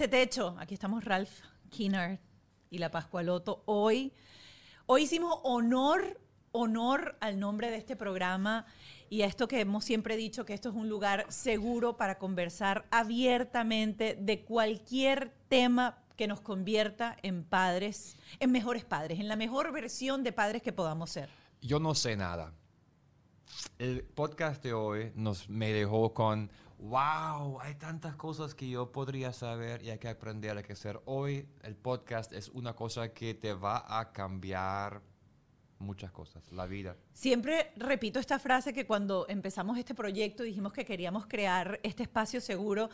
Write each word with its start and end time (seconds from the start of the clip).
Este 0.00 0.16
Techo. 0.16 0.56
Aquí 0.58 0.72
estamos 0.72 1.04
Ralph 1.04 1.42
Kinnard 1.68 2.20
y 2.70 2.78
la 2.78 2.90
Pascualoto. 2.90 3.62
Hoy, 3.66 4.14
hoy 4.86 5.02
hicimos 5.02 5.40
honor, 5.42 6.18
honor 6.52 7.18
al 7.20 7.38
nombre 7.38 7.70
de 7.70 7.76
este 7.76 7.96
programa 7.96 8.64
y 9.10 9.20
a 9.20 9.26
esto 9.26 9.46
que 9.46 9.60
hemos 9.60 9.84
siempre 9.84 10.16
dicho, 10.16 10.46
que 10.46 10.54
esto 10.54 10.70
es 10.70 10.74
un 10.74 10.88
lugar 10.88 11.26
seguro 11.28 11.98
para 11.98 12.16
conversar 12.16 12.86
abiertamente 12.90 14.16
de 14.18 14.42
cualquier 14.42 15.34
tema 15.48 15.98
que 16.16 16.26
nos 16.26 16.40
convierta 16.40 17.18
en 17.20 17.44
padres, 17.44 18.16
en 18.38 18.52
mejores 18.52 18.86
padres, 18.86 19.20
en 19.20 19.28
la 19.28 19.36
mejor 19.36 19.70
versión 19.70 20.24
de 20.24 20.32
padres 20.32 20.62
que 20.62 20.72
podamos 20.72 21.10
ser. 21.10 21.28
Yo 21.60 21.78
no 21.78 21.94
sé 21.94 22.16
nada. 22.16 22.54
El 23.78 24.04
podcast 24.04 24.62
de 24.62 24.72
hoy 24.72 25.12
nos 25.14 25.50
me 25.50 25.74
dejó 25.74 26.14
con 26.14 26.50
wow, 26.80 27.60
hay 27.60 27.74
tantas 27.74 28.16
cosas 28.16 28.54
que 28.54 28.68
yo 28.68 28.90
podría 28.90 29.32
saber 29.32 29.82
y 29.82 29.90
hay 29.90 29.98
que 29.98 30.08
aprender 30.08 30.56
a 30.56 30.60
hacer. 30.60 31.00
Hoy 31.04 31.46
el 31.62 31.76
podcast 31.76 32.32
es 32.32 32.48
una 32.48 32.74
cosa 32.74 33.12
que 33.12 33.34
te 33.34 33.52
va 33.52 33.84
a 33.86 34.12
cambiar 34.12 35.02
muchas 35.78 36.10
cosas, 36.10 36.50
la 36.52 36.66
vida. 36.66 36.96
Siempre 37.12 37.72
repito 37.76 38.18
esta 38.18 38.38
frase 38.38 38.72
que 38.72 38.86
cuando 38.86 39.26
empezamos 39.28 39.78
este 39.78 39.94
proyecto 39.94 40.42
dijimos 40.42 40.72
que 40.72 40.84
queríamos 40.84 41.26
crear 41.26 41.80
este 41.82 42.02
espacio 42.02 42.40
seguro. 42.40 42.88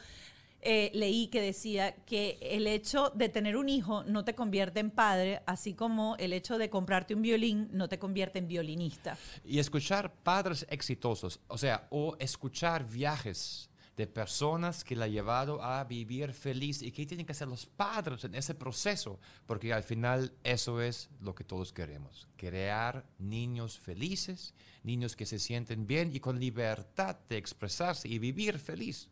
Eh, 0.62 0.90
leí 0.94 1.28
que 1.28 1.40
decía 1.40 1.94
que 2.06 2.38
el 2.40 2.66
hecho 2.66 3.10
de 3.10 3.28
tener 3.28 3.56
un 3.56 3.68
hijo 3.68 4.02
no 4.04 4.24
te 4.24 4.34
convierte 4.34 4.80
en 4.80 4.90
padre, 4.90 5.42
así 5.46 5.74
como 5.74 6.16
el 6.16 6.32
hecho 6.32 6.58
de 6.58 6.70
comprarte 6.70 7.14
un 7.14 7.22
violín 7.22 7.68
no 7.72 7.88
te 7.88 8.00
convierte 8.00 8.40
en 8.40 8.48
violinista. 8.48 9.16
Y 9.44 9.60
escuchar 9.60 10.12
padres 10.12 10.66
exitosos, 10.68 11.40
o 11.46 11.58
sea, 11.58 11.86
o 11.90 12.16
escuchar 12.18 12.84
viajes 12.84 13.70
de 13.96 14.06
personas 14.06 14.84
que 14.84 14.94
la 14.94 15.06
ha 15.06 15.08
llevado 15.08 15.62
a 15.62 15.82
vivir 15.84 16.34
feliz 16.34 16.82
y 16.82 16.92
que 16.92 17.06
tienen 17.06 17.24
que 17.24 17.32
ser 17.32 17.48
los 17.48 17.64
padres 17.64 18.24
en 18.24 18.34
ese 18.34 18.54
proceso, 18.54 19.18
porque 19.46 19.72
al 19.72 19.82
final 19.82 20.32
eso 20.44 20.82
es 20.82 21.08
lo 21.20 21.34
que 21.34 21.44
todos 21.44 21.72
queremos, 21.72 22.28
crear 22.36 23.06
niños 23.18 23.78
felices, 23.78 24.54
niños 24.82 25.16
que 25.16 25.24
se 25.24 25.38
sienten 25.38 25.86
bien 25.86 26.14
y 26.14 26.20
con 26.20 26.38
libertad 26.38 27.16
de 27.28 27.38
expresarse 27.38 28.06
y 28.06 28.18
vivir 28.18 28.58
feliz. 28.58 29.08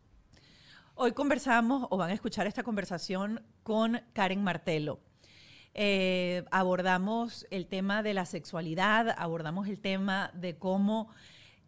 Hoy 0.97 1.13
conversamos, 1.13 1.89
o 1.91 1.97
van 1.97 2.11
a 2.11 2.15
escuchar 2.15 2.47
esta 2.47 2.63
conversación 2.63 3.43
con 3.63 4.01
Karen 4.13 4.45
Martelo. 4.45 5.01
Eh, 5.73 6.45
abordamos 6.53 7.47
el 7.51 7.67
tema 7.67 8.03
de 8.05 8.15
la 8.15 8.27
sexualidad, 8.27 9.13
abordamos 9.19 9.67
el 9.67 9.81
tema 9.81 10.31
de 10.35 10.57
cómo 10.57 11.09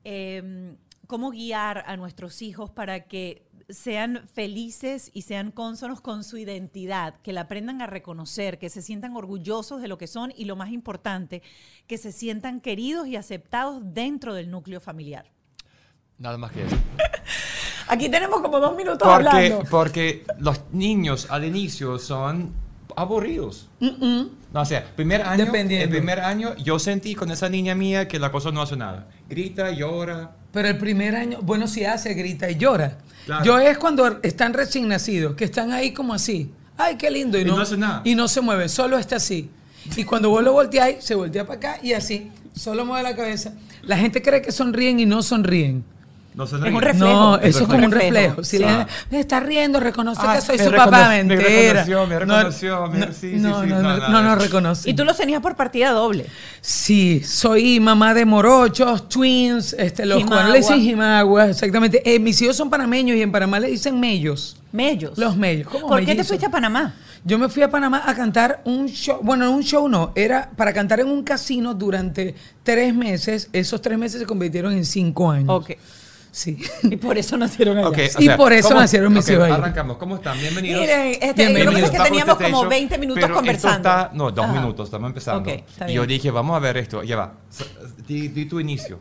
em, 0.04 0.76
cómo 1.06 1.30
guiar 1.30 1.84
a 1.86 1.96
nuestros 1.96 2.42
hijos 2.42 2.70
para 2.70 3.04
que 3.04 3.46
sean 3.68 4.28
felices 4.32 5.10
y 5.12 5.22
sean 5.22 5.50
cónsonos 5.50 6.00
con 6.00 6.22
su 6.22 6.38
identidad, 6.38 7.16
que 7.22 7.32
la 7.32 7.42
aprendan 7.42 7.82
a 7.82 7.86
reconocer, 7.86 8.58
que 8.58 8.70
se 8.70 8.82
sientan 8.82 9.16
orgullosos 9.16 9.80
de 9.82 9.88
lo 9.88 9.98
que 9.98 10.06
son 10.06 10.32
y 10.36 10.44
lo 10.44 10.56
más 10.56 10.70
importante, 10.70 11.42
que 11.86 11.98
se 11.98 12.12
sientan 12.12 12.60
queridos 12.60 13.08
y 13.08 13.16
aceptados 13.16 13.82
dentro 13.82 14.34
del 14.34 14.50
núcleo 14.50 14.80
familiar. 14.80 15.30
Nada 16.18 16.38
más 16.38 16.52
que 16.52 16.64
eso. 16.64 16.76
Aquí 17.88 18.08
tenemos 18.08 18.40
como 18.40 18.58
dos 18.58 18.76
minutos 18.76 19.02
porque, 19.02 19.14
hablando. 19.14 19.64
Porque 19.70 20.24
los 20.38 20.60
niños 20.72 21.28
al 21.30 21.44
inicio 21.44 21.98
son 21.98 22.52
aburridos. 22.96 23.68
No, 23.80 24.30
o 24.62 24.64
sea, 24.64 24.84
primer 24.96 25.22
año, 25.22 25.52
el 25.52 25.88
primer 25.88 26.20
año 26.20 26.56
yo 26.56 26.78
sentí 26.78 27.14
con 27.14 27.30
esa 27.30 27.48
niña 27.48 27.74
mía 27.74 28.08
que 28.08 28.18
la 28.18 28.32
cosa 28.32 28.50
no 28.50 28.62
hace 28.62 28.76
nada. 28.76 29.08
Grita, 29.28 29.70
llora, 29.70 30.34
pero 30.56 30.68
el 30.68 30.78
primer 30.78 31.14
año, 31.14 31.40
bueno, 31.42 31.68
si 31.68 31.84
hace, 31.84 32.14
grita 32.14 32.50
y 32.50 32.56
llora. 32.56 32.96
Yo 33.44 33.58
es 33.58 33.76
cuando 33.76 34.20
están 34.22 34.54
recién 34.54 34.88
nacidos, 34.88 35.34
que 35.34 35.44
están 35.44 35.70
ahí 35.70 35.92
como 35.92 36.14
así. 36.14 36.50
Ay, 36.78 36.96
qué 36.96 37.10
lindo. 37.10 37.38
Y, 37.38 37.44
no, 37.44 37.60
hace 37.60 37.76
nada. 37.76 38.00
Y 38.04 38.14
no 38.14 38.26
se 38.26 38.40
mueve, 38.40 38.70
solo 38.70 38.96
está 38.96 39.16
así. 39.16 39.50
Y 39.98 40.04
cuando 40.04 40.30
vos 40.30 40.42
lo 40.42 40.54
volteáis, 40.54 41.04
se 41.04 41.14
voltea 41.14 41.46
para 41.46 41.58
acá 41.58 41.78
y 41.82 41.92
así. 41.92 42.30
Solo 42.54 42.86
mueve 42.86 43.02
la 43.02 43.14
cabeza. 43.14 43.52
La 43.82 43.98
gente 43.98 44.22
cree 44.22 44.40
que 44.40 44.50
sonríen 44.50 44.98
y 44.98 45.04
no 45.04 45.22
sonríen. 45.22 45.84
No 46.36 46.44
Es 46.44 46.52
un 46.52 46.60
reflejo. 46.82 47.06
No, 47.06 47.38
eso 47.38 47.60
es 47.62 47.66
como 47.66 47.86
un 47.86 47.90
reflejo. 47.90 48.44
Si 48.44 48.58
le 48.58 48.66
me 49.10 49.20
está 49.20 49.40
riendo, 49.40 49.80
reconoce 49.80 50.20
que 50.34 50.40
soy 50.42 50.58
su 50.58 50.70
papá, 50.70 51.08
mentira. 51.08 51.40
Me 51.40 51.72
reconoció, 51.72 52.06
me 52.06 52.18
reconoció. 52.18 52.86
No, 52.88 52.92
sí, 53.12 53.32
no, 53.38 53.62
sí, 53.62 53.68
no, 53.68 53.82
no, 53.82 54.08
no, 54.08 54.22
no, 54.22 54.34
reconoce. 54.36 54.90
Y 54.90 54.94
tú 54.94 55.06
los 55.06 55.16
tenías 55.16 55.40
por 55.40 55.56
partida 55.56 55.92
doble. 55.92 56.26
Sí, 56.60 57.22
soy 57.24 57.80
mamá 57.80 58.12
de 58.12 58.26
morochos, 58.26 59.08
twins, 59.08 59.74
este, 59.78 60.04
los 60.04 60.26
cuales 60.26 60.52
le 60.52 60.58
dicen 60.58 60.80
jimagua, 60.80 61.48
exactamente. 61.48 62.02
Eh, 62.04 62.18
mis 62.18 62.40
hijos 62.42 62.54
son 62.54 62.68
panameños 62.68 63.16
y 63.16 63.22
en 63.22 63.32
Panamá 63.32 63.58
le 63.58 63.68
dicen 63.68 63.98
mellos. 63.98 64.58
Mellos. 64.72 65.16
Los 65.16 65.38
mellos. 65.38 65.68
¿Por 65.68 66.04
qué 66.04 66.14
te 66.14 66.22
fuiste 66.22 66.44
a 66.44 66.50
Panamá? 66.50 66.94
Yo 67.24 67.38
me 67.38 67.48
fui 67.48 67.62
a 67.62 67.70
Panamá 67.70 68.02
a 68.04 68.14
cantar 68.14 68.60
un 68.66 68.88
show, 68.88 69.20
bueno, 69.22 69.50
un 69.50 69.62
show 69.62 69.88
no, 69.88 70.12
era 70.14 70.50
para 70.54 70.74
cantar 70.74 71.00
en 71.00 71.08
un 71.08 71.24
casino 71.24 71.72
durante 71.72 72.34
tres 72.62 72.94
meses. 72.94 73.48
Esos 73.54 73.80
tres 73.80 73.96
meses 73.96 74.20
se 74.20 74.26
convirtieron 74.26 74.74
en 74.74 74.84
cinco 74.84 75.30
años. 75.30 75.48
Ok. 75.48 75.70
Sí. 76.36 76.58
Y 76.82 76.96
por 76.96 77.16
eso 77.16 77.38
nacieron 77.38 77.78
allá. 77.78 78.10
y 78.18 78.28
por 78.28 78.52
eso 78.52 78.74
nacieron 78.74 79.10
mis 79.10 79.26
hijos 79.30 79.50
Arrancamos. 79.50 79.96
¿Cómo 79.96 80.16
están? 80.16 80.38
Bienvenidos. 80.38 80.82
Miren, 80.82 81.16
este, 81.18 81.32
Bienvenidos. 81.32 81.74
Que 81.76 81.84
es 81.84 81.90
que 81.92 81.98
teníamos 81.98 82.36
como 82.36 82.66
20 82.66 82.98
minutos 82.98 83.22
pero 83.22 83.34
conversando. 83.36 83.76
Esto 83.76 83.88
está, 83.88 84.10
no, 84.12 84.30
dos 84.30 84.48
minutos, 84.50 84.88
estamos 84.88 85.08
empezando. 85.08 85.50
y 85.88 85.92
yo 85.94 86.04
dije, 86.04 86.30
vamos 86.30 86.54
a 86.54 86.58
ver 86.58 86.76
esto. 86.76 87.02
Ya 87.02 87.16
va. 87.16 87.32
Di, 88.06 88.28
di 88.28 88.44
tu 88.44 88.60
inicio. 88.60 88.98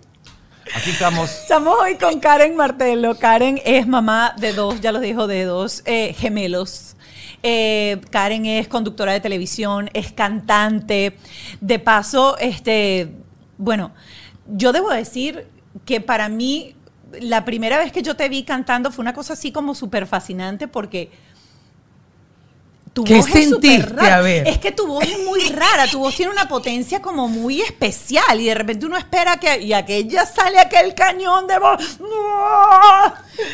Aquí 0.78 0.92
estamos. 0.92 1.30
Estamos 1.30 1.78
hoy 1.78 1.96
con 1.98 2.22
Karen 2.22 2.56
Martelo. 2.56 3.16
Karen 3.16 3.60
es 3.66 3.86
mamá 3.86 4.34
de 4.40 4.54
dos, 4.54 4.80
ya 4.80 4.94
los 4.94 5.02
dijo, 5.02 5.28
de 5.28 5.44
dos 5.44 5.84
eh, 5.86 6.16
gemelos. 6.18 6.96
Eh, 7.44 8.00
Karen 8.12 8.46
es 8.46 8.70
conductora 8.70 9.12
de 9.12 9.20
televisión, 9.20 9.90
es 9.94 10.14
cantante. 10.14 11.18
De 11.60 11.80
paso, 11.80 12.38
este, 12.38 13.12
bueno, 13.58 13.92
yo 14.48 14.72
debo 14.72 14.90
decir 14.90 15.48
que 15.84 16.00
para 16.00 16.30
mí 16.30 16.76
la 17.22 17.46
primera 17.46 17.78
vez 17.78 17.92
que 17.92 18.02
yo 18.02 18.16
te 18.16 18.30
vi 18.30 18.44
cantando 18.44 18.92
fue 18.92 19.04
una 19.04 19.14
cosa 19.14 19.34
así 19.34 19.52
como 19.52 19.76
súper 19.76 20.08
fascinante 20.08 20.68
porque 20.68 21.12
tu 22.96 23.04
¿Qué 23.04 23.18
voz 23.18 23.36
es 23.36 23.50
súper 23.50 23.94
rara. 23.94 24.16
A 24.16 24.22
ver. 24.22 24.48
Es 24.48 24.58
que 24.58 24.72
tu 24.72 24.88
voz 24.88 25.04
es 25.04 25.20
muy 25.26 25.42
rara, 25.50 25.86
tu 25.92 26.00
voz 26.00 26.16
tiene 26.16 26.32
una 26.32 26.48
potencia 26.48 27.02
como 27.02 27.28
muy 27.28 27.60
especial 27.60 28.40
y 28.40 28.46
de 28.46 28.56
repente 28.56 28.86
uno 28.86 28.96
espera 28.96 29.38
que 29.38 29.62
y 29.62 29.74
aquella 29.74 30.26
sale 30.26 30.58
aquel 30.60 30.96
cañón 30.96 31.46
de 31.46 31.60
voz. 31.60 32.00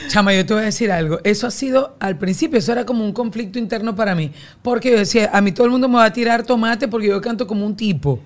Chama, 0.09 0.31
yo 0.35 0.45
te 0.45 0.53
voy 0.53 0.61
a 0.61 0.65
decir 0.65 0.91
algo. 0.91 1.19
Eso 1.23 1.47
ha 1.47 1.51
sido, 1.51 1.95
al 1.99 2.19
principio, 2.19 2.59
eso 2.59 2.71
era 2.71 2.85
como 2.85 3.03
un 3.03 3.13
conflicto 3.13 3.57
interno 3.57 3.95
para 3.95 4.13
mí. 4.13 4.31
Porque 4.61 4.91
yo 4.91 4.99
decía, 4.99 5.31
a 5.33 5.41
mí 5.41 5.51
todo 5.51 5.65
el 5.65 5.71
mundo 5.71 5.89
me 5.89 5.95
va 5.95 6.05
a 6.05 6.13
tirar 6.13 6.43
tomate 6.43 6.87
porque 6.87 7.07
yo 7.07 7.19
canto 7.19 7.47
como 7.47 7.65
un 7.65 7.75
tipo. 7.75 8.19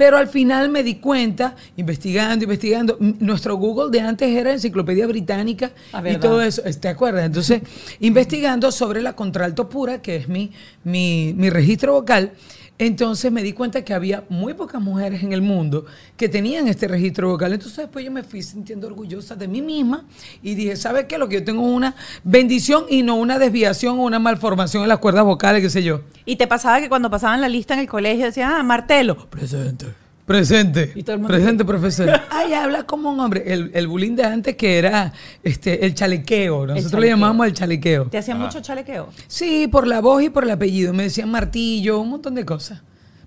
Pero 0.00 0.16
al 0.16 0.28
final 0.28 0.70
me 0.70 0.82
di 0.82 0.94
cuenta, 0.94 1.54
investigando, 1.76 2.44
investigando, 2.44 2.96
nuestro 3.18 3.56
Google 3.56 3.90
de 3.90 4.00
antes 4.00 4.30
era 4.30 4.50
Enciclopedia 4.50 5.06
Británica 5.06 5.72
ah, 5.92 6.02
y 6.08 6.16
todo 6.16 6.40
eso, 6.40 6.62
¿te 6.80 6.88
acuerdas? 6.88 7.26
Entonces, 7.26 7.60
investigando 8.00 8.72
sobre 8.72 9.02
la 9.02 9.12
contralto 9.12 9.68
pura, 9.68 10.00
que 10.00 10.16
es 10.16 10.26
mi, 10.26 10.52
mi, 10.84 11.34
mi 11.36 11.50
registro 11.50 11.92
vocal, 11.92 12.32
entonces 12.80 13.30
me 13.30 13.42
di 13.42 13.52
cuenta 13.52 13.84
que 13.84 13.92
había 13.92 14.24
muy 14.30 14.54
pocas 14.54 14.80
mujeres 14.80 15.22
en 15.22 15.34
el 15.34 15.42
mundo 15.42 15.84
que 16.16 16.30
tenían 16.30 16.66
este 16.66 16.88
registro 16.88 17.28
vocal. 17.28 17.52
Entonces 17.52 17.76
después 17.76 18.02
yo 18.02 18.10
me 18.10 18.22
fui 18.22 18.42
sintiendo 18.42 18.86
orgullosa 18.86 19.36
de 19.36 19.46
mí 19.46 19.60
misma 19.60 20.06
y 20.42 20.54
dije, 20.54 20.76
¿sabes 20.76 21.04
qué? 21.04 21.18
Lo 21.18 21.28
que 21.28 21.40
yo 21.40 21.44
tengo 21.44 21.62
es 21.62 21.74
una 21.74 21.94
bendición 22.24 22.86
y 22.88 23.02
no 23.02 23.16
una 23.16 23.38
desviación 23.38 23.98
o 23.98 24.04
una 24.04 24.18
malformación 24.18 24.82
en 24.82 24.88
las 24.88 24.98
cuerdas 24.98 25.26
vocales, 25.26 25.60
qué 25.60 25.68
sé 25.68 25.82
yo. 25.82 26.00
¿Y 26.24 26.36
te 26.36 26.46
pasaba 26.46 26.80
que 26.80 26.88
cuando 26.88 27.10
pasaban 27.10 27.42
la 27.42 27.50
lista 27.50 27.74
en 27.74 27.80
el 27.80 27.86
colegio 27.86 28.24
decían, 28.24 28.50
ah, 28.50 28.62
Martelo, 28.62 29.28
presente? 29.28 29.99
Presente. 30.30 30.94
Presente, 31.26 31.64
profesor. 31.64 32.08
Ay, 32.30 32.54
habla 32.54 32.84
como 32.84 33.10
un 33.10 33.18
hombre. 33.18 33.52
El, 33.52 33.72
el 33.74 33.88
bullying 33.88 34.14
de 34.14 34.22
antes 34.22 34.54
que 34.54 34.78
era 34.78 35.12
este, 35.42 35.84
el 35.84 35.92
chalequeo. 35.92 36.68
Nosotros 36.68 37.00
le 37.00 37.08
llamamos 37.08 37.48
el 37.48 37.52
chalequeo. 37.52 38.04
¿Te 38.04 38.18
hacían 38.18 38.38
mucho 38.38 38.60
chalequeo? 38.60 39.08
Sí, 39.26 39.66
por 39.66 39.88
la 39.88 40.00
voz 40.00 40.22
y 40.22 40.30
por 40.30 40.44
el 40.44 40.50
apellido. 40.50 40.92
Me 40.92 41.02
decían 41.02 41.32
martillo, 41.32 41.98
un 41.98 42.10
montón 42.10 42.36
de 42.36 42.44
cosas. 42.44 42.80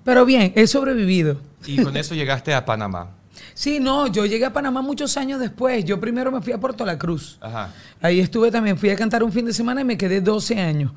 Pero 0.06 0.24
bien, 0.24 0.54
he 0.56 0.66
sobrevivido. 0.66 1.42
Y 1.66 1.84
con 1.84 1.98
eso 1.98 2.16
llegaste 2.16 2.54
a 2.54 2.64
Panamá. 2.64 3.10
Sí, 3.56 3.80
no, 3.80 4.08
yo 4.08 4.26
llegué 4.26 4.46
a 4.46 4.54
Panamá 4.54 4.82
muchos 4.82 5.18
años 5.18 5.40
después. 5.40 5.84
Yo 5.86 6.00
primero 6.00 6.32
me 6.32 6.42
fui 6.42 6.54
a 6.54 6.60
Puerto 6.60 6.86
La 6.86 6.98
Cruz. 6.98 7.38
Ajá. 7.42 7.72
Ahí 8.02 8.20
estuve 8.20 8.50
también, 8.50 8.78
fui 8.78 8.90
a 8.90 8.96
cantar 8.96 9.24
un 9.24 9.32
fin 9.32 9.46
de 9.46 9.54
semana 9.54 9.82
y 9.82 9.84
me 9.84 9.98
quedé 9.98 10.22
12 10.22 10.60
años. 10.60 10.92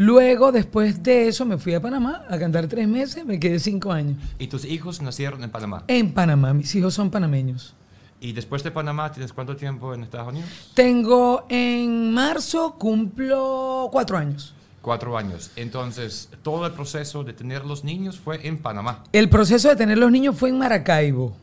Luego, 0.00 0.52
después 0.52 1.02
de 1.02 1.26
eso, 1.26 1.44
me 1.44 1.58
fui 1.58 1.74
a 1.74 1.82
Panamá 1.82 2.24
a 2.30 2.38
cantar 2.38 2.68
tres 2.68 2.86
meses, 2.86 3.26
me 3.26 3.40
quedé 3.40 3.58
cinco 3.58 3.90
años. 3.90 4.16
¿Y 4.38 4.46
tus 4.46 4.64
hijos 4.64 5.02
nacieron 5.02 5.42
en 5.42 5.50
Panamá? 5.50 5.82
En 5.88 6.14
Panamá, 6.14 6.54
mis 6.54 6.72
hijos 6.76 6.94
son 6.94 7.10
panameños. 7.10 7.74
¿Y 8.20 8.32
después 8.32 8.62
de 8.62 8.70
Panamá 8.70 9.10
tienes 9.10 9.32
cuánto 9.32 9.56
tiempo 9.56 9.92
en 9.92 10.04
Estados 10.04 10.28
Unidos? 10.28 10.48
Tengo 10.74 11.46
en 11.48 12.14
marzo, 12.14 12.76
cumplo 12.78 13.88
cuatro 13.90 14.18
años. 14.18 14.54
Cuatro 14.82 15.18
años. 15.18 15.50
Entonces, 15.56 16.28
todo 16.42 16.64
el 16.66 16.72
proceso 16.74 17.24
de 17.24 17.32
tener 17.32 17.64
los 17.64 17.82
niños 17.82 18.20
fue 18.20 18.46
en 18.46 18.58
Panamá. 18.58 19.02
El 19.10 19.28
proceso 19.28 19.68
de 19.68 19.74
tener 19.74 19.98
los 19.98 20.12
niños 20.12 20.36
fue 20.36 20.50
en 20.50 20.58
Maracaibo. 20.58 21.34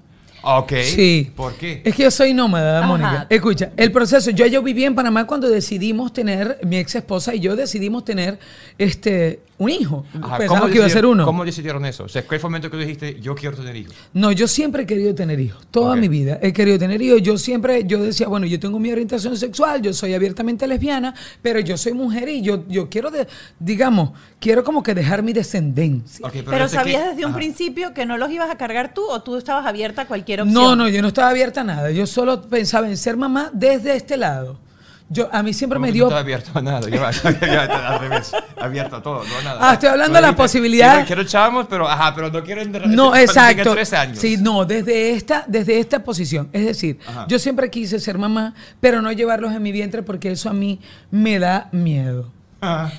Ok. 0.47 0.73
Sí. 0.83 1.31
¿Por 1.35 1.55
qué? 1.55 1.81
Es 1.83 1.95
que 1.95 2.03
yo 2.03 2.11
soy 2.11 2.33
nómada, 2.33 2.79
Ajá. 2.79 2.87
Mónica. 2.87 3.27
Escucha, 3.29 3.71
el 3.75 3.91
proceso, 3.91 4.29
yo, 4.29 4.45
yo 4.45 4.61
viví 4.61 4.85
en 4.85 4.93
Panamá 4.93 5.25
cuando 5.25 5.49
decidimos 5.49 6.13
tener, 6.13 6.59
mi 6.63 6.77
ex 6.77 6.93
esposa 6.95 7.33
y 7.33 7.39
yo 7.39 7.55
decidimos 7.55 8.05
tener 8.05 8.37
este 8.77 9.39
un 9.57 9.69
hijo. 9.69 10.05
Ajá, 10.21 10.37
Pensábamos 10.37 10.69
que 10.69 10.75
iba 10.77 10.85
a 10.85 10.89
ser 10.89 11.05
uno. 11.05 11.23
¿Cómo 11.23 11.45
decidieron 11.45 11.85
eso? 11.85 12.03
O 12.03 12.09
sea, 12.09 12.23
¿cuál 12.27 12.41
fue 12.41 12.49
el 12.49 12.51
momento 12.51 12.69
que 12.69 12.75
tú 12.75 12.81
dijiste, 12.81 13.21
yo 13.21 13.35
quiero 13.35 13.55
tener 13.55 13.73
hijos? 13.77 13.95
No, 14.13 14.33
yo 14.33 14.49
siempre 14.49 14.83
he 14.83 14.85
querido 14.85 15.15
tener 15.15 15.39
hijos. 15.39 15.65
Toda 15.71 15.95
mi 15.95 16.09
vida 16.09 16.39
he 16.41 16.51
querido 16.51 16.77
tener 16.77 17.01
hijos. 17.01 17.21
Yo 17.21 17.37
siempre, 17.37 17.85
yo 17.85 18.03
decía, 18.03 18.27
bueno, 18.27 18.45
yo 18.45 18.59
tengo 18.59 18.79
mi 18.79 18.91
orientación 18.91 19.37
sexual, 19.37 19.81
yo 19.81 19.93
soy 19.93 20.13
abiertamente 20.13 20.67
lesbiana, 20.67 21.15
pero 21.41 21.61
yo 21.61 21.77
soy 21.77 21.93
mujer 21.93 22.27
y 22.27 22.41
yo, 22.41 22.65
yo 22.67 22.89
quiero, 22.89 23.11
de, 23.11 23.27
digamos, 23.57 24.11
quiero 24.41 24.63
como 24.65 24.83
que 24.83 24.93
dejar 24.93 25.23
mi 25.23 25.31
descendencia. 25.31 26.27
Pero, 26.31 26.67
sabías 26.67 27.03
que- 27.03 27.09
desde 27.11 27.25
un 27.25 27.33
principio 27.33 27.93
que 27.93 28.05
no 28.05 28.17
los 28.17 28.29
ibas 28.31 28.49
a 28.49 28.57
cargar 28.57 28.93
tú 28.93 29.03
o 29.09 29.21
tú 29.21 29.37
estabas 29.37 29.65
abierta 29.65 30.01
a 30.01 30.05
cualquier 30.07 30.34
opción. 30.43 30.61
No, 30.61 30.75
no, 30.75 30.87
yo 30.89 31.01
no 31.01 31.09
estaba 31.09 31.29
abierta 31.29 31.61
a 31.61 31.63
nada. 31.63 31.91
Yo 31.91 32.05
solo 32.05 32.41
pensaba 32.41 32.87
en 32.87 32.97
ser 32.97 33.17
mamá 33.17 33.49
desde 33.53 33.95
este 33.95 34.17
lado. 34.17 34.59
Yo, 35.07 35.29
a 35.31 35.43
mí 35.43 35.53
siempre 35.53 35.75
¿Cómo 35.77 35.85
me 35.85 35.91
dio... 35.91 36.05
No 36.05 36.07
estaba 36.09 36.21
abierto 36.21 36.49
a 36.55 36.61
nada. 36.63 36.79
Va, 36.99 37.09
al 37.93 37.99
revés. 37.99 38.31
Abierto 38.59 38.95
a 38.95 39.03
todo, 39.03 39.23
no 39.23 39.37
a 39.37 39.43
nada. 39.43 39.59
Ah, 39.61 39.73
estoy 39.73 39.89
hablando 39.89 40.15
de 40.15 40.21
la 40.21 40.35
posibilidad- 40.35 40.93
Quiero, 40.93 41.05
quiero 41.07 41.23
chavos, 41.25 41.67
pero, 41.69 41.87
ajá, 41.87 42.15
pero 42.15 42.31
no 42.31 42.43
quiero... 42.43 42.65
No, 42.65 42.71
cuando 42.71 43.11
tenga 43.11 43.21
exacto. 43.21 43.73
tres 43.73 43.93
años. 43.93 44.17
Sí, 44.17 44.37
no, 44.37 44.65
desde 44.65 45.11
esta, 45.11 45.45
desde 45.47 45.77
esta 45.79 46.03
posición. 46.03 46.49
Es 46.51 46.65
decir, 46.65 46.97
Ajá. 47.07 47.25
yo 47.27 47.37
siempre 47.37 47.69
quise 47.69 47.99
ser 47.99 48.17
mamá, 48.17 48.55
pero 48.79 48.99
no 49.03 49.11
llevarlos 49.11 49.53
en 49.53 49.61
mi 49.61 49.71
vientre 49.71 50.01
porque 50.01 50.31
eso 50.31 50.49
a 50.49 50.53
mí 50.53 50.79
me 51.11 51.37
da 51.37 51.69
miedo. 51.71 52.31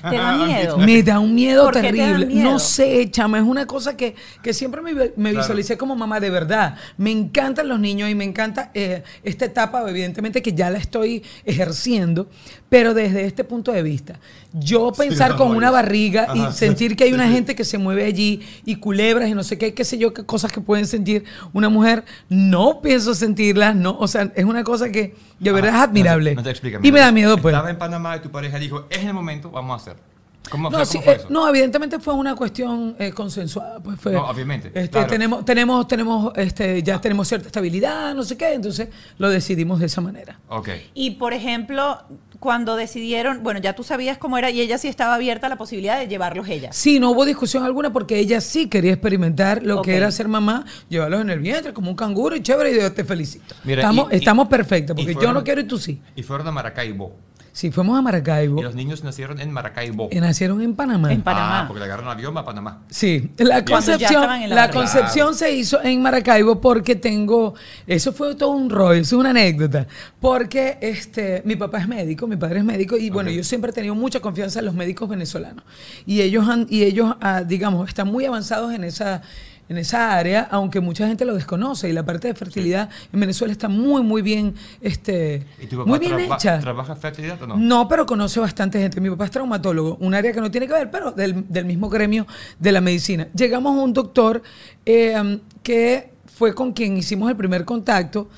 Te 0.09 0.15
da 0.17 0.37
miedo. 0.37 0.77
Me 0.77 1.03
da 1.03 1.19
un 1.19 1.33
miedo 1.35 1.65
¿Por 1.65 1.73
qué 1.75 1.91
te 1.91 1.97
da 1.97 2.05
terrible. 2.05 2.25
miedo? 2.25 2.51
No 2.51 2.59
sé, 2.59 3.09
chama, 3.11 3.37
es 3.37 3.43
una 3.43 3.65
cosa 3.65 3.95
que, 3.97 4.15
que 4.41 4.53
siempre 4.53 4.81
me, 4.81 4.93
me 4.93 5.09
Claro. 5.31 5.37
visualicé 5.37 5.77
como 5.77 5.95
mamá 5.95 6.19
de 6.19 6.29
verdad. 6.29 6.75
Me 6.97 7.11
encantan 7.11 7.67
los 7.67 7.79
niños 7.79 8.09
y 8.09 8.15
me 8.15 8.23
encanta 8.23 8.71
eh, 8.73 9.03
esta 9.23 9.45
etapa, 9.45 9.87
evidentemente 9.89 10.41
que 10.41 10.53
ya 10.53 10.69
la 10.69 10.77
estoy 10.79 11.23
ejerciendo, 11.45 12.29
pero 12.69 12.93
desde 12.93 13.25
este 13.25 13.43
punto 13.43 13.71
de 13.71 13.83
vista. 13.83 14.19
Yo 14.53 14.91
pensar 14.91 15.35
con 15.35 15.55
una 15.55 15.71
barriga 15.71 16.23
Ajá. 16.29 16.49
y 16.49 16.53
sentir 16.53 16.95
que 16.95 17.03
hay 17.05 17.13
una 17.13 17.27
gente 17.27 17.55
que 17.55 17.63
se 17.63 17.77
mueve 17.77 18.05
allí 18.05 18.41
y 18.65 18.75
culebras 18.77 19.29
y 19.29 19.33
no 19.33 19.43
sé 19.43 19.57
qué, 19.57 19.73
qué 19.73 19.83
sé 19.83 19.97
yo, 19.97 20.13
qué 20.13 20.25
cosas 20.25 20.51
que 20.51 20.61
pueden 20.61 20.87
sentir 20.87 21.23
una 21.53 21.69
mujer, 21.69 22.03
no 22.29 22.81
pienso 22.81 23.13
sentirlas, 23.13 23.75
no, 23.75 23.97
o 23.99 24.07
sea, 24.07 24.31
es 24.35 24.45
una 24.45 24.63
cosa 24.63 24.89
que 24.91 25.15
de 25.39 25.51
verdad 25.51 25.69
es 25.69 25.75
Ajá. 25.75 25.83
admirable. 25.83 26.35
No 26.35 26.43
te, 26.43 26.53
no 26.53 26.79
te 26.79 26.87
y 26.87 26.91
me 26.91 26.99
da 26.99 27.11
miedo, 27.11 27.37
pues. 27.37 27.53
Estaba 27.53 27.69
en 27.69 27.77
Panamá 27.77 28.17
y 28.17 28.19
tu 28.21 28.29
pareja 28.31 28.57
dijo, 28.59 28.87
es 28.89 29.03
el 29.03 29.13
momento, 29.13 29.51
vamos 29.57 29.73
a 29.73 29.91
hacer. 29.91 30.07
¿Cómo, 30.49 30.69
No, 30.69 30.85
sí, 30.85 30.93
cómo 30.99 31.03
fue 31.03 31.13
eh, 31.13 31.17
eso? 31.17 31.27
no, 31.29 31.49
evidentemente 31.49 31.99
fue 31.99 32.13
una 32.13 32.33
cuestión 32.33 32.95
eh, 32.99 33.11
consensuada. 33.11 33.81
Pues 33.81 33.99
fue, 33.99 34.13
No, 34.13 34.27
obviamente, 34.29 34.69
Este, 34.69 34.89
claro. 34.91 35.07
Tenemos, 35.07 35.43
tenemos, 35.43 35.87
tenemos, 35.89 36.31
este, 36.37 36.81
ya 36.83 37.01
tenemos 37.01 37.27
cierta 37.27 37.47
estabilidad, 37.47 38.15
no 38.15 38.23
sé 38.23 38.37
qué, 38.37 38.53
entonces 38.53 38.87
lo 39.17 39.29
decidimos 39.29 39.81
de 39.81 39.87
esa 39.87 39.99
manera. 39.99 40.39
Ok. 40.47 40.69
Y 40.93 41.11
por 41.11 41.33
ejemplo, 41.33 42.01
cuando 42.39 42.77
decidieron, 42.77 43.43
bueno, 43.43 43.59
ya 43.59 43.73
tú 43.75 43.83
sabías 43.83 44.17
cómo 44.17 44.37
era 44.37 44.49
y 44.49 44.61
ella 44.61 44.77
sí 44.77 44.87
estaba 44.87 45.15
abierta 45.15 45.47
a 45.47 45.49
la 45.49 45.57
posibilidad 45.57 45.99
de 45.99 46.07
llevarlos 46.07 46.47
ella. 46.47 46.71
Sí, 46.71 46.97
no 47.01 47.11
hubo 47.11 47.25
discusión 47.25 47.65
alguna 47.65 47.91
porque 47.91 48.17
ella 48.17 48.39
sí 48.39 48.69
quería 48.69 48.93
experimentar 48.93 49.63
lo 49.63 49.81
que 49.81 49.97
era 49.97 50.09
ser 50.11 50.29
mamá, 50.29 50.63
llevarlos 50.87 51.19
en 51.19 51.29
el 51.29 51.39
vientre 51.41 51.73
como 51.73 51.89
un 51.89 51.97
canguro 51.97 52.37
y 52.37 52.41
chévere, 52.41 52.71
y 52.71 52.79
yo 52.79 52.93
te 52.93 53.03
felicito. 53.03 53.53
Mira, 53.65 53.81
estamos 53.81 54.13
y- 54.13 54.15
estamos 54.15 54.47
perfectos, 54.47 54.95
porque 54.95 55.13
yo 55.21 55.33
no 55.33 55.43
quiero 55.43 55.59
y 55.59 55.65
tú 55.65 55.77
sí. 55.77 56.01
Y 56.15 56.23
fueron 56.23 56.47
a 56.47 56.51
Maracaibo. 56.53 57.13
Sí, 57.57 57.71
fuimos 57.71 57.97
a 57.97 58.03
Maracaibo 58.03 58.59
Y 58.59 58.63
los 58.63 58.75
niños 58.75 59.03
nacieron 59.03 59.39
en 59.39 59.49
Maracaibo. 59.51 60.09
y 60.11 60.19
nacieron 60.19 60.61
en 60.61 60.75
Panamá. 60.75 61.11
En 61.11 61.23
Panamá. 61.23 61.61
Ah, 61.61 61.67
porque 61.67 61.79
le 61.79 61.85
agarraron 61.85 62.11
avión 62.11 62.37
a 62.37 62.45
Panamá. 62.45 62.83
Sí, 62.87 63.31
la 63.35 63.65
concepción, 63.65 64.47
la 64.49 64.69
concepción 64.69 65.33
se 65.33 65.51
hizo 65.53 65.81
en 65.81 65.99
Maracaibo 66.03 66.61
porque 66.61 66.95
tengo, 66.95 67.55
eso 67.87 68.13
fue 68.13 68.35
todo 68.35 68.51
un 68.51 68.69
rollo, 68.69 69.01
eso 69.01 69.15
es 69.15 69.19
una 69.19 69.31
anécdota, 69.31 69.87
porque 70.19 70.77
este, 70.81 71.41
mi 71.45 71.55
papá 71.55 71.79
es 71.79 71.87
médico, 71.87 72.27
mi 72.27 72.35
padre 72.35 72.59
es 72.59 72.63
médico 72.63 72.95
y 72.95 73.09
bueno, 73.09 73.31
yo 73.31 73.43
siempre 73.43 73.71
he 73.71 73.73
tenido 73.73 73.95
mucha 73.95 74.19
confianza 74.19 74.59
en 74.59 74.65
los 74.65 74.75
médicos 74.75 75.09
venezolanos 75.09 75.63
y 76.05 76.21
ellos, 76.21 76.47
han, 76.47 76.67
y 76.69 76.83
ellos 76.83 77.15
ah, 77.21 77.41
digamos, 77.41 77.89
están 77.89 78.07
muy 78.07 78.25
avanzados 78.25 78.71
en 78.71 78.83
esa, 78.83 79.23
en 79.69 79.77
esa 79.77 80.13
área, 80.17 80.47
aunque 80.51 80.79
mucha 80.79 81.07
gente 81.07 81.25
lo 81.25 81.33
desconoce 81.35 81.89
y 81.89 81.93
la 81.93 82.03
parte 82.05 82.27
de 82.27 82.33
fertilidad 82.33 82.89
en 83.11 83.19
Venezuela 83.19 83.51
está 83.51 83.67
muy, 83.67 84.01
muy 84.03 84.21
bien, 84.21 84.55
este, 84.81 85.45
¿Y 85.61 85.67
tu 85.67 85.77
papá 85.77 85.89
muy 85.89 85.99
bien 85.99 86.15
traba- 86.15 86.35
hecha. 86.35 86.59
trabaja 86.59 86.95
fertilidad 86.95 87.41
o 87.43 87.47
no? 87.47 87.57
No, 87.57 87.87
pero 87.87 88.05
conoce 88.05 88.39
bastante 88.39 88.79
gente. 88.79 89.01
Mi 89.01 89.09
papá 89.09 89.25
es 89.25 89.31
traumatólogo, 89.31 89.97
un 89.99 90.13
área 90.13 90.31
que 90.31 90.39
no 90.41 90.49
tiene 90.49 90.67
que 90.67 90.73
ver, 90.73 90.89
pero 90.91 91.11
del, 91.11 91.45
del 91.49 91.65
mismo 91.65 91.89
gremio 91.89 92.25
de 92.59 92.71
la 92.71 92.81
medicina. 92.81 93.27
Llegamos 93.35 93.77
a 93.77 93.81
un 93.81 93.93
doctor 93.93 94.41
eh, 94.85 95.39
que 95.63 96.11
fue 96.25 96.53
con 96.53 96.71
quien 96.71 96.95
hicimos 96.97 97.29
el 97.29 97.35
primer 97.35 97.65
contacto. 97.65 98.29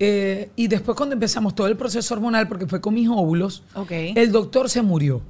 eh, 0.00 0.50
y 0.54 0.68
después 0.68 0.96
cuando 0.96 1.14
empezamos 1.14 1.54
todo 1.56 1.66
el 1.66 1.76
proceso 1.76 2.14
hormonal, 2.14 2.46
porque 2.46 2.66
fue 2.68 2.80
con 2.80 2.94
mis 2.94 3.08
óvulos, 3.08 3.64
Ok. 3.74 3.90
el 3.90 4.30
doctor 4.30 4.70
se 4.70 4.80
murió 4.80 5.20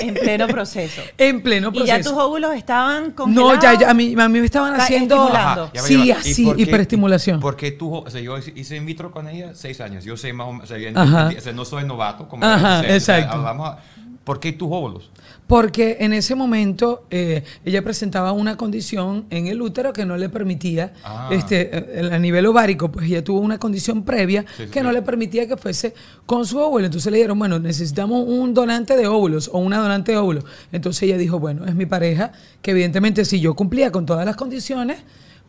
En 0.00 0.14
pleno 0.14 0.46
proceso. 0.48 1.00
en 1.18 1.42
pleno 1.42 1.68
y 1.68 1.78
proceso. 1.78 1.96
ya 1.98 2.02
tus 2.02 2.12
óvulos 2.12 2.54
estaban 2.54 3.12
congelados. 3.12 3.54
no, 3.56 3.60
ya, 3.62 3.78
ya, 3.78 3.90
a 3.90 3.94
mí, 3.94 4.14
a 4.18 4.28
mí 4.28 4.38
me 4.40 4.44
estaban 4.46 4.72
Está 4.72 4.84
haciendo... 4.84 5.70
Sí. 5.84 6.02
¿Y 6.04 6.10
así, 6.10 6.44
por 6.44 6.56
qué- 6.56 6.62
hiperestimulación. 6.62 7.40
Porque 7.40 7.70
tú, 7.72 7.94
o 7.96 8.10
sea, 8.10 8.20
yo 8.20 8.36
hice 8.38 8.76
in 8.76 8.86
vitro 8.86 9.10
con 9.10 9.28
ella 9.28 9.52
seis 9.54 9.80
años. 9.80 10.04
Yo 10.04 10.16
sé 10.16 10.32
más 10.32 10.48
o 10.48 10.52
menos, 10.52 10.70
o 10.70 11.40
sea, 11.40 11.52
no 11.52 11.64
soy 11.64 11.84
novato. 11.84 12.28
Como 12.28 12.44
Ajá, 12.44 12.78
o 12.80 12.82
sea, 12.82 12.94
exacto. 12.94 13.42
vamos 13.42 13.68
a- 13.70 13.78
¿Por 14.24 14.40
qué 14.40 14.52
tus 14.52 14.68
óvulos? 14.72 15.10
Porque 15.46 15.98
en 16.00 16.14
ese 16.14 16.34
momento 16.34 17.04
eh, 17.10 17.44
ella 17.64 17.82
presentaba 17.84 18.32
una 18.32 18.56
condición 18.56 19.26
en 19.28 19.46
el 19.48 19.60
útero 19.60 19.92
que 19.92 20.06
no 20.06 20.16
le 20.16 20.30
permitía, 20.30 20.94
Ah. 21.04 21.28
este, 21.30 21.68
eh, 22.00 22.08
a 22.10 22.18
nivel 22.18 22.46
ovárico, 22.46 22.90
pues 22.90 23.04
ella 23.06 23.22
tuvo 23.22 23.40
una 23.40 23.58
condición 23.58 24.02
previa 24.04 24.46
Sí, 24.56 24.64
sí, 24.64 24.70
que 24.70 24.80
sí. 24.80 24.84
no 24.84 24.92
le 24.92 25.02
permitía 25.02 25.46
que 25.46 25.58
fuese 25.58 25.92
con 26.24 26.46
su 26.46 26.58
óvulo. 26.58 26.86
Entonces 26.86 27.12
le 27.12 27.18
dijeron, 27.18 27.38
bueno, 27.38 27.58
necesitamos 27.58 28.24
un 28.26 28.54
donante 28.54 28.96
de 28.96 29.06
óvulos 29.06 29.50
o 29.52 29.58
una 29.58 29.76
donante 29.78 30.12
de 30.12 30.18
óvulos. 30.18 30.44
Entonces 30.72 31.02
ella 31.02 31.18
dijo, 31.18 31.38
bueno, 31.38 31.66
es 31.66 31.74
mi 31.74 31.84
pareja, 31.84 32.32
que 32.62 32.70
evidentemente 32.70 33.26
si 33.26 33.40
yo 33.40 33.54
cumplía 33.54 33.92
con 33.92 34.06
todas 34.06 34.24
las 34.24 34.36
condiciones, 34.36 35.02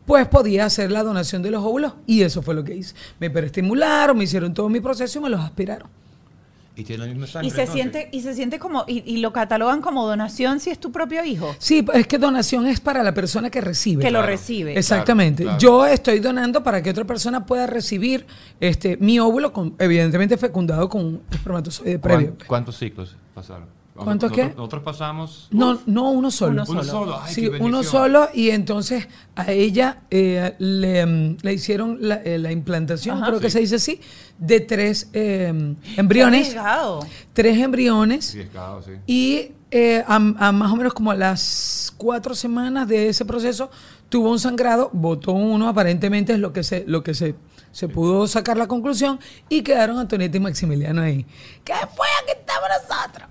pues 0.04 0.28
podía 0.28 0.66
hacer 0.66 0.92
la 0.92 1.02
donación 1.02 1.42
de 1.42 1.50
los 1.50 1.64
óvulos. 1.64 1.94
Y 2.06 2.20
eso 2.20 2.42
fue 2.42 2.54
lo 2.54 2.62
que 2.62 2.76
hice. 2.76 2.94
Me 3.18 3.28
hiperestimularon, 3.28 4.18
me 4.18 4.24
hicieron 4.24 4.52
todo 4.52 4.68
mi 4.68 4.80
proceso 4.80 5.18
y 5.18 5.22
me 5.22 5.30
los 5.30 5.40
aspiraron. 5.40 5.88
Y 6.78 6.84
tienen 6.84 7.06
la 7.08 7.12
misma 7.14 7.26
sangre. 7.26 7.48
Y 7.48 7.50
se 7.50 7.60
entonces. 7.62 7.72
siente, 7.74 8.08
y 8.12 8.20
se 8.20 8.34
siente 8.34 8.58
como, 8.58 8.84
y, 8.86 9.02
y 9.10 9.16
lo 9.18 9.32
catalogan 9.32 9.80
como 9.80 10.06
donación 10.06 10.60
si 10.60 10.68
es 10.68 10.78
tu 10.78 10.92
propio 10.92 11.24
hijo. 11.24 11.54
Sí, 11.58 11.82
es 11.94 12.06
que 12.06 12.18
donación 12.18 12.66
es 12.66 12.80
para 12.80 13.02
la 13.02 13.14
persona 13.14 13.48
que 13.48 13.62
recibe. 13.62 14.02
Que 14.04 14.10
lo 14.10 14.20
recibe. 14.22 14.78
Exactamente. 14.78 15.44
Claro, 15.44 15.58
claro. 15.58 15.86
Yo 15.86 15.86
estoy 15.86 16.18
donando 16.20 16.62
para 16.62 16.82
que 16.82 16.90
otra 16.90 17.04
persona 17.04 17.46
pueda 17.46 17.66
recibir 17.66 18.26
este 18.60 18.98
mi 18.98 19.18
óvulo, 19.18 19.52
con, 19.54 19.74
evidentemente 19.78 20.36
fecundado 20.36 20.88
con 20.90 21.02
un 21.04 21.22
espermatozoide 21.30 21.98
previo. 21.98 22.34
¿Cuán- 22.36 22.46
¿Cuántos 22.48 22.76
ciclos 22.78 23.16
pasaron? 23.34 23.75
¿Cuántos 23.96 24.32
qué? 24.32 24.44
Nosotros 24.48 24.82
pasamos... 24.82 25.48
No, 25.50 25.80
no 25.86 26.10
uno 26.10 26.30
solo. 26.30 26.62
Uno 26.62 26.72
Uno 26.72 26.84
solo. 26.84 27.20
Ay, 27.20 27.34
Sí, 27.34 27.40
qué 27.42 27.58
uno 27.60 27.82
solo 27.82 28.28
y 28.34 28.50
entonces 28.50 29.08
a 29.34 29.50
ella 29.52 30.02
eh, 30.10 30.54
le, 30.58 31.06
mm, 31.06 31.36
le 31.42 31.52
hicieron 31.52 31.98
la, 32.00 32.16
eh, 32.16 32.38
la 32.38 32.52
implantación, 32.52 33.18
Ajá. 33.18 33.26
creo 33.28 33.40
que 33.40 33.50
se 33.50 33.60
dice 33.60 33.76
así, 33.76 34.00
de 34.38 34.60
tres 34.60 35.10
eh, 35.12 35.74
embriones, 35.96 36.56
tres 37.32 37.58
embriones 37.58 38.24
Sí, 38.26 38.44
claro, 38.50 38.82
sí. 38.82 38.92
Y 39.06 39.52
eh, 39.70 40.04
a, 40.06 40.14
a 40.16 40.20
más 40.52 40.72
o 40.72 40.76
menos 40.76 40.94
como 40.94 41.10
a 41.10 41.14
las 41.16 41.92
cuatro 41.96 42.34
semanas 42.34 42.86
de 42.88 43.08
ese 43.08 43.24
proceso 43.24 43.70
tuvo 44.08 44.30
un 44.30 44.38
sangrado, 44.38 44.90
botó 44.92 45.32
uno, 45.32 45.68
aparentemente 45.68 46.32
es 46.32 46.38
lo 46.38 46.52
que 46.52 46.62
se, 46.62 46.84
lo 46.86 47.02
que 47.02 47.14
se, 47.14 47.34
se 47.72 47.88
pudo 47.88 48.26
sacar 48.26 48.56
la 48.56 48.68
conclusión, 48.68 49.18
y 49.48 49.62
quedaron 49.62 49.98
Antonieta 49.98 50.36
y 50.36 50.40
Maximiliano 50.40 51.02
ahí. 51.02 51.26
¿Qué 51.64 51.74
fue? 51.94 52.06
Aquí 52.22 52.38
estamos 52.38 52.68
nosotros. 52.88 53.28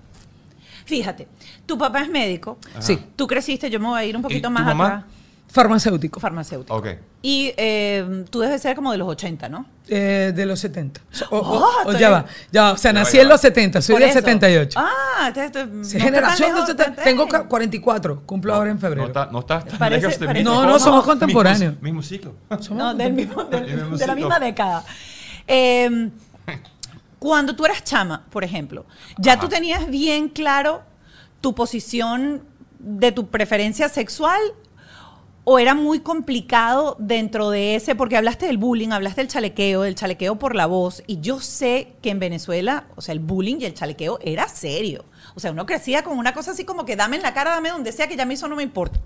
Fíjate, 0.85 1.27
tu 1.65 1.77
papá 1.77 2.01
es 2.01 2.09
médico. 2.09 2.57
Sí, 2.79 2.97
Tú 3.15 3.27
creciste, 3.27 3.69
yo 3.69 3.79
me 3.79 3.87
voy 3.87 3.99
a 3.99 4.05
ir 4.05 4.15
un 4.15 4.21
poquito 4.21 4.47
tu 4.47 4.53
más 4.53 4.65
mamá? 4.65 4.85
atrás. 4.87 5.03
farmacéutico, 5.47 6.19
Farmacéutico. 6.19 6.75
Ok. 6.75 6.87
Y 7.21 7.53
eh, 7.55 8.25
tú 8.29 8.39
debes 8.41 8.61
ser 8.61 8.75
como 8.75 8.91
de 8.91 8.97
los 8.97 9.07
80, 9.07 9.47
¿no? 9.49 9.65
eh, 9.87 10.33
de 10.35 10.45
los 10.45 10.59
70. 10.59 10.99
O, 11.31 11.37
o- 11.37 11.39
Oh, 11.39 11.63
o 11.85 11.91
estoy- 11.91 11.99
ya 11.99 12.09
va, 12.09 12.25
ya 12.51 12.63
va, 12.63 12.71
o 12.73 12.77
sea, 12.77 12.91
nací 12.91 13.17
en 13.19 13.25
va. 13.27 13.29
los 13.31 13.41
70, 13.41 13.81
soy 13.81 13.95
del 13.95 14.09
eso. 14.09 14.19
78. 14.19 14.77
Ah, 14.79 15.31
te, 15.33 15.49
te- 15.49 15.65
no 15.65 15.83
Sí, 15.85 15.93
tan 15.97 16.01
generación 16.07 16.49
de 16.49 16.53
lejos, 16.55 16.69
70, 16.69 16.95
tan- 16.95 17.03
tengo 17.05 17.27
ca- 17.27 17.47
44, 17.47 18.21
cumplo 18.25 18.53
ahora 18.53 18.69
en 18.71 18.75
No 18.75 18.81
febrero. 18.81 19.07
está, 19.07 19.27
no 19.31 19.39
está 19.39 19.61
tan 19.63 19.77
Parece- 19.79 20.01
lejos 20.01 20.19
de 20.19 20.25
mí. 20.25 20.27
parece- 20.27 20.43
No, 20.43 20.65
no, 20.65 20.77
somos 20.79 20.99
Mismo- 20.99 21.03
contemporáneos. 21.11 21.81
Mismo 21.81 22.01
ciclo. 22.03 22.33
No, 22.71 22.93
del 22.93 23.13
mismo- 23.13 23.43
del- 23.45 23.65
mismo 23.77 23.97
de 23.97 24.07
la 24.07 24.15
misma 24.15 24.39
década. 24.39 24.83
Eh, 25.47 26.09
cuando 27.25 27.55
tú 27.55 27.65
eras 27.65 27.83
chama, 27.83 28.23
por 28.29 28.43
ejemplo, 28.43 28.85
¿ya 29.17 29.33
Ajá. 29.33 29.41
tú 29.41 29.49
tenías 29.49 29.89
bien 29.89 30.29
claro 30.29 30.83
tu 31.41 31.55
posición 31.55 32.43
de 32.77 33.11
tu 33.11 33.29
preferencia 33.31 33.89
sexual? 33.89 34.39
¿O 35.43 35.57
era 35.57 35.73
muy 35.73 36.01
complicado 36.01 36.95
dentro 36.99 37.49
de 37.49 37.75
ese? 37.75 37.95
Porque 37.95 38.15
hablaste 38.15 38.45
del 38.45 38.59
bullying, 38.59 38.89
hablaste 38.89 39.21
del 39.21 39.27
chalequeo, 39.27 39.81
del 39.81 39.95
chalequeo 39.95 40.37
por 40.37 40.53
la 40.53 40.67
voz. 40.67 41.01
Y 41.07 41.19
yo 41.19 41.39
sé 41.39 41.93
que 42.03 42.11
en 42.11 42.19
Venezuela, 42.19 42.85
o 42.95 43.01
sea, 43.01 43.13
el 43.13 43.19
bullying 43.19 43.57
y 43.59 43.65
el 43.65 43.73
chalequeo 43.73 44.19
era 44.21 44.47
serio. 44.47 45.05
O 45.33 45.39
sea, 45.39 45.51
uno 45.51 45.65
crecía 45.65 46.03
con 46.03 46.19
una 46.19 46.35
cosa 46.35 46.51
así 46.51 46.63
como 46.63 46.85
que 46.85 46.95
dame 46.95 47.15
en 47.15 47.23
la 47.23 47.33
cara, 47.33 47.51
dame 47.51 47.69
donde 47.69 47.91
sea, 47.91 48.07
que 48.07 48.15
ya 48.15 48.23
a 48.23 48.25
mí 48.27 48.35
eso 48.35 48.47
no 48.47 48.55
me 48.55 48.61
importa. 48.61 48.99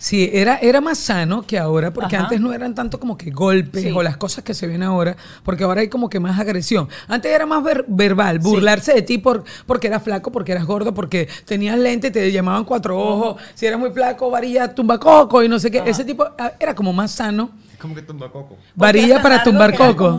Sí, 0.00 0.30
era, 0.32 0.58
era 0.58 0.80
más 0.80 0.96
sano 0.98 1.42
que 1.44 1.58
ahora, 1.58 1.92
porque 1.92 2.14
Ajá. 2.14 2.26
antes 2.26 2.40
no 2.40 2.52
eran 2.52 2.72
tanto 2.72 3.00
como 3.00 3.18
que 3.18 3.30
golpes 3.32 3.82
Sí. 3.82 3.90
o 3.92 4.00
las 4.02 4.16
cosas 4.16 4.44
que 4.44 4.54
se 4.54 4.68
ven 4.68 4.84
ahora, 4.84 5.16
porque 5.42 5.64
ahora 5.64 5.80
hay 5.80 5.88
como 5.88 6.08
que 6.08 6.20
más 6.20 6.38
agresión. 6.38 6.88
Antes 7.08 7.32
era 7.32 7.46
más 7.46 7.64
ver- 7.64 7.84
verbal, 7.88 8.38
burlarse 8.38 8.94
de 8.94 9.02
ti 9.02 9.18
por, 9.18 9.42
porque 9.66 9.88
eras 9.88 10.04
flaco, 10.04 10.30
porque 10.30 10.52
eras 10.52 10.66
gordo, 10.66 10.94
porque 10.94 11.28
tenías 11.44 11.76
lente, 11.76 12.12
te 12.12 12.30
llamaban 12.30 12.64
cuatro 12.64 12.96
ojos, 12.96 13.42
si 13.54 13.66
eras 13.66 13.80
muy 13.80 13.90
flaco, 13.90 14.30
varilla, 14.30 14.72
tumbacoco 14.72 15.42
y 15.42 15.48
no 15.48 15.58
sé 15.58 15.68
qué. 15.70 15.82
Ese 15.84 16.04
tipo 16.04 16.24
ah, 16.38 16.52
era 16.60 16.76
como 16.76 16.92
más 16.92 17.10
sano. 17.10 17.50
¿Cómo 17.80 17.94
que 17.94 18.02
tumba 18.02 18.28
coco? 18.32 18.56
Varilla 18.74 19.22
para 19.22 19.42
tumbar 19.44 19.72
coco. 19.76 20.18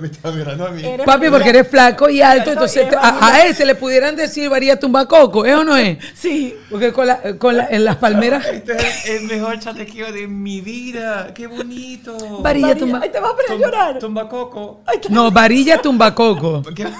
me 0.00 0.06
está 0.08 0.30
mirando 0.32 0.66
a 0.66 0.70
mí. 0.70 0.84
Eres- 0.84 1.06
Papi, 1.06 1.30
porque 1.30 1.50
eres 1.50 1.68
flaco 1.68 2.08
y 2.10 2.20
alto, 2.20 2.50
entonces 2.50 2.88
a, 3.00 3.28
a 3.28 3.46
él 3.46 3.54
se 3.54 3.64
le 3.64 3.76
pudieran 3.76 4.16
decir 4.16 4.50
varilla 4.50 4.76
tumbacoco, 4.78 5.44
¿es 5.46 5.54
o 5.54 5.62
no 5.64 5.76
es? 5.76 5.98
Sí. 6.14 6.56
Porque 6.68 6.92
con 6.92 7.06
la, 7.06 7.38
con 7.38 7.56
la- 7.56 7.68
en 7.70 7.84
las 7.84 7.96
palmeras, 7.96 8.44
Este 8.46 8.72
es 8.76 9.06
el 9.08 9.26
mejor 9.28 9.58
chalequeo 9.60 10.12
de 10.12 10.26
mi 10.26 10.60
vida. 10.60 11.32
¡Qué 11.32 11.46
bonito! 11.46 12.16
varilla 12.42 12.42
Varilla, 12.68 12.74
tumba... 12.76 13.00
Ay, 13.02 13.10
te 13.10 13.20
vas 13.20 13.30
a 13.32 13.36
poner 13.36 13.52
a 13.52 13.56
llorar. 13.56 13.98
Tumba 14.00 14.28
coco. 14.28 14.80
No, 15.10 15.30
varilla 15.30 15.80
tumbacoco. 15.80 16.62
¿Qué? 16.74 16.86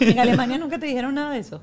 En 0.00 0.18
Alemania 0.18 0.58
nunca 0.58 0.78
te 0.78 0.86
dijeron 0.86 1.14
nada 1.14 1.30
de 1.32 1.38
eso. 1.38 1.60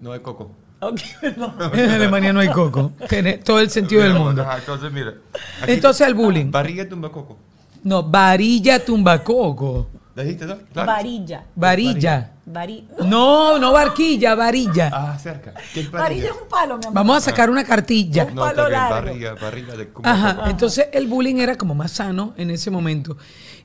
No 0.00 0.12
hay 0.12 0.20
coco. 0.20 0.50
En 1.72 1.90
Alemania 1.90 2.32
no 2.32 2.40
hay 2.40 2.48
coco. 2.48 2.92
Tiene 3.08 3.38
todo 3.38 3.60
el 3.60 3.70
sentido 3.70 4.02
del 4.02 4.14
mundo. 4.14 4.42
Ajá, 4.42 4.58
entonces, 4.58 4.92
mira. 4.92 5.14
aquí- 5.62 5.72
Entonces 5.72 6.06
al 6.06 6.14
bullying. 6.14 6.50
Barriga 6.50 6.88
tumba 6.88 7.10
coco. 7.10 7.38
No, 7.84 8.02
varilla 8.02 8.84
tumbacoco. 8.84 9.88
¿La 10.14 10.22
dijiste, 10.24 10.44
no? 10.46 10.56
Claro. 10.72 10.92
Varilla. 10.92 11.44
Varilla. 11.56 12.28
Vari- 12.46 12.84
No, 13.06 13.58
no 13.58 13.72
barquilla, 13.72 14.34
varilla. 14.34 14.90
Ah, 14.92 15.18
cerca. 15.18 15.54
¿Qué 15.72 15.80
es 15.80 15.90
Varilla 15.90 16.26
es 16.26 16.32
un 16.32 16.48
palo, 16.48 16.76
mi 16.76 16.84
amor. 16.84 16.94
Vamos 16.94 17.16
a 17.16 17.20
sacar 17.20 17.48
una 17.48 17.64
cartilla. 17.64 18.24
No, 18.26 18.42
palo 18.42 18.68
largo. 18.68 18.94
Barriga, 18.96 19.34
barriga 19.40 19.76
de 19.76 19.86
tumba 19.86 20.10
Ajá, 20.10 20.36
coco. 20.36 20.50
entonces 20.50 20.88
el 20.92 21.06
bullying 21.06 21.36
era 21.36 21.56
como 21.56 21.74
más 21.74 21.92
sano 21.92 22.34
en 22.36 22.50
ese 22.50 22.70
momento. 22.70 23.16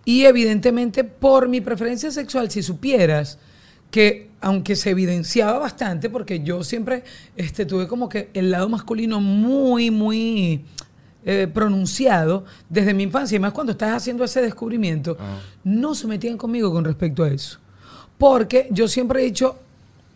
Y 0.06 0.24
evidentemente 0.26 1.04
por 1.04 1.50
mi 1.50 1.60
preferencia 1.60 2.12
sexual, 2.12 2.50
si 2.50 2.64
supieras 2.64 3.40
que 3.92 4.27
aunque 4.42 4.76
se 4.76 4.92
evidenciaba 4.92 5.58
bastante, 5.58 6.10
porque 6.10 6.42
yo 6.42 6.64
siempre 6.64 7.04
este, 7.36 7.66
tuve 7.66 7.88
como 7.88 8.08
que 8.08 8.30
el 8.34 8.52
lado 8.52 8.70
masculino 8.70 9.20
muy, 9.20 9.90
muy 9.90 10.64
eh, 11.26 11.48
pronunciado 11.52 12.46
desde 12.70 12.94
mi 12.94 13.04
infancia, 13.04 13.36
y 13.36 13.40
más 13.40 13.52
cuando 13.52 13.72
estás 13.72 13.96
haciendo 13.96 14.24
ese 14.24 14.42
descubrimiento, 14.42 15.18
no 15.64 15.96
se 15.96 16.08
metían 16.08 16.38
conmigo 16.38 16.72
con 16.72 16.86
respecto 16.86 17.24
a 17.24 17.30
eso. 17.30 17.60
Porque 18.18 18.68
yo 18.72 18.88
siempre 18.88 19.22
he 19.22 19.26
dicho, 19.26 19.58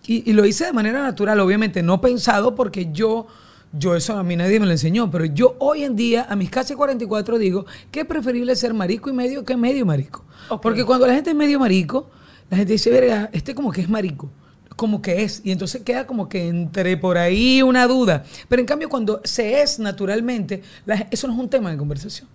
y, 0.06 0.30
y 0.30 0.34
lo 0.34 0.46
hice 0.46 0.66
de 0.66 0.74
manera 0.74 1.02
natural, 1.02 1.40
obviamente, 1.40 1.82
no 1.84 2.00
pensado 2.00 2.56
porque 2.56 2.92
yo, 2.92 3.28
yo 3.74 3.96
eso 3.96 4.16
a 4.16 4.24
mí 4.24 4.36
nadie 4.36 4.60
me 4.60 4.66
lo 4.68 4.72
enseñó, 4.72 5.10
pero 5.10 5.26
yo 5.26 5.56
hoy 5.60 5.84
en 5.84 5.96
día, 5.96 6.28
a 6.30 6.36
mis 6.36 6.50
casi 6.50 6.76
44, 6.76 7.38
digo 7.40 7.66
que 7.92 8.02
es 8.02 8.06
preferible 8.06 8.56
ser 8.56 8.74
marico 8.74 9.10
y 9.10 9.14
medio 9.14 9.44
que 9.44 9.58
medio 9.58 9.86
marico. 9.86 10.24
Porque 10.62 10.86
cuando 10.86 11.08
la 11.08 11.14
gente 11.14 11.32
es 11.32 11.36
medio 11.36 11.60
marico, 11.60 12.10
la 12.52 12.58
gente 12.58 12.74
dice, 12.74 12.90
verga, 12.92 13.30
este 13.34 13.56
como 13.56 13.72
que 13.72 13.82
es 13.82 13.90
marico. 13.90 14.30
Como 14.76 15.02
que 15.02 15.24
es. 15.24 15.42
Y 15.44 15.52
entonces 15.52 15.82
queda 15.84 16.06
como 16.08 16.30
que 16.30 16.48
entre 16.48 16.96
por 16.98 17.18
ahí 17.18 17.62
una 17.62 17.88
duda. 17.88 18.24
Pero 18.48 18.60
en 18.62 18.66
cambio, 18.66 18.90
cuando 18.90 19.22
se 19.24 19.62
es 19.62 19.80
naturalmente, 19.80 20.62
la- 20.86 21.08
eso 21.12 21.28
no 21.28 21.34
es 21.34 21.40
un 21.40 21.50
tema 21.50 21.72
de 21.72 21.78
conversación. 21.78 22.28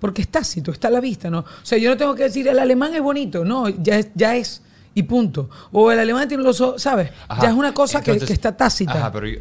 Porque 0.00 0.22
es 0.22 0.28
tácito, 0.28 0.70
está 0.70 0.88
a 0.88 0.90
la 0.92 1.00
vista, 1.00 1.28
¿no? 1.30 1.40
O 1.40 1.46
sea, 1.64 1.76
yo 1.78 1.90
no 1.90 1.96
tengo 1.96 2.14
que 2.14 2.24
decir, 2.24 2.46
el 2.48 2.58
alemán 2.58 2.94
es 2.94 3.00
bonito. 3.02 3.44
No, 3.44 3.68
ya 3.68 3.98
es. 3.98 4.08
Ya 4.14 4.36
es 4.36 4.62
y 4.94 5.02
punto. 5.04 5.48
O 5.72 5.90
el 5.92 5.98
alemán 5.98 6.28
tiene 6.28 6.42
los 6.44 6.60
ojos, 6.60 6.82
¿sabes? 6.82 7.10
Ajá. 7.28 7.42
Ya 7.42 7.48
es 7.50 7.54
una 7.54 7.72
cosa 7.74 8.00
que- 8.02 8.12
Entonces- 8.12 8.28
que, 8.28 8.32
está 8.34 8.56
tácita. 8.56 8.92
Ajá, 8.92 9.12
pero 9.12 9.26
yo- 9.26 9.40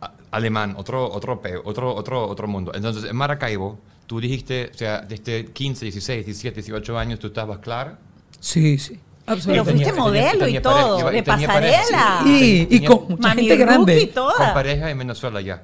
a- 0.00 0.12
alemán, 0.30 0.74
otro, 0.76 1.10
otro, 1.10 1.40
otro, 1.64 1.94
otro, 1.94 2.28
otro 2.28 2.46
mundo. 2.48 2.72
Entonces, 2.74 3.04
en 3.10 3.16
Maracaibo, 3.16 3.78
tú 4.06 4.20
dijiste, 4.20 4.70
o 4.72 4.78
sea, 4.78 5.00
desde 5.00 5.46
15, 5.46 5.84
16, 5.86 6.24
17, 6.24 6.56
18 6.62 6.96
años, 6.98 7.18
tú 7.18 7.26
estabas 7.28 7.58
clara. 7.58 7.98
Sí, 8.38 8.78
sí. 8.78 8.98
Pero 9.30 9.62
Absolutamente. 9.62 9.72
fuiste 9.72 9.90
tenía- 9.90 10.02
modelo 10.02 10.44
tenía 10.46 10.58
y 10.58 10.62
todo, 10.62 11.10
de 11.10 11.22
pasarela. 11.22 12.20
sí. 12.24 12.66
Y, 12.70 12.84
con 12.84 13.06
mucha 13.08 13.28
Mami 13.28 13.42
gente 13.42 13.56
grande. 13.56 14.10
Con 14.12 14.52
pareja 14.54 14.90
en 14.90 14.98
Venezuela 14.98 15.40
ya. 15.40 15.62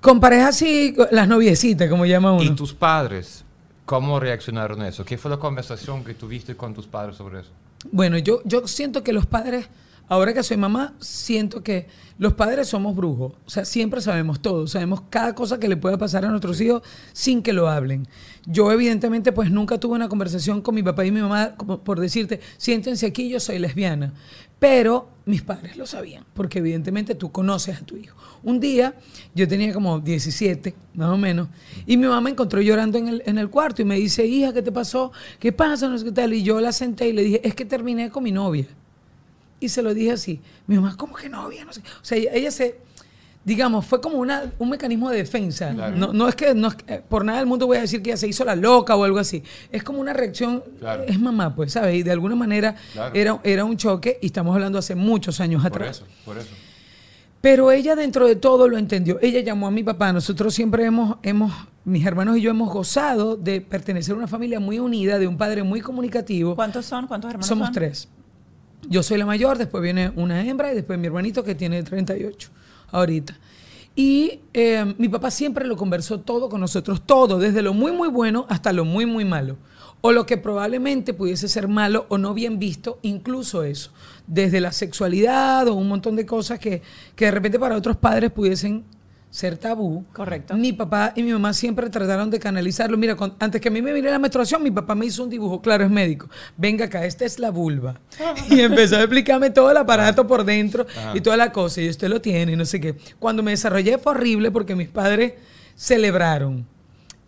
Con 0.00 0.20
pareja 0.20 0.48
así, 0.48 0.94
las 1.10 1.28
noviecitas, 1.28 1.88
como 1.88 2.04
llama 2.06 2.32
uno. 2.32 2.42
¿Y 2.42 2.50
tus 2.50 2.74
padres, 2.74 3.44
cómo 3.86 4.20
reaccionaron 4.20 4.82
a 4.82 4.88
eso? 4.88 5.04
¿Qué 5.04 5.16
fue 5.16 5.30
la 5.30 5.38
conversación 5.38 6.04
que 6.04 6.14
tuviste 6.14 6.56
con 6.56 6.74
tus 6.74 6.86
padres 6.86 7.16
sobre 7.16 7.40
eso? 7.40 7.50
Bueno, 7.90 8.18
yo, 8.18 8.40
yo 8.44 8.66
siento 8.66 9.02
que 9.02 9.12
los 9.12 9.26
padres, 9.26 9.66
ahora 10.08 10.32
que 10.32 10.42
soy 10.42 10.56
mamá, 10.56 10.94
siento 11.00 11.62
que 11.62 11.86
los 12.18 12.34
padres 12.34 12.68
somos 12.68 12.94
brujos. 12.94 13.32
O 13.44 13.50
sea, 13.50 13.64
siempre 13.64 14.00
sabemos 14.00 14.40
todo. 14.40 14.66
Sabemos 14.66 15.02
cada 15.10 15.34
cosa 15.34 15.58
que 15.58 15.68
le 15.68 15.76
pueda 15.76 15.98
pasar 15.98 16.24
a 16.24 16.28
nuestros 16.28 16.60
hijos 16.60 16.82
sin 17.12 17.42
que 17.42 17.52
lo 17.52 17.68
hablen. 17.68 18.06
Yo, 18.46 18.70
evidentemente, 18.70 19.32
pues 19.32 19.50
nunca 19.50 19.78
tuve 19.78 19.94
una 19.94 20.08
conversación 20.08 20.62
con 20.62 20.74
mi 20.74 20.82
papá 20.82 21.04
y 21.04 21.10
mi 21.10 21.20
mamá 21.20 21.54
por 21.56 21.98
decirte, 21.98 22.40
siéntense 22.56 23.06
aquí, 23.06 23.28
yo 23.28 23.40
soy 23.40 23.58
lesbiana. 23.58 24.12
Pero 24.58 25.08
mis 25.26 25.42
padres 25.42 25.76
lo 25.76 25.86
sabían, 25.86 26.24
porque 26.32 26.60
evidentemente 26.60 27.14
tú 27.14 27.32
conoces 27.32 27.80
a 27.80 27.84
tu 27.84 27.96
hijo. 27.96 28.16
Un 28.42 28.60
día, 28.60 28.94
yo 29.34 29.48
tenía 29.48 29.72
como 29.72 29.98
17, 30.00 30.74
más 30.94 31.10
o 31.10 31.18
menos, 31.18 31.48
y 31.86 31.96
mi 31.96 32.06
mamá 32.06 32.20
me 32.20 32.30
encontró 32.30 32.60
llorando 32.60 32.98
en 32.98 33.08
el, 33.08 33.22
en 33.26 33.38
el 33.38 33.50
cuarto 33.50 33.82
y 33.82 33.84
me 33.84 33.96
dice, 33.96 34.24
hija, 34.24 34.52
¿qué 34.52 34.62
te 34.62 34.70
pasó? 34.70 35.12
¿Qué 35.38 35.52
pasa? 35.52 35.88
No 35.88 35.98
sé 35.98 36.04
qué 36.04 36.12
tal. 36.12 36.32
Y 36.32 36.42
yo 36.42 36.60
la 36.60 36.72
senté 36.72 37.08
y 37.08 37.12
le 37.12 37.24
dije, 37.24 37.40
es 37.46 37.54
que 37.54 37.64
terminé 37.64 38.10
con 38.10 38.22
mi 38.22 38.32
novia. 38.32 38.66
Y 39.64 39.68
se 39.70 39.82
lo 39.82 39.94
dije 39.94 40.12
así. 40.12 40.40
Mi 40.66 40.76
mamá, 40.76 40.94
¿cómo 40.96 41.14
que 41.14 41.28
novia? 41.28 41.64
No 41.64 41.72
sé. 41.72 41.80
O 41.80 42.04
sea, 42.04 42.18
ella, 42.18 42.30
ella 42.34 42.50
se, 42.50 42.76
digamos, 43.44 43.86
fue 43.86 44.00
como 44.00 44.18
una, 44.18 44.52
un 44.58 44.68
mecanismo 44.68 45.08
de 45.08 45.16
defensa. 45.18 45.72
Claro. 45.72 45.96
No, 45.96 46.12
no 46.12 46.28
es 46.28 46.34
que, 46.34 46.54
no 46.54 46.68
es 46.68 46.74
que- 46.74 46.98
por 46.98 47.24
nada 47.24 47.38
del 47.38 47.46
mundo 47.46 47.66
voy 47.66 47.78
a 47.78 47.80
decir 47.80 48.02
que 48.02 48.10
ella 48.10 48.16
se 48.18 48.28
hizo 48.28 48.44
la 48.44 48.54
loca 48.56 48.94
o 48.94 49.04
algo 49.04 49.18
así. 49.18 49.42
Es 49.72 49.82
como 49.82 50.00
una 50.00 50.12
reacción, 50.12 50.62
Claro. 50.78 51.04
es 51.08 51.18
mamá, 51.18 51.54
pues, 51.54 51.72
¿sabes? 51.72 51.94
Y 51.96 52.02
de 52.02 52.10
alguna 52.10 52.34
manera 52.36 52.74
Claro. 52.92 53.14
era, 53.14 53.40
era 53.42 53.64
un 53.64 53.76
choque 53.78 54.18
y 54.20 54.26
estamos 54.26 54.54
hablando 54.54 54.78
hace 54.78 54.94
muchos 54.94 55.40
años 55.40 55.62
Por 55.62 55.72
atrás. 55.72 55.96
eso, 55.98 56.06
por 56.26 56.36
eso. 56.36 56.50
Pero 57.40 57.70
ella 57.72 57.94
dentro 57.96 58.26
de 58.26 58.36
todo 58.36 58.68
lo 58.68 58.76
entendió. 58.78 59.18
Ella 59.22 59.40
llamó 59.40 59.66
a 59.66 59.70
mi 59.70 59.82
papá. 59.82 60.12
Nosotros 60.12 60.54
siempre 60.54 60.84
hemos, 60.84 61.16
hemos, 61.22 61.52
mis 61.84 62.04
hermanos 62.06 62.38
y 62.38 62.40
yo 62.42 62.50
hemos 62.50 62.70
gozado 62.72 63.36
de 63.36 63.60
pertenecer 63.60 64.14
a 64.14 64.16
una 64.18 64.26
familia 64.28 64.60
muy 64.60 64.78
unida, 64.78 65.18
de 65.18 65.26
un 65.26 65.36
padre 65.36 65.62
muy 65.62 65.80
comunicativo. 65.82 66.54
¿Cuántos 66.54 66.86
son? 66.86 67.06
¿Cuántos 67.06 67.30
hermanos 67.30 67.46
Somos 67.46 67.66
son? 67.68 67.74
tres. 67.74 68.08
Yo 68.88 69.02
soy 69.02 69.18
la 69.18 69.26
mayor, 69.26 69.58
después 69.58 69.82
viene 69.82 70.12
una 70.16 70.44
hembra 70.44 70.72
y 70.72 70.74
después 70.74 70.98
mi 70.98 71.06
hermanito 71.06 71.44
que 71.44 71.54
tiene 71.54 71.82
38 71.82 72.50
ahorita. 72.90 73.38
Y 73.96 74.40
eh, 74.52 74.94
mi 74.98 75.08
papá 75.08 75.30
siempre 75.30 75.66
lo 75.66 75.76
conversó 75.76 76.20
todo 76.20 76.48
con 76.48 76.60
nosotros, 76.60 77.02
todo, 77.06 77.38
desde 77.38 77.62
lo 77.62 77.74
muy, 77.74 77.92
muy 77.92 78.08
bueno 78.08 78.46
hasta 78.48 78.72
lo 78.72 78.84
muy, 78.84 79.06
muy 79.06 79.24
malo. 79.24 79.56
O 80.00 80.12
lo 80.12 80.26
que 80.26 80.36
probablemente 80.36 81.14
pudiese 81.14 81.48
ser 81.48 81.68
malo 81.68 82.04
o 82.08 82.18
no 82.18 82.34
bien 82.34 82.58
visto, 82.58 82.98
incluso 83.02 83.62
eso. 83.62 83.90
Desde 84.26 84.60
la 84.60 84.72
sexualidad 84.72 85.68
o 85.68 85.74
un 85.74 85.88
montón 85.88 86.16
de 86.16 86.26
cosas 86.26 86.58
que, 86.58 86.82
que 87.14 87.26
de 87.26 87.30
repente 87.30 87.58
para 87.58 87.76
otros 87.76 87.96
padres 87.96 88.30
pudiesen 88.30 88.84
ser 89.34 89.58
tabú. 89.58 90.04
Correcto. 90.12 90.54
Mi 90.56 90.72
papá 90.72 91.12
y 91.16 91.24
mi 91.24 91.32
mamá 91.32 91.52
siempre 91.52 91.90
trataron 91.90 92.30
de 92.30 92.38
canalizarlo. 92.38 92.96
Mira, 92.96 93.16
con- 93.16 93.34
antes 93.40 93.60
que 93.60 93.66
a 93.66 93.70
mí 93.72 93.82
me 93.82 93.92
viniera 93.92 94.12
la 94.12 94.20
menstruación, 94.20 94.62
mi 94.62 94.70
papá 94.70 94.94
me 94.94 95.06
hizo 95.06 95.24
un 95.24 95.28
dibujo, 95.30 95.60
claro, 95.60 95.82
es 95.84 95.90
médico. 95.90 96.28
Venga 96.56 96.84
acá, 96.84 97.04
esta 97.04 97.24
es 97.24 97.40
la 97.40 97.50
vulva. 97.50 97.98
Y 98.48 98.60
empezó 98.60 98.94
a 98.96 99.00
explicarme 99.00 99.50
todo 99.50 99.72
el 99.72 99.76
aparato 99.76 100.24
por 100.24 100.44
dentro 100.44 100.86
y 101.14 101.20
toda 101.20 101.36
la 101.36 101.50
cosa. 101.50 101.80
Y 101.80 101.88
usted 101.88 102.06
lo 102.08 102.20
tiene 102.20 102.52
y 102.52 102.56
no 102.56 102.64
sé 102.64 102.80
qué. 102.80 102.94
Cuando 103.18 103.42
me 103.42 103.50
desarrollé 103.50 103.98
fue 103.98 104.12
horrible 104.12 104.52
porque 104.52 104.76
mis 104.76 104.88
padres 104.88 105.32
celebraron. 105.74 106.64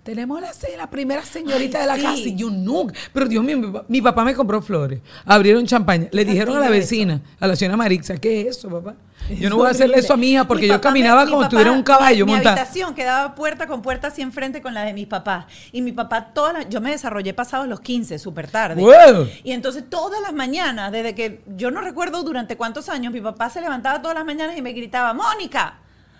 Tenemos 0.06 0.40
la, 0.40 0.88
primera 0.88 1.22
señorita 1.25 1.78
Ay, 1.78 1.82
de 1.82 1.86
la 1.88 1.96
sí. 1.96 2.02
casa 2.02 2.16
y 2.18 2.36
yo 2.36 2.48
nunca. 2.48 2.94
Pero 3.12 3.26
Dios 3.26 3.42
mío, 3.44 3.58
mi 3.58 3.66
papá, 3.66 3.84
mi 3.88 4.00
papá 4.00 4.25
me 4.25 4.34
compró 4.34 4.62
flores, 4.62 5.00
abrieron 5.25 5.66
champaña, 5.66 6.06
le 6.12 6.25
dijeron 6.25 6.56
a 6.56 6.60
la 6.60 6.70
vecina, 6.70 7.20
a 7.40 7.46
la 7.48 7.56
señora 7.56 7.76
Marixa, 7.76 8.16
¿qué 8.16 8.42
es 8.42 8.56
eso, 8.56 8.70
papá? 8.70 8.94
Yo 9.40 9.50
no 9.50 9.56
voy 9.56 9.66
a 9.66 9.70
hacerle 9.70 9.98
eso 9.98 10.14
a 10.14 10.16
mi 10.16 10.30
hija 10.30 10.46
porque 10.46 10.62
Mi 10.62 10.68
yo 10.68 10.75
me- 10.75 10.80
caminaba 10.80 11.25
mi 11.25 11.30
como 11.32 11.42
si 11.42 11.48
tuviera 11.48 11.72
un 11.72 11.82
caballo 11.82 12.25
mi, 12.25 12.30
mi 12.30 12.36
montado. 12.36 12.56
habitación 12.56 12.94
quedaba 12.94 13.34
puerta 13.34 13.66
con 13.66 13.82
puerta 13.82 14.06
así 14.08 14.22
enfrente 14.22 14.62
con 14.62 14.72
la 14.72 14.84
de 14.84 14.92
mis 14.92 15.08
papás. 15.08 15.46
Y 15.72 15.82
mi 15.82 15.90
papá, 15.90 16.26
toda 16.32 16.52
la- 16.52 16.68
yo 16.68 16.80
me 16.80 16.90
desarrollé 16.92 17.34
pasados 17.34 17.66
los 17.66 17.80
15, 17.80 18.20
súper 18.20 18.48
tarde. 18.48 18.80
¡Wow! 18.80 19.26
Y 19.42 19.50
entonces 19.50 19.82
todas 19.90 20.20
las 20.20 20.32
mañanas, 20.32 20.92
desde 20.92 21.16
que 21.16 21.42
yo 21.56 21.72
no 21.72 21.80
recuerdo 21.80 22.22
durante 22.22 22.56
cuántos 22.56 22.88
años, 22.88 23.12
mi 23.12 23.20
papá 23.20 23.50
se 23.50 23.60
levantaba 23.60 24.00
todas 24.00 24.16
las 24.16 24.25
mañanas 24.25 24.56
y 24.56 24.62
me 24.62 24.72
gritaba, 24.72 25.12
Mónica, 25.12 25.78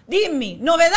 dime, 0.09 0.59
novedad. 0.61 0.97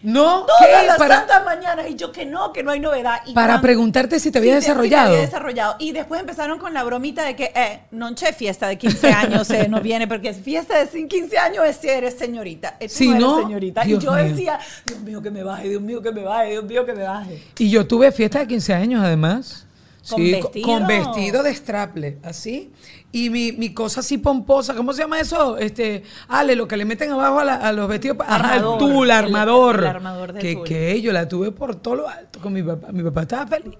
No, 0.00 0.46
Todas 0.46 0.80
¿qué? 0.80 0.86
las 0.86 0.96
Para, 0.96 1.16
santas 1.18 1.44
mañanas. 1.44 1.90
Y 1.90 1.96
yo 1.96 2.12
que 2.12 2.24
no, 2.24 2.52
que 2.52 2.62
no 2.62 2.70
hay 2.70 2.78
novedad. 2.78 3.20
Y 3.26 3.34
para 3.34 3.48
cuando- 3.54 3.62
preguntarte 3.62 4.20
si 4.20 4.30
te 4.30 4.38
había 4.38 4.54
desarrollado. 4.54 5.08
había 5.08 5.20
desarrollado. 5.22 5.76
Y 5.80 5.90
después 5.92 6.20
empezaron 6.20 6.58
con 6.60 6.72
la 6.72 6.84
bromita 6.84 7.24
de 7.24 7.34
que, 7.34 7.52
eh, 7.54 7.80
c'è 8.14 8.32
fiesta 8.32 8.68
de 8.68 8.78
15 8.78 9.10
años, 9.12 9.50
eh, 9.50 9.66
no 9.68 9.80
viene, 9.80 10.06
porque 10.06 10.32
fiesta 10.34 10.84
de 10.84 11.06
15 11.08 11.36
años 11.38 11.64
es 11.66 11.76
si 11.78 11.88
eres 11.88 12.16
señorita. 12.16 12.76
Eh, 12.78 12.86
tú 12.88 12.94
Si 12.94 13.08
no 13.08 13.14
eres 13.14 13.22
no, 13.26 13.38
señorita. 13.42 13.82
Dios 13.82 14.02
y 14.02 14.06
yo 14.06 14.12
mío. 14.12 14.24
decía, 14.24 14.58
Dios 14.86 15.00
mío 15.00 15.20
que 15.22 15.30
me 15.32 15.42
baje, 15.42 15.68
Dios 15.68 15.82
mío 15.82 16.00
que 16.00 16.12
me 16.12 16.22
baje, 16.22 16.50
Dios 16.50 16.64
mío 16.64 16.86
que 16.86 16.92
me 16.92 17.02
baje. 17.02 17.42
Y 17.58 17.68
yo 17.70 17.86
tuve 17.86 18.12
fiesta 18.12 18.38
de 18.38 18.46
15 18.46 18.74
años 18.74 19.02
además. 19.02 19.64
¿Con 20.08 20.22
Sí, 20.22 20.30
vestido? 20.32 20.66
con 20.66 20.86
vestido 20.86 21.42
de 21.42 21.54
straple, 21.54 22.18
así. 22.22 22.72
Y 23.10 23.30
mi, 23.30 23.52
mi 23.52 23.72
cosa 23.72 24.00
así 24.00 24.18
pomposa, 24.18 24.74
¿cómo 24.74 24.92
se 24.92 25.02
llama 25.02 25.18
eso? 25.20 25.56
Este, 25.56 26.02
Ale, 26.28 26.54
lo 26.56 26.68
que 26.68 26.76
le 26.76 26.84
meten 26.84 27.10
abajo 27.10 27.38
a, 27.40 27.44
la- 27.44 27.54
a 27.54 27.72
los 27.72 27.88
vestidos, 27.88 28.16
pa- 28.18 28.24
ajá, 28.26 28.36
el 28.56 28.58
Armador. 28.62 28.78
tul, 28.78 29.10
armador. 29.10 29.78
el 29.80 29.86
armador 29.86 30.32
del 30.34 30.42
que, 30.42 30.54
tul. 30.54 30.64
que 30.64 31.00
yo 31.00 31.12
la 31.12 31.26
tuve 31.26 31.50
por 31.50 31.76
todo 31.76 31.94
lo 31.96 32.08
alto 32.08 32.38
con 32.40 32.52
mi 32.52 32.62
papá. 32.62 32.88
Mi 32.92 33.02
papá 33.02 33.22
estaba 33.22 33.46
feliz. 33.46 33.74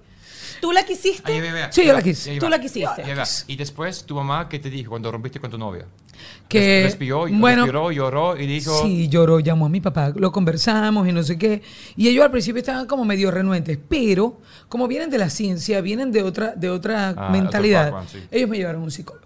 ¿Tú 0.61 0.71
la 0.71 0.83
quisiste? 0.83 1.31
Ahí, 1.31 1.41
ve, 1.41 1.51
ve, 1.51 1.67
Sí, 1.71 1.81
ahí 1.81 1.87
yo 1.87 1.93
la 1.93 2.01
quise. 2.01 2.31
ahí 2.31 2.39
Tú 2.39 2.49
la 2.49 2.59
quisiste. 2.59 3.03
Ahí. 3.03 3.13
Y 3.47 3.55
después, 3.55 4.03
tu 4.05 4.15
mamá, 4.15 4.47
¿qué 4.49 4.59
te 4.59 4.69
dijo 4.69 4.91
cuando 4.91 5.11
rompiste 5.11 5.39
con 5.39 5.49
tu 5.51 5.57
novia? 5.57 5.85
Que, 6.47 6.81
Respiró, 6.83 7.27
bueno, 7.29 7.63
respiró, 7.63 7.91
lloró 7.91 8.37
y 8.37 8.45
dijo... 8.45 8.81
Sí, 8.83 9.07
lloró, 9.07 9.39
llamó 9.39 9.67
a 9.67 9.69
mi 9.69 9.79
papá, 9.79 10.11
lo 10.15 10.31
conversamos 10.31 11.07
y 11.07 11.11
no 11.13 11.23
sé 11.23 11.37
qué. 11.37 11.61
Y 11.95 12.07
ellos 12.09 12.25
al 12.25 12.31
principio 12.31 12.59
estaban 12.59 12.87
como 12.87 13.05
medio 13.05 13.31
renuentes, 13.31 13.77
pero 13.87 14.41
como 14.67 14.87
vienen 14.87 15.09
de 15.09 15.17
la 15.17 15.29
ciencia, 15.29 15.79
vienen 15.81 16.11
de 16.11 16.23
otra, 16.23 16.53
de 16.55 16.69
otra 16.69 17.13
Ah, 17.15 17.29
mentalidad, 17.29 17.91
background, 17.91 18.09
sí. 18.09 18.19
ellos 18.31 18.49
me 18.49 18.57
llevaron 18.57 18.81
a 18.81 18.83
un 18.85 18.91
psicólogo. 18.91 19.25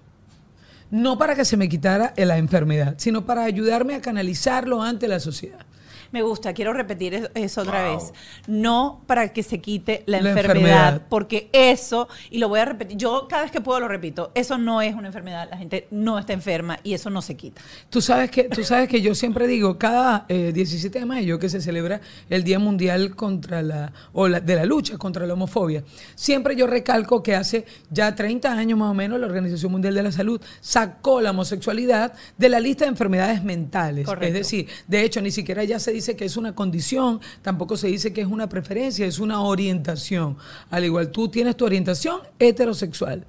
No 0.91 1.17
para 1.17 1.33
que 1.33 1.43
se 1.45 1.57
me 1.57 1.67
quitara 1.67 2.13
la 2.15 2.37
enfermedad, 2.37 2.93
sino 2.97 3.25
para 3.25 3.43
ayudarme 3.43 3.95
a 3.95 4.01
canalizarlo 4.01 4.83
ante 4.83 5.07
la 5.07 5.19
sociedad. 5.19 5.65
Me 6.13 6.21
gusta, 6.21 6.53
quiero 6.53 6.71
repetir 6.73 7.13
es- 7.15 7.29
eso 7.33 7.61
otra 7.61 7.89
Wow. 7.89 7.97
vez. 7.97 8.13
No 8.47 9.01
para 9.07 9.33
que 9.33 9.43
se 9.43 9.59
quite 9.59 10.03
la, 10.05 10.21
La 10.21 10.29
enfermedad, 10.29 10.55
enfermedad. 10.55 11.01
porque 11.09 11.49
eso, 11.51 12.07
y 12.29 12.37
lo 12.37 12.47
voy 12.47 12.59
a 12.61 12.65
repetir, 12.65 12.95
yo 12.97 13.27
cada 13.27 13.41
vez 13.43 13.51
que 13.51 13.59
puedo 13.61 13.79
lo 13.81 13.87
repito, 13.87 14.31
eso 14.35 14.57
no 14.57 14.81
es 14.81 14.93
una 14.95 15.07
enfermedad, 15.07 15.47
la 15.49 15.57
gente 15.57 15.87
no 15.91 16.17
está 16.19 16.31
enferma 16.33 16.79
y 16.83 16.93
eso 16.93 17.09
no 17.09 17.21
se 17.21 17.35
quita. 17.35 17.61
Tú 17.89 17.99
sabes 17.99 18.29
que, 18.31 18.43
tú 18.45 18.63
sabes 18.63 18.87
que 18.87 19.01
yo 19.01 19.15
siempre 19.15 19.47
digo, 19.47 19.77
cada 19.77 20.25
eh, 20.29 20.51
17 20.53 20.99
de 20.99 21.05
mayo 21.05 21.39
que 21.39 21.49
se 21.49 21.59
celebra 21.61 21.99
el 22.29 22.43
Día 22.43 22.59
Mundial 22.59 23.15
contra 23.15 23.61
la, 23.63 23.91
o 24.13 24.27
la- 24.27 24.39
de 24.39 24.55
la 24.55 24.65
lucha 24.65 24.97
contra 24.99 25.25
la 25.25 25.33
homofobia, 25.33 25.83
siempre 26.15 26.55
yo 26.55 26.67
recalco 26.67 27.23
que 27.23 27.35
hace 27.35 27.65
ya 27.89 28.13
30 28.13 28.51
años 28.53 28.77
más 28.77 28.91
o 28.91 28.93
menos 28.93 29.19
la 29.19 29.25
Organización 29.25 29.71
Mundial 29.71 29.95
de 29.95 30.03
la 30.03 30.11
Salud 30.11 30.39
sacó 30.61 31.21
la 31.21 31.31
homosexualidad 31.31 32.13
de 32.37 32.49
la 32.49 32.59
lista 32.59 32.85
de 32.85 32.89
enfermedades 32.91 33.43
mentales. 33.43 34.05
Correcto. 34.05 34.27
Es 34.27 34.33
decir, 34.33 34.67
de 34.87 35.03
hecho, 35.03 35.19
ni 35.19 35.31
siquiera 35.31 35.63
ya 35.63 35.79
se 35.79 35.91
dice 35.91 36.02
que 36.03 36.25
es 36.25 36.37
una 36.37 36.53
condición, 36.53 37.19
tampoco 37.41 37.77
se 37.77 37.87
dice 37.87 38.13
que 38.13 38.21
es 38.21 38.27
una 38.27 38.49
preferencia, 38.49 39.05
es 39.05 39.19
una 39.19 39.41
orientación. 39.41 40.37
Al 40.69 40.83
igual, 40.83 41.09
tú 41.09 41.29
tienes 41.29 41.55
tu 41.55 41.65
orientación 41.65 42.19
heterosexual. 42.39 43.25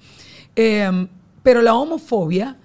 Eh, 0.56 1.08
pero 1.42 1.62
la 1.62 1.74
homofobia 1.74 2.58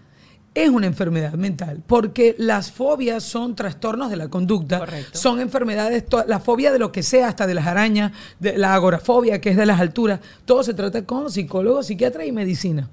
es 0.54 0.70
una 0.70 0.88
enfermedad 0.88 1.34
mental, 1.34 1.84
porque 1.86 2.36
las 2.38 2.72
fobias 2.72 3.24
son 3.24 3.56
trastornos 3.56 4.10
de 4.10 4.18
la 4.18 4.30
conducta, 4.30 4.80
Correcto. 4.80 5.18
son 5.18 5.40
enfermedades, 5.40 6.06
la 6.28 6.40
fobia 6.40 6.72
de 6.72 6.80
lo 6.80 6.92
que 6.92 7.04
sea, 7.04 7.28
hasta 7.28 7.46
de 7.46 7.54
las 7.54 7.68
arañas, 7.68 8.12
de 8.40 8.58
la 8.58 8.74
agorafobia, 8.74 9.40
que 9.40 9.52
es 9.52 9.58
de 9.58 9.66
las 9.66 9.80
alturas, 9.80 10.20
todo 10.46 10.64
se 10.64 10.74
trata 10.74 11.06
con 11.06 11.32
psicólogos, 11.32 11.88
psiquiatras 11.88 12.26
y 12.26 12.32
medicina. 12.32 12.90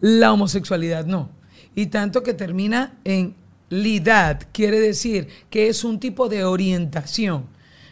La 0.00 0.32
homosexualidad 0.32 1.06
no. 1.06 1.30
Y 1.74 1.86
tanto 1.86 2.22
que 2.22 2.34
termina 2.34 2.98
en 3.04 3.34
lidad, 3.70 4.42
quiere 4.52 4.80
decir 4.80 5.28
que 5.50 5.68
es 5.68 5.84
un 5.84 6.00
tipo 6.00 6.28
de 6.28 6.44
orientación, 6.44 7.46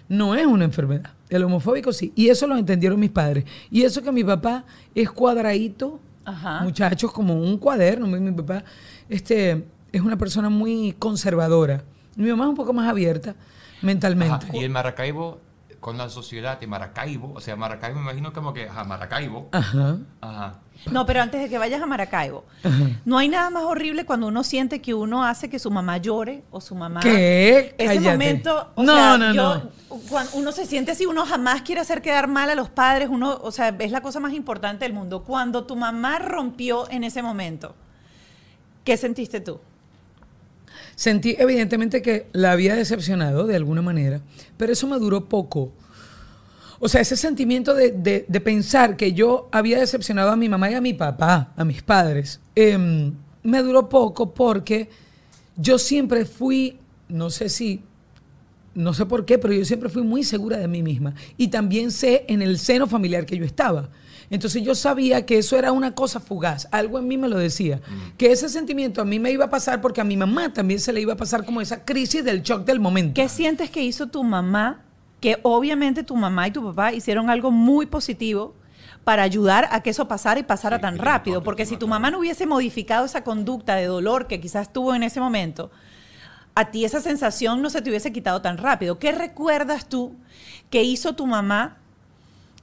no 0.08 0.34
es 0.34 0.46
una 0.46 0.64
enfermedad. 0.64 1.10
El 1.28 1.42
homofóbico 1.42 1.92
sí, 1.92 2.12
y 2.14 2.28
eso 2.28 2.46
lo 2.46 2.56
entendieron 2.56 3.00
mis 3.00 3.10
padres. 3.10 3.44
Y 3.70 3.82
eso 3.82 4.02
que 4.02 4.12
mi 4.12 4.22
papá 4.22 4.64
es 4.94 5.10
cuadradito, 5.10 6.00
Ajá. 6.24 6.60
muchachos, 6.60 7.10
como 7.12 7.34
un 7.34 7.58
cuaderno. 7.58 8.06
Mi, 8.06 8.20
mi 8.20 8.30
papá 8.30 8.62
este, 9.08 9.64
es 9.92 10.00
una 10.00 10.16
persona 10.16 10.48
muy 10.48 10.94
conservadora. 10.98 11.82
Mi 12.16 12.28
mamá 12.30 12.44
es 12.44 12.50
un 12.50 12.56
poco 12.56 12.72
más 12.72 12.88
abierta 12.88 13.34
mentalmente. 13.82 14.46
Ajá, 14.46 14.56
Y 14.56 14.64
en 14.64 14.72
Maracaibo, 14.72 15.40
con 15.80 15.98
la 15.98 16.08
sociedad 16.08 16.60
de 16.60 16.66
Maracaibo, 16.68 17.32
o 17.34 17.40
sea, 17.40 17.56
Maracaibo 17.56 17.96
me 17.96 18.02
imagino 18.02 18.32
como 18.32 18.54
que, 18.54 18.68
ajá, 18.68 18.84
Maracaibo. 18.84 19.48
Ajá. 19.52 19.98
Ajá. 20.20 20.60
No, 20.90 21.04
pero 21.06 21.20
antes 21.22 21.40
de 21.40 21.48
que 21.48 21.58
vayas 21.58 21.82
a 21.82 21.86
Maracaibo, 21.86 22.44
no 23.04 23.18
hay 23.18 23.28
nada 23.28 23.50
más 23.50 23.64
horrible 23.64 24.04
cuando 24.04 24.28
uno 24.28 24.44
siente 24.44 24.80
que 24.80 24.94
uno 24.94 25.24
hace 25.24 25.48
que 25.50 25.58
su 25.58 25.70
mamá 25.70 25.96
llore 25.98 26.42
o 26.50 26.60
su 26.60 26.74
mamá. 26.74 27.00
¿Qué? 27.00 27.74
Ese 27.78 27.94
Cállate. 27.96 28.10
momento, 28.12 28.68
o 28.76 28.82
No, 28.82 28.94
sea, 28.94 29.18
no, 29.18 29.34
yo, 29.34 29.54
no. 29.54 29.70
cuando 30.08 30.30
uno 30.34 30.52
se 30.52 30.64
siente 30.66 30.92
así, 30.92 31.04
uno 31.06 31.26
jamás 31.26 31.62
quiere 31.62 31.80
hacer 31.80 32.02
quedar 32.02 32.28
mal 32.28 32.50
a 32.50 32.54
los 32.54 32.68
padres, 32.70 33.08
uno, 33.10 33.38
o 33.42 33.50
sea, 33.50 33.74
es 33.78 33.90
la 33.90 34.00
cosa 34.00 34.20
más 34.20 34.32
importante 34.34 34.84
del 34.84 34.92
mundo. 34.92 35.24
Cuando 35.24 35.64
tu 35.64 35.74
mamá 35.76 36.18
rompió 36.20 36.88
en 36.90 37.02
ese 37.04 37.22
momento, 37.22 37.74
¿qué 38.84 38.96
sentiste 38.96 39.40
tú? 39.40 39.58
Sentí 40.94 41.36
evidentemente 41.38 42.00
que 42.00 42.26
la 42.32 42.52
había 42.52 42.74
decepcionado 42.74 43.46
de 43.46 43.56
alguna 43.56 43.82
manera, 43.82 44.20
pero 44.56 44.72
eso 44.72 44.86
me 44.86 44.98
duró 44.98 45.24
poco. 45.28 45.72
O 46.78 46.88
sea, 46.88 47.00
ese 47.00 47.16
sentimiento 47.16 47.74
de, 47.74 47.90
de- 47.92 48.24
de 48.28 48.40
pensar 48.40 48.96
que 48.96 49.12
yo 49.12 49.48
había 49.52 49.78
decepcionado 49.78 50.30
a 50.30 50.36
mi 50.36 50.48
mamá 50.48 50.70
y 50.70 50.74
a 50.74 50.80
mi 50.80 50.92
papá, 50.94 51.52
a 51.56 51.64
mis 51.64 51.82
padres, 51.82 52.40
em, 52.54 53.12
me 53.42 53.62
duró 53.62 53.88
poco 53.88 54.34
porque 54.34 54.88
yo 55.56 55.78
siempre 55.78 56.24
fui, 56.24 56.78
no 57.08 57.30
sé 57.30 57.48
si, 57.48 57.82
no 58.74 58.92
sé 58.92 59.06
por 59.06 59.24
qué, 59.24 59.38
pero 59.38 59.54
yo 59.54 59.64
siempre 59.64 59.88
fui 59.88 60.02
muy 60.02 60.22
segura 60.22 60.58
de 60.58 60.68
mí 60.68 60.82
misma. 60.82 61.14
Y 61.38 61.48
también 61.48 61.90
sé 61.90 62.24
en 62.28 62.42
el 62.42 62.58
seno 62.58 62.86
familiar 62.86 63.24
que 63.24 63.38
yo 63.38 63.44
estaba. 63.44 63.88
Entonces 64.28 64.62
yo 64.64 64.74
sabía 64.74 65.24
que 65.24 65.38
eso 65.38 65.56
era 65.56 65.70
una 65.70 65.94
cosa 65.94 66.18
fugaz, 66.18 66.66
algo 66.72 66.98
en 66.98 67.06
mí 67.06 67.16
me 67.16 67.28
lo 67.28 67.38
decía, 67.38 67.80
que 68.18 68.32
ese 68.32 68.48
sentimiento 68.48 69.00
a 69.00 69.04
mí 69.04 69.20
me 69.20 69.30
iba 69.30 69.44
a 69.44 69.50
pasar 69.50 69.80
porque 69.80 70.00
a 70.00 70.04
mi 70.04 70.16
mamá 70.16 70.52
también 70.52 70.80
se 70.80 70.92
le 70.92 71.00
iba 71.00 71.12
a 71.12 71.16
pasar 71.16 71.44
como 71.44 71.60
esa 71.60 71.84
crisis 71.84 72.24
del 72.24 72.42
shock 72.42 72.64
del 72.66 72.80
momento. 72.80 73.14
¿Qué 73.14 73.28
sientes 73.28 73.70
que 73.70 73.82
hizo 73.84 74.08
tu 74.08 74.24
mamá? 74.24 74.82
Que 75.26 75.40
obviamente 75.42 76.04
tu 76.04 76.14
mamá 76.14 76.46
y 76.46 76.52
tu 76.52 76.62
papá 76.62 76.92
hicieron 76.92 77.30
algo 77.30 77.50
muy 77.50 77.86
positivo 77.86 78.54
para 79.02 79.24
ayudar 79.24 79.66
a 79.72 79.82
que 79.82 79.90
eso 79.90 80.06
pasara 80.06 80.38
y 80.38 80.44
pasara 80.44 80.76
Sí, 80.76 80.82
tan 80.82 80.98
rápido. 80.98 81.42
Porque 81.42 81.66
si 81.66 81.76
tu 81.76 81.88
mamá 81.88 82.12
no 82.12 82.20
hubiese 82.20 82.46
modificado 82.46 83.04
esa 83.04 83.24
conducta 83.24 83.74
de 83.74 83.86
dolor 83.86 84.28
que 84.28 84.40
quizás 84.40 84.72
tuvo 84.72 84.94
en 84.94 85.02
ese 85.02 85.18
momento, 85.18 85.72
a 86.54 86.70
ti 86.70 86.84
esa 86.84 87.00
sensación 87.00 87.60
no 87.60 87.70
se 87.70 87.82
te 87.82 87.90
hubiese 87.90 88.12
quitado 88.12 88.40
tan 88.40 88.56
rápido. 88.56 89.00
¿Qué 89.00 89.10
recuerdas 89.10 89.88
tú 89.88 90.14
que 90.70 90.84
hizo 90.84 91.16
tu 91.16 91.26
mamá 91.26 91.78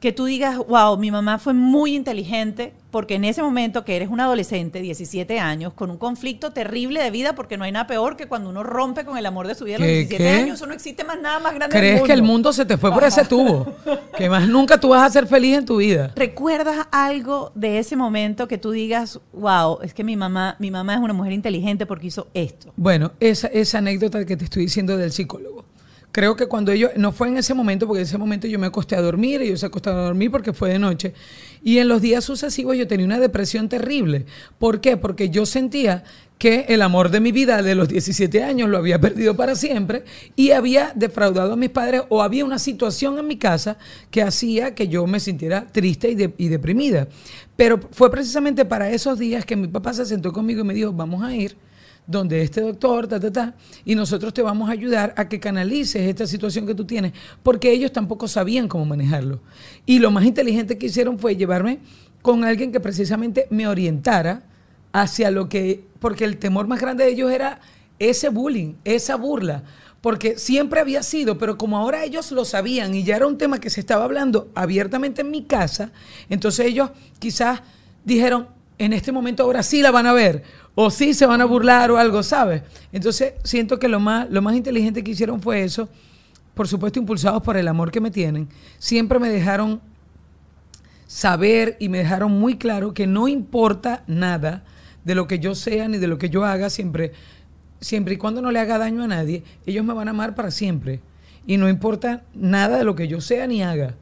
que 0.04 0.12
tú 0.12 0.26
digas, 0.26 0.58
wow, 0.58 0.98
mi 0.98 1.12
mamá 1.12 1.40
fue 1.40 1.54
muy 1.54 1.96
inteligente 1.96 2.74
porque 2.92 3.16
en 3.16 3.24
ese 3.24 3.42
momento 3.42 3.86
que 3.86 3.96
eres 3.96 4.10
un 4.10 4.20
adolescente, 4.20 4.82
17 4.82 5.40
años, 5.40 5.72
con 5.72 5.90
un 5.90 5.98
conflicto 5.98 6.52
terrible 6.52 7.02
de 7.02 7.10
vida, 7.10 7.36
porque 7.36 7.56
no 7.56 7.64
hay 7.64 7.72
nada 7.72 7.88
peor 7.88 8.18
que 8.18 8.28
cuando 8.28 8.50
uno 8.50 8.64
rompe 8.64 9.06
con 9.06 9.18
el 9.18 9.26
amor 9.26 9.48
de 9.48 9.56
su 9.56 9.64
vida 9.64 9.78
a 9.78 9.80
los 9.80 9.88
¿Qué, 9.88 10.00
17 10.00 10.22
qué? 10.22 10.30
años, 10.30 10.56
eso 10.56 10.68
no 10.68 10.74
existe 10.74 11.06
más 11.06 11.22
nada 11.22 11.40
más 11.40 11.56
grande 11.56 11.74
del 11.74 11.82
¿Crees 11.82 11.94
mundo. 12.00 12.06
que 12.08 12.12
el 12.12 12.22
mundo 12.22 12.52
se 12.52 12.66
te 12.66 12.78
fue 12.78 12.92
por 12.92 13.06
ese 13.06 13.24
tubo? 13.24 13.66
Que 14.18 14.30
más 14.30 14.46
nunca 14.46 14.78
tú 14.78 14.90
vas 14.90 15.04
a 15.04 15.10
ser 15.10 15.26
feliz 15.26 15.58
en 15.58 15.66
tu 15.66 15.78
vida. 15.78 16.12
¿Recuerdas 16.18 16.86
algo 16.92 17.54
de 17.56 17.80
ese 17.80 17.96
momento 17.96 18.50
que 18.50 18.58
tú 18.58 18.72
digas, 18.72 19.22
wow, 19.32 19.80
es 19.82 19.94
que 19.94 20.04
mi 20.04 20.18
mamá, 20.18 20.58
mi 20.60 20.70
mamá 20.70 20.96
es 20.96 21.00
una 21.00 21.14
mujer 21.14 21.32
inteligente 21.32 21.86
porque 21.86 22.08
hizo 22.08 22.28
esto? 22.34 22.74
Bueno, 22.76 23.14
esa, 23.22 23.48
esa 23.48 23.78
anécdota 23.78 24.26
que 24.26 24.36
te 24.36 24.44
estoy 24.44 24.64
diciendo 24.64 24.98
del 24.98 25.14
psicólogo. 25.14 25.64
Creo 26.14 26.36
que 26.36 26.46
cuando 26.46 26.72
ellos, 26.72 26.92
no 26.96 27.12
fue 27.12 27.28
en 27.28 27.38
ese 27.38 27.56
momento, 27.56 27.88
porque 27.88 28.02
en 28.02 28.06
ese 28.06 28.20
momento 28.20 28.46
yo 28.46 28.60
me 28.60 28.68
acosté 28.68 28.96
a 28.96 29.02
dormir, 29.02 29.42
ellos 29.42 29.62
se 29.62 29.66
acostaron 29.66 30.00
a 30.00 30.04
dormir 30.04 30.30
porque 30.30 30.54
fue 30.54 30.70
de 30.70 30.78
noche. 30.78 31.12
Y 31.64 31.80
en 31.80 31.88
los 31.88 32.04
días 32.04 32.24
sucesivos 32.24 32.78
yo 32.78 32.88
tenía 32.88 33.08
una 33.08 33.20
depresión 33.20 33.68
terrible. 33.68 34.28
¿Por 34.60 34.80
qué? 34.80 34.96
Porque 34.96 35.32
yo 35.32 35.48
sentía 35.48 36.04
que 36.38 36.68
el 36.70 36.84
amor 36.84 37.10
de 37.10 37.20
mi 37.20 37.32
vida 37.32 37.64
de 37.64 37.74
los 37.74 37.88
17 37.88 38.44
años 38.44 38.70
lo 38.70 38.78
había 38.78 39.02
perdido 39.02 39.36
para 39.36 39.56
siempre 39.56 40.04
y 40.36 40.52
había 40.52 40.92
defraudado 40.94 41.54
a 41.54 41.56
mis 41.56 41.72
padres 41.72 42.04
o 42.10 42.22
había 42.22 42.46
una 42.46 42.60
situación 42.60 43.18
en 43.18 43.26
mi 43.26 43.38
casa 43.38 43.80
que 44.12 44.22
hacía 44.22 44.76
que 44.76 44.88
yo 44.88 45.08
me 45.08 45.20
sintiera 45.20 45.66
triste 45.66 46.12
y, 46.12 46.46
y 46.46 46.48
deprimida. 46.48 47.08
Pero 47.56 47.80
fue 47.92 48.12
precisamente 48.12 48.66
para 48.66 48.92
esos 48.92 49.18
días 49.18 49.46
que 49.46 49.56
mi 49.56 49.68
papá 49.68 49.94
se 49.94 50.06
sentó 50.06 50.32
conmigo 50.32 50.62
y 50.62 50.66
me 50.66 50.76
dijo, 50.76 50.94
vamos 50.94 51.24
a 51.24 51.34
ir 51.34 51.58
donde 52.06 52.42
este 52.42 52.62
doctor, 52.62 53.08
ta, 53.08 53.20
ta, 53.20 53.32
ta, 53.32 53.56
y 53.86 53.96
nosotros 53.96 54.34
te 54.34 54.42
vamos 54.42 54.70
a 54.70 54.74
ayudar 54.74 55.14
a 55.18 55.28
que 55.30 55.40
canalices 55.40 56.02
esta 56.02 56.28
situación 56.28 56.66
que 56.66 56.76
tú 56.76 56.86
tienes, 56.86 57.14
porque 57.42 57.72
ellos 57.72 57.92
tampoco 57.92 58.28
sabían 58.28 58.68
cómo 58.68 58.86
manejarlo. 58.86 59.40
Y 59.86 60.00
lo 60.00 60.12
más 60.12 60.26
inteligente 60.26 60.78
que 60.78 60.88
hicieron 60.88 61.18
fue 61.18 61.36
llevarme 61.36 61.80
con 62.22 62.44
alguien 62.44 62.72
que 62.72 62.80
precisamente 62.80 63.48
me 63.50 63.68
orientara 63.68 64.44
hacia 64.92 65.32
lo 65.32 65.50
que, 65.50 65.84
porque 66.00 66.26
el 66.26 66.38
temor 66.38 66.68
más 66.68 66.80
grande 66.80 67.04
de 67.04 67.12
ellos 67.12 67.32
era 67.32 67.60
ese 68.00 68.30
bullying, 68.30 68.76
esa 68.84 69.16
burla, 69.16 69.64
porque 70.02 70.38
siempre 70.38 70.80
había 70.80 71.02
sido, 71.02 71.38
pero 71.38 71.58
como 71.58 71.78
ahora 71.78 72.04
ellos 72.04 72.32
lo 72.32 72.44
sabían 72.44 72.94
y 72.94 73.04
ya 73.04 73.16
era 73.16 73.28
un 73.28 73.38
tema 73.38 73.60
que 73.60 73.70
se 73.70 73.80
estaba 73.80 74.04
hablando 74.04 74.50
abiertamente 74.54 75.22
en 75.22 75.32
mi 75.32 75.44
casa, 75.44 75.92
entonces 76.30 76.66
ellos 76.66 76.92
quizás 77.20 77.62
dijeron, 78.04 78.48
en 78.78 78.94
este 78.94 79.12
momento 79.12 79.44
ahora 79.44 79.64
sí 79.64 79.82
la 79.82 79.92
van 79.92 80.06
a 80.06 80.14
ver, 80.14 80.44
o 80.76 80.90
sí 80.90 81.14
se 81.14 81.26
van 81.26 81.42
a 81.42 81.46
burlar 81.46 81.92
o 81.92 81.98
algo, 81.98 82.24
¿sabes? 82.24 82.64
Entonces 82.92 83.34
siento 83.44 83.80
que 83.80 83.88
lo 83.88 84.00
más, 84.00 84.30
lo 84.30 84.42
más 84.42 84.56
inteligente 84.56 85.04
que 85.04 85.12
hicieron 85.12 85.42
fue 85.42 85.64
eso, 85.64 85.90
por 86.54 86.68
supuesto 86.68 87.00
impulsados 87.00 87.42
por 87.44 87.58
el 87.58 87.68
amor 87.68 87.92
que 87.92 88.02
me 88.02 88.12
tienen, 88.12 88.50
siempre 88.80 89.20
me 89.20 89.30
dejaron 89.30 89.82
saber 91.08 91.78
y 91.80 91.90
me 91.90 92.00
dejaron 92.00 92.32
muy 92.32 92.58
claro 92.58 92.94
que 92.94 93.06
no 93.06 93.28
importa 93.28 94.04
nada 94.08 94.64
de 95.04 95.16
lo 95.16 95.28
que 95.28 95.40
yo 95.40 95.54
sea 95.56 95.88
ni 95.88 95.98
de 95.98 96.08
lo 96.08 96.18
que 96.18 96.30
yo 96.30 96.46
haga, 96.46 96.70
siempre, 96.70 97.12
siempre 97.80 98.16
y 98.16 98.18
cuando 98.18 98.42
no 98.42 98.52
le 98.52 98.60
haga 98.60 98.78
daño 98.78 99.04
a 99.04 99.08
nadie, 99.08 99.44
ellos 99.66 99.86
me 99.86 99.94
van 99.94 100.08
a 100.08 100.12
amar 100.12 100.34
para 100.36 100.52
siempre. 100.52 101.02
Y 101.46 101.58
no 101.58 101.68
importa 101.68 102.24
nada 102.34 102.78
de 102.78 102.86
lo 102.86 102.96
que 102.96 103.08
yo 103.08 103.20
sea 103.20 103.48
ni 103.48 103.62
haga. 103.62 103.96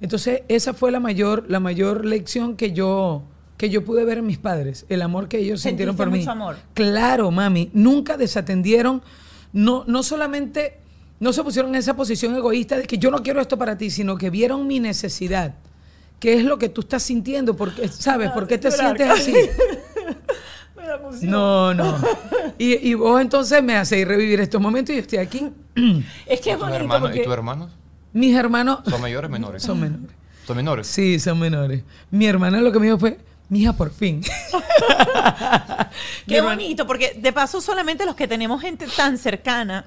Entonces, 0.00 0.42
esa 0.48 0.72
fue 0.72 0.90
la 0.90 1.00
mayor, 1.00 1.44
la 1.48 1.60
mayor 1.60 2.04
lección 2.04 2.56
que 2.56 2.72
yo, 2.72 3.22
que 3.62 3.70
yo 3.70 3.84
pude 3.84 4.04
ver 4.04 4.18
en 4.18 4.26
mis 4.26 4.38
padres, 4.38 4.86
el 4.88 5.02
amor 5.02 5.28
que 5.28 5.38
ellos 5.38 5.60
sintieron 5.60 5.94
por 5.94 6.10
mí. 6.10 6.18
mucho 6.18 6.32
amor. 6.32 6.56
Claro, 6.74 7.30
mami, 7.30 7.70
nunca 7.72 8.16
desatendieron, 8.16 9.02
no, 9.52 9.84
no 9.86 10.02
solamente, 10.02 10.78
no 11.20 11.32
se 11.32 11.44
pusieron 11.44 11.70
en 11.70 11.76
esa 11.76 11.94
posición 11.94 12.34
egoísta 12.34 12.76
de 12.76 12.82
que 12.88 12.98
yo 12.98 13.12
no 13.12 13.22
quiero 13.22 13.40
esto 13.40 13.56
para 13.56 13.78
ti, 13.78 13.88
sino 13.88 14.18
que 14.18 14.30
vieron 14.30 14.66
mi 14.66 14.80
necesidad. 14.80 15.54
¿Qué 16.18 16.34
es 16.34 16.44
lo 16.44 16.58
que 16.58 16.70
tú 16.70 16.80
estás 16.80 17.04
sintiendo? 17.04 17.54
Porque, 17.54 17.86
¿Sabes? 17.86 18.32
¿Por 18.32 18.48
qué 18.48 18.58
te 18.58 18.68
Llorar. 18.68 18.96
sientes 18.96 19.10
así? 19.10 19.32
No, 21.22 21.72
no. 21.72 21.96
Y, 22.58 22.88
y 22.90 22.94
vos 22.94 23.20
entonces 23.20 23.62
me 23.62 23.76
hacéis 23.76 24.06
revivir 24.08 24.40
estos 24.40 24.60
momentos 24.60 24.92
y 24.92 24.96
yo 24.96 25.02
estoy 25.02 25.18
aquí. 25.20 25.50
Es 26.26 26.40
que 26.40 26.50
es 26.50 26.58
¿Tus 26.58 26.68
bonito 26.68 27.00
porque 27.00 27.20
¿Y 27.20 27.24
tus 27.24 27.32
hermanos? 27.32 27.70
Mis 28.12 28.36
hermanos 28.36 28.80
¿Son 28.88 29.00
mayores 29.00 29.28
o 29.28 29.32
menores? 29.32 29.62
son 29.62 29.80
menores. 29.80 30.10
¿Son 30.44 30.56
menores? 30.56 30.86
Sí, 30.88 31.20
son 31.20 31.38
menores. 31.38 31.84
Mi 32.10 32.26
hermana 32.26 32.60
lo 32.60 32.72
que 32.72 32.80
me 32.80 32.86
dijo 32.86 32.98
fue, 32.98 33.18
mija, 33.52 33.74
por 33.74 33.92
fin. 33.92 34.22
Qué 36.26 36.40
bonito, 36.40 36.86
porque 36.86 37.16
de 37.20 37.32
paso 37.32 37.60
solamente 37.60 38.06
los 38.06 38.14
que 38.16 38.26
tenemos 38.26 38.62
gente 38.62 38.86
tan 38.96 39.18
cercana 39.18 39.84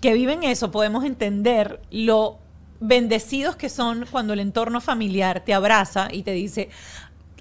que 0.00 0.12
viven 0.14 0.42
eso 0.44 0.70
podemos 0.70 1.04
entender 1.04 1.80
lo 1.90 2.38
bendecidos 2.80 3.56
que 3.56 3.68
son 3.68 4.06
cuando 4.10 4.32
el 4.32 4.40
entorno 4.40 4.80
familiar 4.80 5.42
te 5.44 5.52
abraza 5.52 6.08
y 6.12 6.22
te 6.22 6.32
dice, 6.32 6.68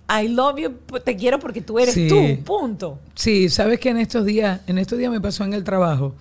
I 0.10 0.28
love 0.28 0.60
you, 0.60 0.70
te 1.04 1.16
quiero 1.16 1.40
porque 1.40 1.62
tú 1.62 1.80
eres 1.80 1.94
Sí. 1.94 2.08
tú, 2.08 2.44
punto. 2.44 3.00
Sí, 3.16 3.50
sabes 3.50 3.80
que 3.80 3.90
en 3.90 3.98
estos 3.98 4.26
días, 4.26 4.62
en 4.68 4.78
estos 4.78 4.98
días 4.98 5.12
me 5.12 5.22
pasó 5.22 5.44
en 5.44 5.54
el 5.54 5.64
trabajo 5.64 6.16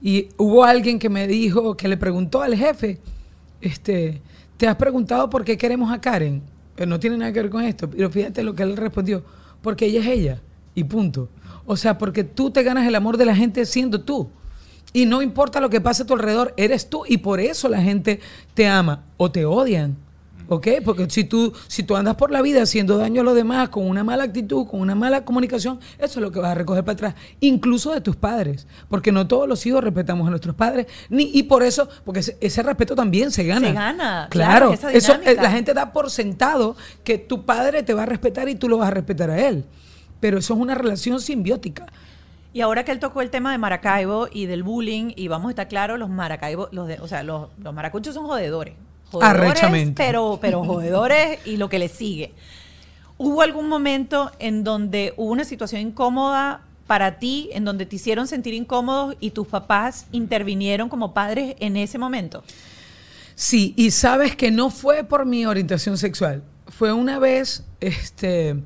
y 0.00 0.28
hubo 0.36 0.64
alguien 0.64 0.98
que 0.98 1.08
me 1.08 1.26
dijo, 1.26 1.76
que 1.76 1.88
le 1.88 1.96
preguntó 1.96 2.42
al 2.42 2.54
jefe, 2.54 3.00
este, 3.60 4.20
¿te 4.56 4.66
has 4.66 4.76
preguntado 4.76 5.28
por 5.30 5.44
qué 5.44 5.56
queremos 5.58 5.92
a 5.92 6.00
Karen? 6.00 6.42
Eh, 6.76 6.86
no 6.86 6.98
tiene 6.98 7.16
nada 7.16 7.32
que 7.32 7.42
ver 7.42 7.50
con 7.50 7.62
esto, 7.62 7.88
pero 7.88 8.10
fíjate 8.10 8.42
lo 8.42 8.54
que 8.54 8.62
él 8.62 8.76
respondió, 8.76 9.22
porque 9.62 9.86
ella 9.86 10.00
es 10.00 10.06
ella 10.06 10.40
y 10.74 10.84
punto. 10.84 11.28
O 11.66 11.76
sea, 11.76 11.98
porque 11.98 12.24
tú 12.24 12.50
te 12.50 12.62
ganas 12.62 12.86
el 12.86 12.94
amor 12.94 13.16
de 13.16 13.24
la 13.24 13.34
gente 13.34 13.64
siendo 13.64 14.00
tú. 14.00 14.28
Y 14.92 15.06
no 15.06 15.22
importa 15.22 15.60
lo 15.60 15.70
que 15.70 15.80
pase 15.80 16.02
a 16.02 16.06
tu 16.06 16.14
alrededor, 16.14 16.54
eres 16.56 16.88
tú 16.88 17.04
y 17.08 17.18
por 17.18 17.40
eso 17.40 17.68
la 17.68 17.82
gente 17.82 18.20
te 18.54 18.66
ama 18.68 19.02
o 19.16 19.30
te 19.30 19.44
odian. 19.44 19.96
¿Ok? 20.48 20.68
Porque 20.84 21.08
si 21.08 21.24
tú, 21.24 21.52
si 21.68 21.82
tú 21.82 21.96
andas 21.96 22.16
por 22.16 22.30
la 22.30 22.42
vida 22.42 22.62
haciendo 22.62 22.98
daño 22.98 23.22
a 23.22 23.24
los 23.24 23.34
demás 23.34 23.70
con 23.70 23.86
una 23.86 24.04
mala 24.04 24.24
actitud, 24.24 24.66
con 24.66 24.80
una 24.80 24.94
mala 24.94 25.24
comunicación, 25.24 25.80
eso 25.98 26.18
es 26.18 26.22
lo 26.22 26.30
que 26.30 26.40
vas 26.40 26.52
a 26.52 26.54
recoger 26.54 26.84
para 26.84 26.94
atrás, 26.94 27.14
incluso 27.40 27.92
de 27.92 28.00
tus 28.00 28.16
padres. 28.16 28.66
Porque 28.88 29.12
no 29.12 29.26
todos 29.26 29.48
los 29.48 29.64
hijos 29.66 29.82
respetamos 29.82 30.26
a 30.26 30.30
nuestros 30.30 30.54
padres, 30.54 30.86
ni, 31.08 31.30
y 31.32 31.44
por 31.44 31.62
eso, 31.62 31.88
porque 32.04 32.20
ese, 32.20 32.36
ese 32.40 32.62
respeto 32.62 32.94
también 32.94 33.30
se 33.30 33.44
gana. 33.44 33.68
Se 33.68 33.72
gana, 33.72 34.28
Claro, 34.30 34.70
claro, 34.70 34.72
esa 34.72 34.92
eso, 34.92 35.14
eh, 35.24 35.36
la 35.40 35.50
gente 35.50 35.74
da 35.74 35.92
por 35.92 36.10
sentado 36.10 36.76
que 37.02 37.18
tu 37.18 37.44
padre 37.44 37.82
te 37.82 37.94
va 37.94 38.02
a 38.02 38.06
respetar 38.06 38.48
y 38.48 38.54
tú 38.54 38.68
lo 38.68 38.78
vas 38.78 38.88
a 38.88 38.92
respetar 38.92 39.30
a 39.30 39.48
él. 39.48 39.64
Pero 40.20 40.38
eso 40.38 40.54
es 40.54 40.60
una 40.60 40.74
relación 40.74 41.20
simbiótica. 41.20 41.86
Y 42.52 42.60
ahora 42.60 42.84
que 42.84 42.92
él 42.92 43.00
tocó 43.00 43.20
el 43.20 43.30
tema 43.30 43.50
de 43.50 43.58
Maracaibo 43.58 44.28
y 44.32 44.46
del 44.46 44.62
bullying, 44.62 45.12
y 45.16 45.28
vamos 45.28 45.48
a 45.48 45.50
estar 45.50 45.68
claros, 45.68 45.98
los 45.98 46.08
Maracaibo, 46.08 46.68
los 46.70 46.86
de, 46.86 46.98
o 47.00 47.08
sea, 47.08 47.22
los, 47.22 47.48
los 47.58 47.74
maracuchos 47.74 48.14
son 48.14 48.26
jodedores. 48.26 48.74
Jodedores, 49.14 49.50
Arrechamente. 49.50 50.02
pero, 50.02 50.38
pero 50.40 50.64
jodedores 50.64 51.38
y 51.46 51.56
lo 51.56 51.68
que 51.68 51.78
le 51.78 51.88
sigue. 51.88 52.32
¿Hubo 53.16 53.42
algún 53.42 53.68
momento 53.68 54.32
en 54.40 54.64
donde 54.64 55.14
hubo 55.16 55.30
una 55.30 55.44
situación 55.44 55.80
incómoda 55.80 56.62
para 56.88 57.18
ti, 57.18 57.48
en 57.52 57.64
donde 57.64 57.86
te 57.86 57.96
hicieron 57.96 58.26
sentir 58.26 58.54
incómodos 58.54 59.16
y 59.20 59.30
tus 59.30 59.46
papás 59.46 60.06
intervinieron 60.10 60.88
como 60.88 61.14
padres 61.14 61.54
en 61.60 61.76
ese 61.76 61.96
momento? 61.96 62.42
Sí, 63.36 63.72
y 63.76 63.92
sabes 63.92 64.34
que 64.36 64.50
no 64.50 64.70
fue 64.70 65.04
por 65.04 65.26
mi 65.26 65.46
orientación 65.46 65.96
sexual. 65.96 66.42
Fue 66.66 66.92
una 66.92 67.18
vez, 67.18 67.64
este, 67.80 68.56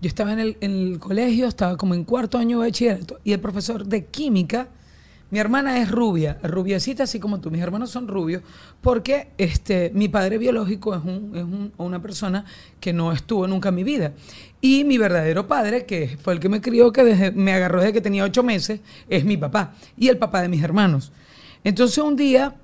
yo 0.00 0.08
estaba 0.08 0.32
en 0.32 0.38
el, 0.38 0.56
en 0.60 0.92
el 0.92 0.98
colegio, 0.98 1.46
estaba 1.46 1.76
como 1.76 1.94
en 1.94 2.04
cuarto 2.04 2.38
año 2.38 2.60
de 2.60 2.66
bachillerato, 2.66 3.20
y 3.24 3.32
el 3.32 3.40
profesor 3.40 3.86
de 3.86 4.06
química, 4.06 4.68
mi 5.30 5.38
hermana 5.38 5.78
es 5.80 5.90
rubia, 5.90 6.38
rubiecita 6.42 7.02
así 7.02 7.20
como 7.20 7.38
tú, 7.40 7.50
mis 7.50 7.60
hermanos 7.60 7.90
son 7.90 8.08
rubios, 8.08 8.42
porque 8.80 9.28
este, 9.36 9.90
mi 9.94 10.08
padre 10.08 10.38
biológico 10.38 10.94
es, 10.94 11.04
un- 11.04 11.32
es 11.36 11.42
un- 11.44 11.72
una 11.76 12.00
persona 12.00 12.44
que 12.80 12.92
no 12.94 13.12
estuvo 13.12 13.46
nunca 13.46 13.68
en 13.68 13.74
mi 13.74 13.84
vida. 13.84 14.12
Y 14.60 14.84
mi 14.84 14.96
verdadero 14.98 15.46
padre, 15.46 15.84
que 15.84 16.16
fue 16.22 16.32
el 16.32 16.40
que 16.40 16.48
me 16.48 16.60
crió, 16.60 16.90
que 16.92 17.04
desde- 17.04 17.30
me 17.32 17.52
agarró 17.52 17.80
desde 17.80 17.92
que 17.92 18.00
tenía 18.00 18.24
ocho 18.24 18.42
meses, 18.42 18.80
es 19.08 19.24
mi 19.24 19.36
papá 19.36 19.74
y 19.96 20.08
el 20.08 20.16
papá 20.16 20.40
de 20.42 20.48
mis 20.48 20.62
hermanos. 20.62 21.12
Entonces 21.62 21.98
un 21.98 22.16
día 22.16 22.54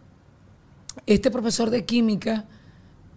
este 1.07 1.31
profesor 1.31 1.71
de 1.71 1.85
química, 1.85 2.45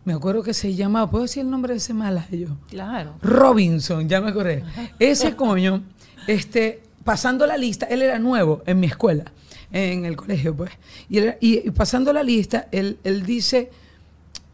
me 0.04 0.14
acuerdo 0.14 0.42
que 0.44 0.54
se 0.54 0.74
llamaba, 0.74 1.10
¿puedo 1.10 1.24
decir 1.24 1.44
el 1.44 1.50
nombre 1.50 1.74
de 1.74 1.78
ese 1.78 1.94
malayo? 1.94 2.58
Claro. 2.70 3.16
Robinson, 3.22 4.08
ya 4.10 4.20
me 4.22 4.30
acordé. 4.30 4.64
Ese 5.00 5.36
coño, 5.36 5.84
este, 6.28 6.82
pasando 7.08 7.48
la 7.48 7.56
lista, 7.56 7.86
él 7.86 8.02
era 8.02 8.20
nuevo 8.20 8.62
en 8.65 8.82
mi 8.82 8.88
escuela, 8.88 9.32
en 9.72 10.04
el 10.04 10.17
colegio, 10.17 10.54
pues. 10.54 10.72
Y, 11.10 11.72
pasando 11.72 12.12
la 12.12 12.22
lista, 12.22 12.67
él, 12.70 12.98
él 13.06 13.26
dice, 13.26 13.72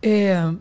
eh, 0.03 0.55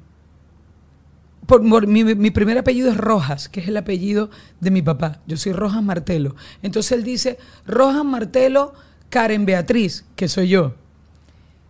mi, 1.87 2.31
primer 2.31 2.57
apellido 2.57 2.91
es 2.91 2.97
Rojas, 2.97 3.51
que 3.51 3.61
es 3.61 3.69
el 3.69 3.77
apellido 3.77 4.31
de 4.59 4.71
mi 4.71 4.81
papá. 4.81 5.21
Yo 5.27 5.37
soy 5.37 5.53
Rojas 5.53 5.83
Martelo. 5.83 6.35
Entonces 6.63 6.93
él 6.93 7.05
dice, 7.05 7.37
Rojas 7.67 8.07
Martelo, 8.07 8.73
Karen 9.11 9.45
Beatriz, 9.45 10.07
que 10.17 10.29
soy 10.29 10.49
yo. 10.49 10.73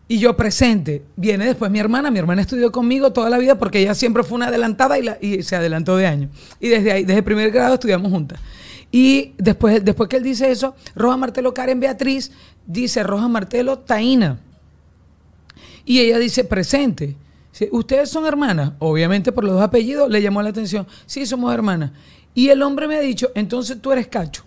Y 0.07 0.21
yo 0.21 0.37
presente. 0.37 1.03
Viene 1.17 1.47
después 1.47 1.69
mi 1.73 1.81
hermana. 1.81 2.13
Mi 2.13 2.21
hermana 2.21 2.43
estudió 2.43 2.71
conmigo 2.71 3.13
toda 3.13 3.29
la 3.29 3.39
vida 3.39 3.59
porque 3.59 3.81
ella 3.81 3.95
siempre 3.97 4.23
fue 4.23 4.37
una 4.37 4.47
adelantada 4.47 5.01
y, 5.01 5.03
la- 5.03 5.19
y 5.21 5.43
se 5.43 5.57
adelantó 5.57 5.97
de 5.97 6.07
año. 6.07 6.29
Y 6.61 6.69
desde 6.69 6.93
ahí, 6.93 7.05
desde 7.05 7.25
primer 7.25 7.51
grado 7.51 7.75
estudiamos 7.75 8.13
juntas. 8.13 8.39
Y 8.93 9.33
después, 9.39 9.85
después 9.85 10.09
que 10.09 10.19
él 10.19 10.23
dice 10.23 10.51
eso, 10.51 10.77
Roja 10.95 11.17
Martelo 11.17 11.55
Karen 11.55 11.81
Beatriz 11.81 12.31
dice 12.67 13.03
Roja 13.03 13.27
Martelo 13.27 13.79
Taína. 13.79 14.39
Y 15.85 16.01
ella 16.01 16.19
dice 16.19 16.45
presente. 16.45 17.17
¿Ustedes 17.71 18.11
son 18.11 18.27
hermanas? 18.27 18.73
Obviamente 18.79 19.33
por 19.33 19.45
los 19.45 19.55
dos 19.55 19.63
apellidos 19.63 20.11
le 20.11 20.21
llamó 20.21 20.43
la 20.43 20.51
atención. 20.51 20.87
Sí, 21.07 21.27
somos 21.27 21.53
hermanas. 21.53 21.93
Y 22.35 22.49
el 22.49 22.63
hombre 22.63 22.87
me 22.87 22.97
ha 22.97 23.01
dicho, 23.01 23.31
entonces 23.35 23.81
tú 23.81 23.93
eres 23.93 24.09
cacho. 24.09 24.45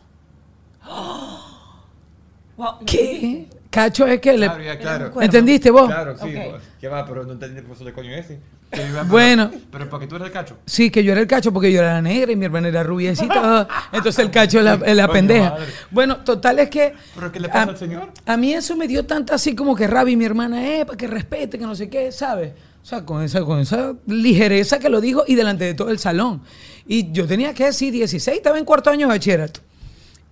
¿Qué? 2.86 3.48
Cacho 3.76 4.08
es 4.08 4.20
que 4.22 4.38
le... 4.38 4.46
Claro, 4.48 4.64
ya, 4.64 4.78
claro. 4.80 5.22
¿Entendiste 5.22 5.70
vos? 5.72 5.86
Claro, 5.88 6.18
sí. 6.18 6.36
Ok. 6.36 6.60
¿Qué 6.82 6.88
va? 6.88 7.06
Pero 7.06 7.24
no 7.26 7.34
entendí 7.34 7.58
el 7.60 7.64
profesor 7.64 7.88
de 7.88 7.94
coño 7.94 8.12
ese. 8.16 8.40
Que 8.72 8.82
iba, 8.82 9.02
pero- 9.02 9.06
Bueno. 9.06 9.52
Pero 9.72 9.90
porque 9.90 10.08
tú 10.08 10.16
eres 10.16 10.28
el 10.28 10.34
cacho. 10.34 10.58
Sí, 10.66 10.90
que 10.90 11.04
yo 11.04 11.12
era 11.12 11.22
el 11.22 11.28
cacho 11.28 11.52
porque 11.54 11.72
yo 11.72 11.82
era 11.82 11.94
la 11.94 12.02
negra 12.02 12.32
y 12.32 12.36
mi 12.36 12.46
hermana 12.46 12.68
era 12.70 12.84
rubiecita. 12.84 13.68
Entonces 13.92 14.20
el 14.26 14.32
cacho 14.32 14.60
es 14.60 14.66
la, 14.66 14.74
es 14.86 14.96
la 14.96 15.04
Coño 15.08 15.14
pendeja. 15.14 15.50
madre. 15.52 15.66
Bueno, 15.92 16.18
total 16.18 16.60
es 16.60 16.70
que. 16.70 16.94
¿Pero 17.16 17.32
qué 17.32 17.40
le 17.40 17.48
pasa 17.50 17.60
a, 17.60 17.64
al 17.70 17.78
señor? 17.78 18.10
A 18.26 18.38
mí 18.38 18.54
eso 18.54 18.76
me 18.76 18.88
dio 18.88 19.06
tanta 19.06 19.36
así 19.36 19.56
como 19.56 19.76
que 19.76 19.88
rabia 19.88 20.14
y 20.14 20.16
mi 20.18 20.26
hermana, 20.26 20.66
eh, 20.80 20.86
para 20.86 20.98
que 20.98 21.08
respete, 21.08 21.58
que 21.60 21.66
no 21.66 21.76
sé 21.76 21.90
qué, 21.90 22.12
¿sabes? 22.12 22.54
O 22.82 22.86
sea, 22.86 23.04
con 23.04 23.24
esa, 23.24 23.42
con 23.44 23.60
esa 23.60 23.94
ligereza 24.08 24.78
que 24.80 24.90
lo 24.90 25.02
dijo 25.02 25.24
y 25.28 25.36
delante 25.36 25.64
de 25.66 25.74
todo 25.74 25.90
el 25.90 26.00
salón. 26.00 26.42
Y 26.88 27.12
yo 27.12 27.26
tenía 27.28 27.54
que 27.54 27.66
decir 27.66 27.92
16, 27.92 28.38
estaba 28.38 28.58
en 28.60 28.66
cuarto 28.66 28.90
año 28.90 29.08
de 29.08 29.14
bachillerato. 29.14 29.60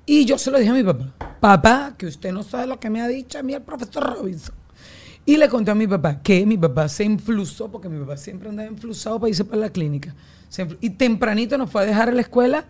Y 0.05 0.25
yo 0.25 0.37
se 0.37 0.51
lo 0.51 0.59
dije 0.59 0.71
a 0.71 0.73
mi 0.73 0.83
papá. 0.83 1.13
Papá, 1.39 1.95
que 1.97 2.07
usted 2.07 2.31
no 2.31 2.43
sabe 2.43 2.67
lo 2.67 2.79
que 2.79 2.89
me 2.89 3.01
ha 3.01 3.07
dicho 3.07 3.39
a 3.39 3.43
mí 3.43 3.53
el 3.53 3.61
profesor 3.61 4.15
Robinson. 4.15 4.55
Y 5.25 5.37
le 5.37 5.47
conté 5.47 5.71
a 5.71 5.75
mi 5.75 5.87
papá 5.87 6.21
que 6.21 6.45
mi 6.45 6.57
papá 6.57 6.89
se 6.89 7.05
influsó, 7.05 7.71
porque 7.71 7.87
mi 7.87 7.99
papá 7.99 8.17
siempre 8.17 8.49
andaba 8.49 8.69
influsado 8.69 9.19
para 9.19 9.29
irse 9.29 9.45
para 9.45 9.61
la 9.61 9.69
clínica. 9.69 10.13
Y 10.81 10.91
tempranito 10.91 11.57
nos 11.57 11.69
fue 11.69 11.83
a 11.83 11.85
dejar 11.85 12.09
a 12.09 12.11
la 12.11 12.21
escuela 12.21 12.65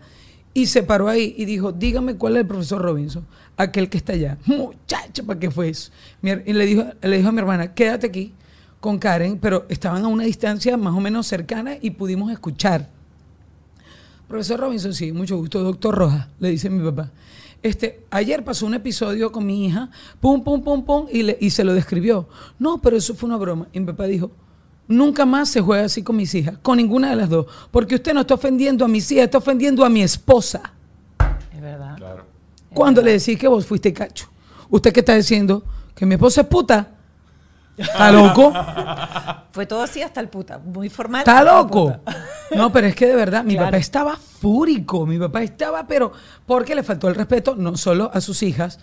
y 0.54 0.66
se 0.66 0.84
paró 0.84 1.08
ahí 1.08 1.34
y 1.36 1.44
dijo, 1.44 1.72
dígame 1.72 2.16
cuál 2.16 2.36
es 2.36 2.42
el 2.42 2.46
profesor 2.46 2.80
Robinson, 2.80 3.26
aquel 3.56 3.90
que 3.90 3.98
está 3.98 4.12
allá. 4.12 4.38
Muchacho, 4.46 5.26
¿para 5.26 5.40
qué 5.40 5.50
fue 5.50 5.68
eso? 5.68 5.90
Y 6.22 6.52
le 6.52 6.64
dijo, 6.64 6.84
le 7.02 7.16
dijo 7.16 7.28
a 7.28 7.32
mi 7.32 7.40
hermana, 7.40 7.74
quédate 7.74 8.06
aquí 8.06 8.32
con 8.78 8.98
Karen, 8.98 9.38
pero 9.38 9.66
estaban 9.68 10.04
a 10.04 10.08
una 10.08 10.22
distancia 10.22 10.76
más 10.76 10.94
o 10.94 11.00
menos 11.00 11.26
cercana 11.26 11.76
y 11.80 11.90
pudimos 11.90 12.30
escuchar. 12.30 12.88
Profesor 14.28 14.58
Robinson, 14.60 14.94
sí, 14.94 15.12
mucho 15.12 15.36
gusto. 15.36 15.62
Doctor 15.62 15.94
Rojas, 15.94 16.28
le 16.40 16.50
dice 16.50 16.70
mi 16.70 16.82
papá. 16.84 17.10
Este, 17.62 18.04
ayer 18.10 18.44
pasó 18.44 18.66
un 18.66 18.74
episodio 18.74 19.32
con 19.32 19.46
mi 19.46 19.66
hija, 19.66 19.90
pum, 20.20 20.42
pum, 20.42 20.62
pum, 20.62 20.84
pum, 20.84 21.06
y, 21.10 21.22
le- 21.22 21.38
y 21.40 21.50
se 21.50 21.64
lo 21.64 21.72
describió. 21.72 22.28
No, 22.58 22.80
pero 22.80 22.96
eso 22.96 23.14
fue 23.14 23.26
una 23.28 23.36
broma. 23.38 23.68
Y 23.72 23.80
mi 23.80 23.86
papá 23.86 24.04
dijo, 24.06 24.30
nunca 24.86 25.24
más 25.24 25.48
se 25.48 25.60
juega 25.62 25.84
así 25.84 26.02
con 26.02 26.16
mis 26.16 26.34
hijas, 26.34 26.58
con 26.60 26.76
ninguna 26.76 27.10
de 27.10 27.16
las 27.16 27.30
dos, 27.30 27.46
porque 27.70 27.94
usted 27.94 28.12
no 28.12 28.20
está 28.20 28.34
ofendiendo 28.34 28.84
a 28.84 28.88
mis 28.88 29.10
hijas, 29.12 29.24
está 29.24 29.38
ofendiendo 29.38 29.82
a 29.84 29.88
mi 29.88 30.02
esposa. 30.02 30.72
Es 31.54 31.60
verdad. 31.60 31.96
Claro. 31.96 32.24
Cuando 32.74 33.00
le 33.00 33.12
decís 33.12 33.38
que 33.38 33.48
vos 33.48 33.64
fuiste 33.64 33.92
cacho, 33.92 34.28
¿usted 34.68 34.92
qué 34.92 35.00
está 35.00 35.14
diciendo? 35.14 35.64
¿Que 35.94 36.04
mi 36.04 36.14
esposa 36.16 36.42
es 36.42 36.46
puta? 36.48 36.93
¿Está 37.76 38.12
loco? 38.12 38.52
Fue 39.52 39.66
todo 39.66 39.82
así 39.82 40.02
hasta 40.02 40.20
el 40.20 40.28
puta. 40.28 40.58
Muy 40.58 40.88
formal. 40.88 41.20
¿Está 41.20 41.42
loco? 41.42 41.96
No, 42.54 42.70
pero 42.72 42.86
es 42.86 42.94
que 42.94 43.06
de 43.06 43.16
verdad, 43.16 43.42
mi 43.44 43.54
Claro. 43.54 43.66
papá 43.68 43.76
estaba 43.78 44.16
fúrico, 44.16 45.06
mi 45.06 45.18
papá 45.18 45.42
estaba, 45.42 45.86
pero 45.86 46.12
porque 46.46 46.74
le 46.74 46.82
faltó 46.82 47.08
el 47.08 47.14
respeto 47.14 47.54
no 47.56 47.76
solo 47.76 48.10
a 48.12 48.20
sus 48.20 48.42
hijas, 48.42 48.78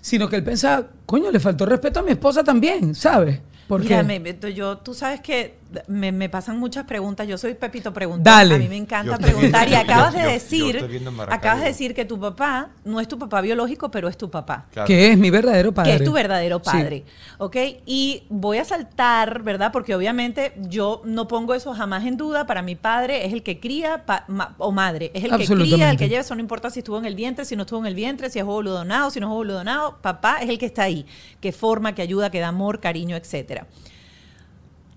sino 0.00 0.28
que 0.28 0.36
él 0.36 0.44
pensaba, 0.44 0.86
coño, 1.06 1.30
le 1.30 1.38
faltó 1.40 1.64
el 1.64 1.70
respeto 1.70 2.00
a 2.00 2.02
mi 2.02 2.12
esposa 2.12 2.42
también, 2.42 2.94
¿sabes? 2.94 3.40
¿Por 3.68 3.80
Mira, 3.82 3.98
qué? 3.98 4.04
me- 4.04 4.20
me- 4.20 4.54
yo, 4.54 4.78
tú 4.78 4.92
sabes 4.94 5.20
que 5.20 5.60
me, 5.86 6.12
me 6.12 6.28
pasan 6.28 6.58
muchas 6.58 6.84
preguntas. 6.84 7.26
Yo 7.26 7.38
soy 7.38 7.54
Pepito 7.54 7.92
Preguntón. 7.94 8.24
Dale. 8.24 8.56
A 8.56 8.58
mí 8.58 8.68
me 8.68 8.76
encanta 8.76 9.16
preguntar. 9.16 9.66
Y 9.68 9.74
acabas 9.74 10.12
yo- 10.12 10.18
de 10.18 10.24
yo- 10.24 10.28
yo 10.28 10.34
decir, 10.34 11.02
acabas 11.30 11.60
de 11.60 11.66
decir 11.66 11.94
que 11.94 12.04
tu 12.04 12.20
papá 12.20 12.68
no 12.84 13.00
es 13.00 13.08
tu 13.08 13.18
papá 13.18 13.40
biológico, 13.40 13.90
pero 13.90 14.08
es 14.08 14.18
tu 14.18 14.30
papá. 14.30 14.66
Claro. 14.72 14.86
Que 14.86 15.12
es 15.12 15.16
mi 15.16 15.30
verdadero 15.30 15.72
padre. 15.72 15.90
Que 15.92 15.96
es 15.96 16.04
tu 16.04 16.12
verdadero 16.12 16.58
Sí. 16.62 16.70
padre. 16.70 17.04
¿Ok? 17.38 17.56
Y 17.86 18.24
voy 18.28 18.58
a 18.58 18.64
saltar, 18.66 19.42
¿verdad? 19.42 19.72
Porque 19.72 19.94
obviamente 19.94 20.52
yo 20.68 21.00
no 21.06 21.26
pongo 21.26 21.54
eso 21.54 21.72
jamás 21.72 22.04
en 22.04 22.18
duda. 22.18 22.46
Para 22.46 22.60
mi 22.60 22.74
padre 22.74 23.24
es 23.24 23.32
el 23.32 23.42
que 23.42 23.58
cría 23.58 24.04
pa- 24.04 24.24
ma- 24.28 24.54
o 24.58 24.72
madre. 24.72 25.10
Es 25.14 25.24
el 25.24 25.30
que 25.38 25.46
cría, 25.46 25.90
el 25.92 25.96
que 25.96 26.08
lleva. 26.10 26.20
Eso 26.20 26.34
no 26.34 26.40
importa 26.42 26.68
si 26.68 26.80
estuvo 26.80 26.98
en 26.98 27.06
el 27.06 27.14
vientre, 27.14 27.46
si 27.46 27.56
no 27.56 27.62
estuvo 27.62 27.80
en 27.80 27.86
el 27.86 27.94
vientre, 27.94 28.28
si 28.28 28.38
es 28.38 28.44
óvulo 28.44 28.72
donado, 28.72 29.10
si 29.10 29.20
no 29.20 29.28
es 29.28 29.32
óvulo 29.32 29.54
donado. 29.54 29.96
Papá 30.02 30.38
es 30.42 30.50
el 30.50 30.58
que 30.58 30.66
está 30.66 30.82
ahí, 30.82 31.06
que 31.40 31.52
forma, 31.52 31.94
que 31.94 32.02
ayuda, 32.02 32.30
que 32.30 32.40
da 32.40 32.48
amor, 32.48 32.80
cariño, 32.80 33.16
etcétera. 33.16 33.61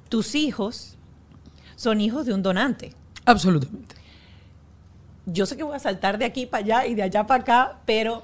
Tus 0.10 0.36
hijos 0.36 0.98
son 1.76 2.00
hijos 2.02 2.26
de 2.26 2.34
un 2.34 2.44
donante. 2.44 2.94
Absolutamente. 3.26 3.96
Yo 5.26 5.46
sé 5.46 5.58
que 5.58 5.64
voy 5.64 5.76
a 5.76 5.80
saltar 5.80 6.18
de 6.18 6.26
aquí 6.26 6.46
para 6.46 6.64
allá 6.64 6.86
y 6.86 6.94
de 6.96 7.02
allá 7.04 7.26
para 7.26 7.42
acá, 7.42 7.78
pero 7.86 8.24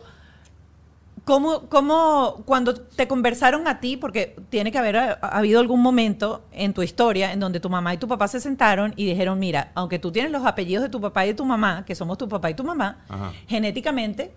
¿cómo, 1.26 1.62
cómo 1.70 2.44
cuando 2.46 2.76
te 2.76 3.08
conversaron 3.08 3.68
a 3.68 3.80
ti, 3.80 3.98
porque 3.98 4.36
tiene 4.50 4.72
que 4.72 4.78
haber 4.78 4.98
ha- 4.98 5.14
habido 5.14 5.60
algún 5.60 5.82
momento 5.82 6.44
en 6.52 6.74
tu 6.74 6.84
historia 6.84 7.34
en 7.34 7.40
donde 7.40 7.60
tu 7.60 7.70
mamá 7.70 7.94
y 7.94 7.98
tu 7.98 8.08
papá 8.08 8.28
se 8.28 8.40
sentaron 8.40 8.94
y 8.96 9.06
dijeron, 9.08 9.40
mira, 9.40 9.72
aunque 9.74 9.98
tú 9.98 10.12
tienes 10.12 10.32
los 10.32 10.46
apellidos 10.46 10.84
de 10.84 10.90
tu 10.90 11.02
papá 11.02 11.26
y 11.26 11.30
de 11.30 11.34
tu 11.34 11.46
mamá, 11.46 11.84
que 11.86 11.96
somos 11.96 12.18
tu 12.20 12.30
papá 12.30 12.52
y 12.52 12.54
tu 12.54 12.64
mamá, 12.64 13.00
Ajá. 13.10 13.32
genéticamente 13.48 14.32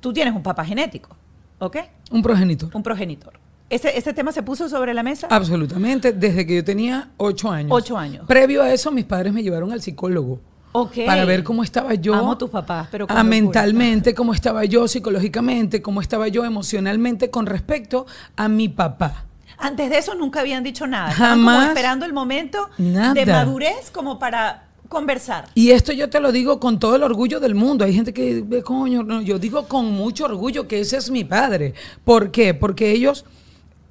tú 0.00 0.12
tienes 0.12 0.34
un 0.34 0.42
papá 0.42 0.64
genético, 0.64 1.16
¿ok? 1.60 1.76
Un 2.10 2.22
progenitor. 2.22 2.70
Un 2.74 2.82
progenitor. 2.82 3.34
¿Ese, 3.74 3.98
ese 3.98 4.14
tema 4.14 4.30
se 4.30 4.44
puso 4.44 4.68
sobre 4.68 4.94
la 4.94 5.02
mesa? 5.02 5.26
Absolutamente. 5.30 6.12
Desde 6.12 6.46
que 6.46 6.54
yo 6.54 6.64
tenía 6.64 7.08
ocho 7.16 7.50
años. 7.50 7.72
Ocho 7.72 7.98
años. 7.98 8.24
Previo 8.28 8.62
a 8.62 8.72
eso, 8.72 8.92
mis 8.92 9.04
padres 9.04 9.32
me 9.32 9.42
llevaron 9.42 9.72
al 9.72 9.82
psicólogo. 9.82 10.38
Ok. 10.70 10.98
Para 11.06 11.24
ver 11.24 11.42
cómo 11.42 11.64
estaba 11.64 11.94
yo. 11.94 12.14
Amo 12.14 12.32
a 12.32 12.38
tus 12.38 12.50
papás, 12.50 12.86
pero 12.92 13.02
locura. 13.02 13.24
mentalmente, 13.24 14.14
cómo 14.14 14.32
estaba 14.32 14.64
yo 14.64 14.86
psicológicamente, 14.86 15.82
cómo 15.82 16.00
estaba 16.00 16.28
yo 16.28 16.44
emocionalmente 16.44 17.30
con 17.30 17.46
respecto 17.46 18.06
a 18.36 18.48
mi 18.48 18.68
papá. 18.68 19.24
Antes 19.58 19.90
de 19.90 19.98
eso 19.98 20.14
nunca 20.14 20.40
habían 20.40 20.62
dicho 20.62 20.86
nada. 20.86 21.10
Estaban 21.10 21.38
Jamás. 21.38 21.56
como 21.56 21.68
esperando 21.68 22.06
el 22.06 22.12
momento 22.12 22.70
Nada. 22.78 23.14
de 23.14 23.26
madurez 23.26 23.90
como 23.92 24.20
para 24.20 24.68
conversar. 24.88 25.46
Y 25.54 25.70
esto 25.70 25.92
yo 25.92 26.10
te 26.10 26.20
lo 26.20 26.30
digo 26.32 26.60
con 26.60 26.78
todo 26.78 26.94
el 26.94 27.02
orgullo 27.02 27.40
del 27.40 27.54
mundo. 27.54 27.84
Hay 27.84 27.92
gente 27.92 28.12
que 28.12 28.44
coño, 28.62 29.02
no, 29.02 29.20
yo 29.20 29.38
digo 29.38 29.66
con 29.66 29.90
mucho 29.92 30.26
orgullo 30.26 30.68
que 30.68 30.80
ese 30.80 30.96
es 30.96 31.10
mi 31.10 31.24
padre. 31.24 31.74
¿Por 32.04 32.30
qué? 32.30 32.54
Porque 32.54 32.92
ellos, 32.92 33.24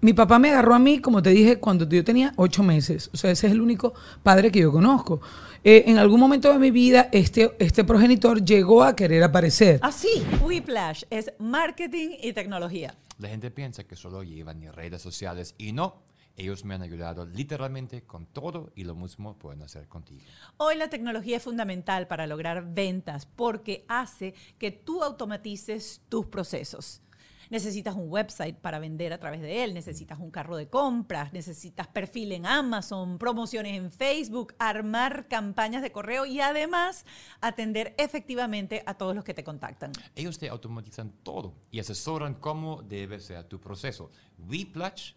mi 0.03 0.11
papá 0.11 0.37
me 0.37 0.49
agarró 0.49 0.75
a 0.75 0.79
mí, 0.79 0.99
como 0.99 1.23
te 1.23 1.29
dije, 1.29 1.59
cuando 1.59 1.87
yo 1.87 2.03
tenía 2.03 2.33
ocho 2.35 2.61
meses. 2.61 3.09
O 3.13 3.17
sea, 3.17 3.31
ese 3.31 3.47
es 3.47 3.53
el 3.53 3.61
único 3.61 3.93
padre 4.21 4.51
que 4.51 4.59
yo 4.59 4.69
conozco. 4.69 5.21
Eh, 5.63 5.85
en 5.87 5.97
algún 5.97 6.19
momento 6.19 6.51
de 6.51 6.59
mi 6.59 6.71
vida, 6.71 7.07
este, 7.13 7.55
este 7.57 7.85
progenitor 7.85 8.43
llegó 8.43 8.83
a 8.83 8.97
querer 8.97 9.23
aparecer. 9.23 9.79
Así, 9.81 10.09
Whiplash 10.41 11.03
es 11.09 11.31
marketing 11.39 12.17
y 12.21 12.33
tecnología. 12.33 12.97
La 13.17 13.29
gente 13.29 13.49
piensa 13.49 13.85
que 13.85 13.95
solo 13.95 14.23
llevan 14.23 14.61
redes 14.73 15.01
sociales 15.01 15.55
y 15.57 15.71
no. 15.71 16.03
Ellos 16.35 16.65
me 16.65 16.75
han 16.75 16.81
ayudado 16.81 17.25
literalmente 17.25 18.01
con 18.01 18.25
todo 18.25 18.73
y 18.75 18.83
lo 18.83 18.95
mismo 18.95 19.37
pueden 19.37 19.61
hacer 19.61 19.87
contigo. 19.87 20.21
Hoy 20.57 20.75
la 20.75 20.89
tecnología 20.89 21.37
es 21.37 21.43
fundamental 21.43 22.07
para 22.07 22.27
lograr 22.27 22.73
ventas 22.73 23.25
porque 23.25 23.85
hace 23.87 24.33
que 24.57 24.71
tú 24.71 25.01
automatices 25.01 26.01
tus 26.09 26.25
procesos. 26.25 27.03
Necesitas 27.49 27.95
un 27.95 28.11
website 28.11 28.57
para 28.57 28.79
vender 28.79 29.13
a 29.13 29.19
través 29.19 29.41
de 29.41 29.63
él, 29.63 29.73
necesitas 29.73 30.19
un 30.19 30.31
carro 30.31 30.57
de 30.57 30.67
compras, 30.67 31.33
necesitas 31.33 31.87
perfil 31.87 32.31
en 32.31 32.45
Amazon, 32.45 33.17
promociones 33.17 33.77
en 33.77 33.91
Facebook, 33.91 34.53
armar 34.59 35.27
campañas 35.27 35.81
de 35.81 35.91
correo 35.91 36.25
y 36.25 36.39
además 36.39 37.05
atender 37.41 37.93
efectivamente 37.97 38.83
a 38.85 38.95
todos 38.95 39.15
los 39.15 39.23
que 39.23 39.33
te 39.33 39.43
contactan. 39.43 39.91
Ellos 40.15 40.37
te 40.39 40.49
automatizan 40.49 41.11
todo 41.23 41.53
y 41.71 41.79
asesoran 41.79 42.35
cómo 42.35 42.81
debe 42.81 43.19
ser 43.19 43.43
tu 43.45 43.59
proceso. 43.59 44.11
Whiplash 44.37 45.13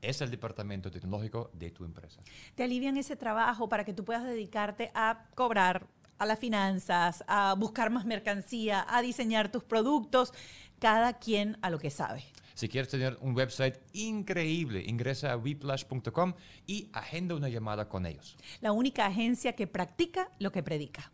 es 0.00 0.20
el 0.20 0.30
departamento 0.30 0.90
tecnológico 0.90 1.50
de 1.54 1.70
tu 1.70 1.84
empresa. 1.84 2.20
te 2.54 2.62
alivian 2.62 2.96
ese 2.96 3.16
trabajo 3.16 3.68
para 3.68 3.84
que 3.84 3.92
tú 3.92 4.04
puedas 4.04 4.24
dedicarte 4.24 4.90
a 4.94 5.26
cobrar, 5.34 5.86
a 6.18 6.26
las 6.26 6.38
finanzas, 6.38 7.24
a 7.26 7.54
buscar 7.54 7.90
más 7.90 8.06
mercancía, 8.06 8.86
a 8.88 9.02
diseñar 9.02 9.50
tus 9.50 9.64
productos, 9.64 10.32
cada 10.78 11.18
quien 11.18 11.58
a 11.62 11.70
lo 11.70 11.78
que 11.78 11.90
sabe. 11.90 12.24
Si 12.54 12.68
quieres 12.68 12.88
tener 12.88 13.18
un 13.20 13.36
website 13.36 13.78
increíble, 13.92 14.82
ingresa 14.86 15.32
a 15.32 15.36
whiplash.com 15.36 16.32
y 16.66 16.88
agenda 16.92 17.34
una 17.34 17.50
llamada 17.50 17.88
con 17.88 18.06
ellos. 18.06 18.36
La 18.62 18.72
única 18.72 19.04
agencia 19.04 19.54
que 19.54 19.66
practica 19.66 20.30
lo 20.38 20.50
que 20.50 20.62
predica. 20.62 21.12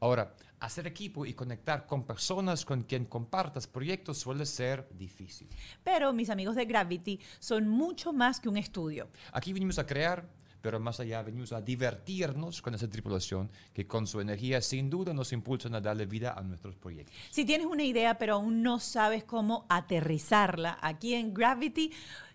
Ahora, 0.00 0.34
hacer 0.60 0.86
equipo 0.86 1.26
y 1.26 1.34
conectar 1.34 1.86
con 1.86 2.04
personas 2.04 2.64
con 2.64 2.82
quien 2.82 3.04
compartas 3.04 3.66
proyectos 3.66 4.18
suele 4.18 4.46
ser 4.46 4.88
difícil. 4.92 5.48
Pero 5.84 6.12
mis 6.12 6.30
amigos 6.30 6.56
de 6.56 6.64
Gravity 6.64 7.20
son 7.38 7.68
mucho 7.68 8.12
más 8.12 8.40
que 8.40 8.48
un 8.48 8.56
estudio. 8.56 9.08
Aquí 9.32 9.52
venimos 9.52 9.78
a 9.78 9.86
crear, 9.86 10.28
pero 10.60 10.80
más 10.80 11.00
allá 11.00 11.22
venimos 11.22 11.52
a 11.52 11.60
divertirnos 11.60 12.62
con 12.62 12.74
esa 12.74 12.88
tripulación 12.88 13.50
que 13.72 13.86
con 13.86 14.06
su 14.06 14.20
energía 14.20 14.60
sin 14.60 14.90
duda 14.90 15.14
nos 15.14 15.32
impulsan 15.32 15.74
a 15.74 15.80
darle 15.80 16.06
vida 16.06 16.32
a 16.32 16.42
nuestros 16.42 16.76
proyectos. 16.76 17.14
Si 17.30 17.44
tienes 17.44 17.66
una 17.66 17.84
idea 17.84 18.18
pero 18.18 18.34
aún 18.34 18.62
no 18.62 18.80
sabes 18.80 19.24
cómo 19.24 19.66
aterrizarla, 19.68 20.78
aquí 20.80 21.14
en 21.14 21.34
Gravity 21.34 21.92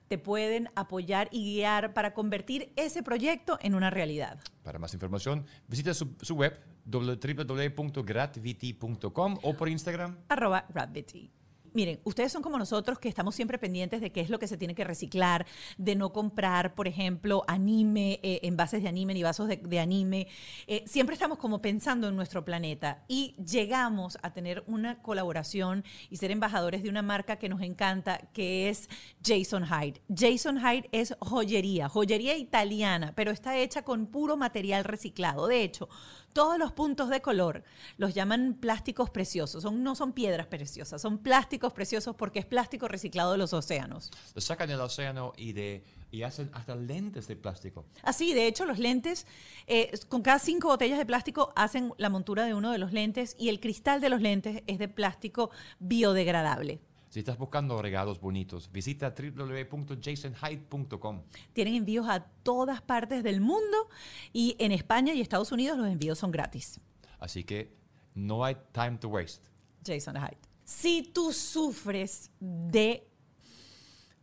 te 0.07 0.17
pueden 0.17 0.69
apoyar 0.75 1.29
y 1.31 1.55
guiar 1.55 1.93
para 1.93 2.13
convertir 2.13 2.71
ese 2.75 3.03
proyecto 3.03 3.57
en 3.61 3.73
una 3.73 3.89
realidad. 3.89 4.39
Para 4.61 4.77
más 4.79 4.93
información, 4.93 5.45
visita 5.67 5.93
su, 5.93 6.15
su 6.21 6.35
web 6.35 6.59
www.gratvity.com 6.85 9.39
o 9.41 9.53
por 9.55 9.69
Instagram. 9.69 10.17
arroba 10.29 10.65
Gravity. 10.69 11.31
Miren, 11.73 11.99
ustedes 12.03 12.31
son 12.31 12.43
como 12.43 12.59
nosotros 12.59 12.99
que 12.99 13.09
estamos 13.09 13.33
siempre 13.33 13.57
pendientes 13.57 13.99
de 13.99 14.11
qué 14.11 14.21
es 14.21 14.29
lo 14.29 14.37
que 14.37 14.47
se 14.47 14.57
tiene 14.57 14.75
que 14.75 14.83
reciclar, 14.83 15.45
de 15.77 15.95
no 15.95 16.13
comprar, 16.13 16.75
por 16.75 16.87
ejemplo, 16.87 17.43
anime, 17.47 18.19
eh, 18.21 18.41
envases 18.43 18.83
de 18.83 18.89
anime 18.89 19.13
ni 19.15 19.23
vasos 19.23 19.47
de, 19.47 19.79
anime. 19.79 20.27
Eh, 20.67 20.83
siempre 20.85 21.13
estamos 21.15 21.39
como 21.39 21.61
pensando 21.61 22.07
en 22.07 22.15
nuestro 22.15 22.45
planeta 22.45 23.03
y 23.07 23.35
llegamos 23.43 24.19
a 24.21 24.33
tener 24.33 24.63
una 24.67 25.01
colaboración 25.01 25.83
y 26.09 26.17
ser 26.17 26.29
embajadores 26.29 26.83
de 26.83 26.89
una 26.89 27.01
marca 27.01 27.37
que 27.37 27.49
nos 27.49 27.61
encanta, 27.61 28.19
que 28.33 28.69
es 28.69 28.87
Jason 29.25 29.65
Hyde. 29.65 30.01
Jason 30.15 30.59
Hyde 30.59 30.89
es 30.91 31.15
joyería, 31.19 31.89
joyería 31.89 32.37
italiana, 32.37 33.13
pero 33.15 33.31
está 33.31 33.57
hecha 33.57 33.83
con 33.83 34.05
puro 34.05 34.37
material 34.37 34.83
reciclado. 34.83 35.47
De 35.47 35.63
hecho, 35.63 35.89
todos 36.33 36.57
los 36.57 36.71
puntos 36.71 37.09
de 37.09 37.21
color 37.21 37.63
los 37.97 38.13
llaman 38.13 38.55
plásticos 38.59 39.09
preciosos. 39.09 39.63
Son, 39.63 39.83
no 39.83 39.95
son 39.95 40.11
piedras 40.11 40.47
preciosas, 40.47 41.01
son 41.01 41.19
plásticos 41.19 41.73
preciosos 41.73 42.15
porque 42.15 42.39
es 42.39 42.45
plástico 42.45 42.87
reciclado 42.87 43.31
de 43.31 43.37
los 43.37 43.53
océanos. 43.53 44.11
Lo 44.33 44.41
sacan 44.41 44.67
del 44.67 44.81
océano 44.81 45.33
y, 45.37 45.53
de, 45.53 45.83
y 46.11 46.23
hacen 46.23 46.49
hasta 46.53 46.75
lentes 46.75 47.27
de 47.27 47.35
plástico. 47.35 47.85
Así, 48.01 48.33
de 48.33 48.47
hecho, 48.47 48.65
los 48.65 48.79
lentes, 48.79 49.25
eh, 49.67 49.91
con 50.09 50.21
cada 50.21 50.39
cinco 50.39 50.67
botellas 50.67 50.97
de 50.97 51.05
plástico 51.05 51.53
hacen 51.55 51.93
la 51.97 52.09
montura 52.09 52.45
de 52.45 52.53
uno 52.53 52.71
de 52.71 52.77
los 52.77 52.91
lentes 52.91 53.35
y 53.39 53.49
el 53.49 53.59
cristal 53.59 54.01
de 54.01 54.09
los 54.09 54.21
lentes 54.21 54.63
es 54.67 54.79
de 54.79 54.87
plástico 54.87 55.51
biodegradable. 55.79 56.81
Si 57.13 57.19
estás 57.19 57.37
buscando 57.37 57.79
regalos 57.79 58.19
bonitos, 58.19 58.71
visita 58.71 59.13
www.jasonhyde.com. 59.13 61.21
Tienen 61.53 61.75
envíos 61.75 62.09
a 62.09 62.25
todas 62.41 62.81
partes 62.81 63.21
del 63.21 63.39
mundo 63.39 63.87
y 64.33 64.55
en 64.57 64.71
España 64.71 65.13
y 65.13 65.21
Estados 65.21 65.51
Unidos 65.51 65.77
los 65.77 65.87
envíos 65.87 66.17
son 66.17 66.31
gratis. 66.31 66.79
Así 67.19 67.43
que 67.43 67.77
no 68.15 68.43
hay 68.43 68.57
time 68.71 68.97
to 68.97 69.09
waste. 69.09 69.47
Jason 69.85 70.15
Hyde. 70.15 70.39
Si 70.63 71.03
tú 71.03 71.31
sufres 71.31 72.31
de 72.39 73.07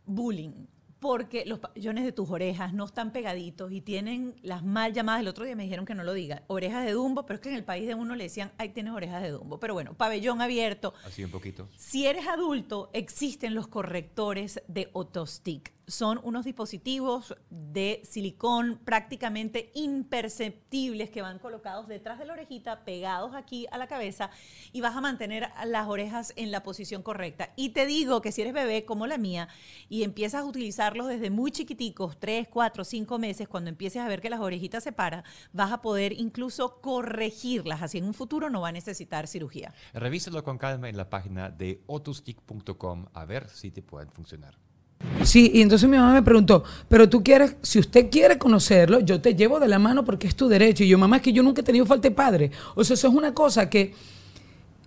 bullying 0.05 0.67
porque 1.01 1.45
los 1.47 1.57
pabellones 1.57 2.05
de 2.05 2.11
tus 2.11 2.29
orejas 2.29 2.73
no 2.73 2.85
están 2.85 3.11
pegaditos 3.11 3.71
y 3.71 3.81
tienen 3.81 4.35
las 4.43 4.63
mal 4.63 4.93
llamadas, 4.93 5.21
el 5.21 5.27
otro 5.27 5.43
día 5.43 5.55
me 5.55 5.63
dijeron 5.63 5.83
que 5.83 5.95
no 5.95 6.03
lo 6.03 6.13
diga, 6.13 6.43
orejas 6.45 6.85
de 6.85 6.91
Dumbo, 6.91 7.25
pero 7.25 7.35
es 7.35 7.41
que 7.41 7.49
en 7.49 7.55
el 7.55 7.63
país 7.63 7.87
de 7.87 7.95
uno 7.95 8.15
le 8.15 8.25
decían, 8.25 8.51
ahí 8.59 8.69
tienes 8.69 8.93
orejas 8.93 9.23
de 9.23 9.31
Dumbo. 9.31 9.59
Pero 9.59 9.73
bueno, 9.73 9.95
pabellón 9.95 10.41
abierto. 10.41 10.93
Así 11.03 11.23
un 11.23 11.31
poquito. 11.31 11.67
Si 11.75 12.05
eres 12.05 12.27
adulto, 12.27 12.91
existen 12.93 13.55
los 13.55 13.67
correctores 13.67 14.61
de 14.67 14.89
Otostick. 14.93 15.73
Son 15.87 16.19
unos 16.23 16.45
dispositivos 16.45 17.35
de 17.49 18.01
silicón 18.03 18.79
prácticamente 18.83 19.71
imperceptibles 19.75 21.09
que 21.09 21.21
van 21.21 21.39
colocados 21.39 21.87
detrás 21.87 22.19
de 22.19 22.25
la 22.25 22.33
orejita, 22.33 22.85
pegados 22.85 23.35
aquí 23.35 23.67
a 23.71 23.77
la 23.77 23.87
cabeza 23.87 24.29
y 24.71 24.81
vas 24.81 24.95
a 24.95 25.01
mantener 25.01 25.49
las 25.65 25.87
orejas 25.87 26.33
en 26.35 26.51
la 26.51 26.63
posición 26.63 27.03
correcta. 27.03 27.51
Y 27.55 27.69
te 27.69 27.85
digo 27.85 28.21
que 28.21 28.31
si 28.31 28.41
eres 28.41 28.53
bebé 28.53 28.85
como 28.85 29.07
la 29.07 29.17
mía 29.17 29.47
y 29.89 30.03
empiezas 30.03 30.41
a 30.41 30.45
utilizarlos 30.45 31.07
desde 31.07 31.29
muy 31.29 31.51
chiquiticos, 31.51 32.19
3, 32.19 32.47
4, 32.47 32.83
5 32.83 33.19
meses, 33.19 33.47
cuando 33.47 33.69
empieces 33.69 34.01
a 34.01 34.07
ver 34.07 34.21
que 34.21 34.29
las 34.29 34.39
orejitas 34.39 34.83
se 34.83 34.91
paran, 34.91 35.23
vas 35.51 35.71
a 35.71 35.81
poder 35.81 36.13
incluso 36.13 36.81
corregirlas. 36.81 37.81
Así 37.81 37.97
en 37.97 38.05
un 38.05 38.13
futuro 38.13 38.49
no 38.49 38.61
va 38.61 38.69
a 38.69 38.71
necesitar 38.71 39.27
cirugía. 39.27 39.73
Revísalo 39.93 40.43
con 40.43 40.57
calma 40.57 40.89
en 40.89 40.97
la 40.97 41.09
página 41.09 41.49
de 41.49 41.81
otostick.com 41.87 43.05
a 43.13 43.25
ver 43.25 43.49
si 43.49 43.71
te 43.71 43.81
pueden 43.81 44.09
funcionar. 44.11 44.70
Sí, 45.23 45.51
y 45.53 45.61
entonces 45.61 45.87
mi 45.87 45.97
mamá 45.97 46.13
me 46.13 46.23
preguntó, 46.23 46.63
pero 46.87 47.07
tú 47.07 47.23
quieres, 47.23 47.55
si 47.61 47.79
usted 47.79 48.09
quiere 48.09 48.37
conocerlo, 48.37 48.99
yo 49.01 49.21
te 49.21 49.35
llevo 49.35 49.59
de 49.59 49.67
la 49.67 49.79
mano 49.79 50.03
porque 50.03 50.27
es 50.27 50.35
tu 50.35 50.47
derecho. 50.47 50.83
Y 50.83 50.87
yo, 50.87 50.97
mamá, 50.97 51.17
es 51.17 51.21
que 51.21 51.33
yo 51.33 51.43
nunca 51.43 51.61
he 51.61 51.63
tenido 51.63 51.85
falta 51.85 52.09
de 52.09 52.15
padre. 52.15 52.51
O 52.75 52.83
sea, 52.83 52.95
eso 52.95 53.07
es 53.07 53.13
una 53.13 53.33
cosa 53.33 53.69
que, 53.69 53.93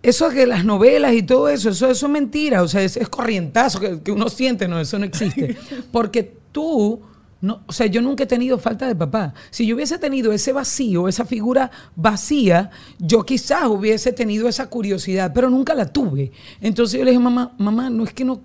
eso 0.02 0.28
que 0.30 0.46
las 0.46 0.64
novelas 0.64 1.14
y 1.14 1.22
todo 1.22 1.48
eso, 1.48 1.70
eso, 1.70 1.88
eso 1.88 2.06
es 2.06 2.12
mentira. 2.12 2.62
O 2.62 2.68
sea, 2.68 2.82
es, 2.82 2.96
es 2.96 3.08
corrientazo 3.08 3.80
que, 3.80 4.00
que 4.02 4.12
uno 4.12 4.28
siente, 4.28 4.66
no, 4.66 4.80
eso 4.80 4.98
no 4.98 5.04
existe. 5.04 5.56
Porque 5.92 6.36
tú, 6.50 7.00
no, 7.40 7.62
o 7.66 7.72
sea, 7.72 7.86
yo 7.86 8.02
nunca 8.02 8.24
he 8.24 8.26
tenido 8.26 8.58
falta 8.58 8.88
de 8.88 8.96
papá. 8.96 9.34
Si 9.50 9.66
yo 9.66 9.76
hubiese 9.76 9.98
tenido 9.98 10.32
ese 10.32 10.52
vacío, 10.52 11.06
esa 11.08 11.24
figura 11.24 11.70
vacía, 11.94 12.70
yo 12.98 13.24
quizás 13.24 13.66
hubiese 13.66 14.12
tenido 14.12 14.48
esa 14.48 14.68
curiosidad, 14.68 15.32
pero 15.32 15.48
nunca 15.48 15.74
la 15.74 15.86
tuve. 15.86 16.32
Entonces 16.60 16.98
yo 16.98 17.04
le 17.04 17.12
dije, 17.12 17.22
mamá, 17.22 17.54
mamá, 17.58 17.88
no 17.88 18.04
es 18.04 18.12
que 18.12 18.24
no, 18.24 18.42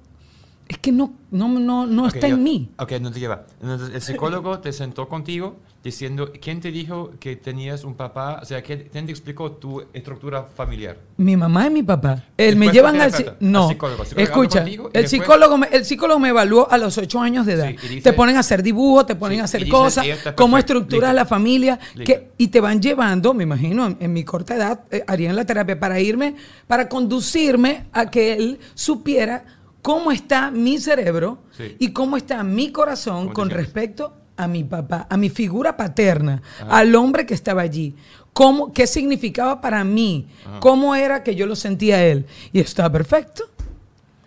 es 0.70 0.78
que 0.78 0.92
no, 0.92 1.14
no, 1.32 1.48
no, 1.50 1.86
no 1.88 2.08
está 2.08 2.28
yo- 2.28 2.36
en 2.36 2.44
mí. 2.44 2.70
Ok, 2.78 2.92
no 3.02 3.12
te 3.12 3.20
lleva. 3.20 3.44
Entonces, 3.60 3.90
el 3.94 4.02
psicólogo 4.02 4.60
te 4.60 4.72
sentó 4.72 5.10
contigo 5.10 5.58
diciendo, 5.84 6.32
¿quién 6.42 6.60
te 6.62 6.72
dijo 6.72 7.12
que 7.20 7.36
tenías 7.36 7.84
un 7.84 7.96
papá? 7.96 8.40
O 8.42 8.46
sea, 8.46 8.62
¿quién 8.62 8.88
te 8.90 9.00
explicó 9.12 9.54
tu 9.54 9.82
estructura 9.94 10.44
familiar? 10.44 10.98
Mi 11.18 11.36
mamá 11.36 11.66
y 11.68 11.70
mi 11.72 11.82
papá. 11.84 12.24
Él 12.38 12.56
me 12.56 12.68
Después 12.68 12.74
llevan 12.76 13.02
al... 13.02 13.12
psi- 13.12 13.34
No, 13.40 13.64
al 13.64 13.70
psicólogo. 13.70 14.04
El 14.04 14.08
psicólogo 14.10 14.24
escucha, 14.44 14.60
el, 14.60 14.66
después- 14.92 15.10
psicólogo 15.10 15.58
me, 15.58 15.68
el 15.72 15.86
psicólogo 15.86 16.20
me 16.20 16.30
evaluó 16.30 16.70
a 16.70 16.78
los 16.78 16.98
ocho 17.00 17.20
años 17.20 17.48
de 17.48 17.54
edad. 17.54 17.70
Sí, 17.70 17.76
y 17.86 17.88
dice- 17.96 18.02
te 18.12 18.14
ponen 18.14 18.36
a 18.38 18.42
hacer 18.42 18.62
dibujos, 18.62 19.08
te 19.08 19.16
ponen 19.16 19.38
Sí, 19.38 19.42
a 19.42 19.46
hacer 19.46 19.60
dice, 19.62 19.72
cosas, 19.72 20.06
cómo 20.36 20.58
estructuras 20.60 21.16
la 21.16 21.26
familia, 21.26 21.80
que, 22.06 22.30
y 22.38 22.50
te 22.50 22.62
van 22.62 22.80
llevando, 22.80 23.34
me 23.34 23.42
imagino, 23.44 23.88
en, 23.88 23.98
en 24.00 24.14
mi 24.14 24.24
corta 24.24 24.56
edad, 24.56 24.82
eh, 24.92 25.04
harían 25.08 25.36
la 25.36 25.46
terapia 25.46 25.80
para 25.80 26.00
irme, 26.00 26.36
para 26.68 26.88
conducirme 26.90 27.86
a 27.92 28.12
que 28.12 28.34
él 28.34 28.60
supiera 28.76 29.44
cómo 29.82 30.12
está 30.12 30.52
mi 30.52 30.78
cerebro 30.78 31.40
Sí. 31.52 31.76
y 31.80 31.92
cómo 31.92 32.18
está 32.18 32.44
mi 32.44 32.72
corazón 32.72 33.16
¿Cómo 33.16 33.30
te 33.30 33.34
con 33.34 33.50
respecto 33.50 34.14
a 34.38 34.48
mi 34.48 34.64
papá, 34.64 35.06
a 35.10 35.18
mi 35.18 35.30
figura 35.30 35.76
paterna, 35.76 36.42
al 36.70 36.96
hombre 36.96 37.26
que 37.26 37.34
estaba 37.34 37.62
allí. 37.62 37.94
Cómo, 38.32 38.72
¿Qué 38.72 38.88
significaba 38.88 39.60
para 39.60 39.84
mí? 39.84 40.28
¿Cómo 40.62 40.96
era 40.96 41.24
que 41.24 41.36
yo 41.36 41.46
lo 41.46 41.58
sentía 41.58 41.98
a 41.98 42.04
él? 42.06 42.26
Y 42.54 42.62
estaba 42.62 42.90
perfecto. 42.90 43.44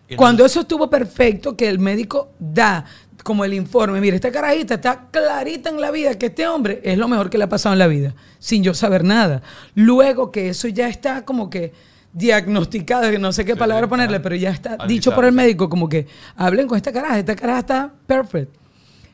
Y 0.09 0.17
Cuando 0.17 0.45
eso 0.45 0.61
estuvo 0.61 0.91
perfecto, 0.91 1.57
que 1.57 1.67
el 1.67 1.79
médico 1.79 2.29
da 2.39 2.85
como 3.25 3.45
el 3.47 3.55
informe, 3.55 4.01
mire, 4.03 4.17
esta 4.17 4.31
carajita 4.31 4.75
está 4.75 5.07
clarita 5.11 5.71
en 5.71 5.81
la 5.81 5.91
vida 5.91 6.19
que 6.19 6.27
este 6.27 6.47
hombre 6.47 6.83
es 6.85 6.99
lo 6.99 7.09
mejor 7.09 7.31
que 7.31 7.39
le 7.39 7.45
ha 7.45 7.49
pasado 7.49 7.73
en 7.73 7.79
la 7.79 7.87
vida, 7.87 8.15
sin 8.39 8.63
yo 8.63 8.75
saber 8.75 9.05
nada. 9.05 9.41
Luego 9.75 10.31
que 10.31 10.51
eso 10.51 10.69
ya 10.69 10.89
está 10.89 11.25
como 11.25 11.49
que 11.49 11.73
diagnosticado, 12.13 13.11
que 13.11 13.19
no 13.19 13.33
sé 13.33 13.45
qué 13.45 13.53
Sí, 13.55 13.59
palabra 13.59 13.89
ponerle, 13.89 14.17
ajá. 14.17 14.23
pero 14.23 14.37
ya 14.37 14.51
está 14.51 14.77
dicho 14.87 15.15
por 15.15 15.25
el 15.25 15.33
médico 15.33 15.69
como 15.69 15.89
que 15.89 16.07
hablen 16.37 16.67
con 16.69 16.77
esta 16.77 16.93
caraja, 16.93 17.19
esta 17.19 17.35
caraja 17.37 17.59
está 17.61 17.93
perfect. 18.07 18.55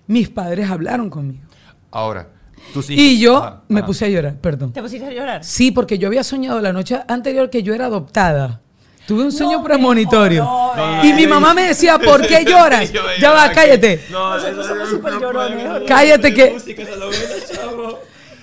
Mis 0.07 0.29
padres 0.29 0.69
hablaron 0.71 1.09
conmigo. 1.11 1.45
Ahora, 1.91 2.29
tus 2.73 2.91
hijos. 2.91 3.03
Y 3.05 3.19
yo 3.21 3.37
Ajá, 3.39 3.63
me 3.69 3.81
ajá. 3.81 3.87
puse 3.87 4.05
a 4.05 4.09
llorar, 4.09 4.35
perdón. 4.41 4.73
¿Te 4.73 4.83
pusiste 4.83 5.07
a 5.07 5.11
llorar? 5.13 5.45
Sí, 5.45 5.71
porque 5.71 5.99
yo 5.99 6.09
había 6.09 6.25
soñado 6.25 6.61
la 6.61 6.73
noche 6.73 6.99
anterior 7.07 7.49
que 7.51 7.63
yo 7.63 7.73
era 7.75 7.87
adoptada. 7.87 8.61
Tuve 9.07 9.23
un 9.25 9.33
sueño 9.33 9.59
No, 9.59 9.65
premonitorio. 9.65 10.45
no, 10.45 11.05
y 11.05 11.15
mi 11.15 11.27
mamá 11.27 11.55
me 11.55 11.63
decía, 11.69 11.99
¿por 12.05 12.27
qué 12.27 12.45
lloras? 12.45 12.93
Yo 12.93 13.01
Ya 13.21 13.31
va, 13.31 13.51
cállate. 13.53 14.03
No, 14.11 14.35
Nosotros 14.35 14.67
somos 14.67 14.89
súper 14.91 15.13
llorones, 15.21 15.65
no, 15.65 15.73
no, 15.75 15.79
no, 15.81 15.87
Cállate 15.87 16.35
que- 16.35 16.51
música. 16.51 16.83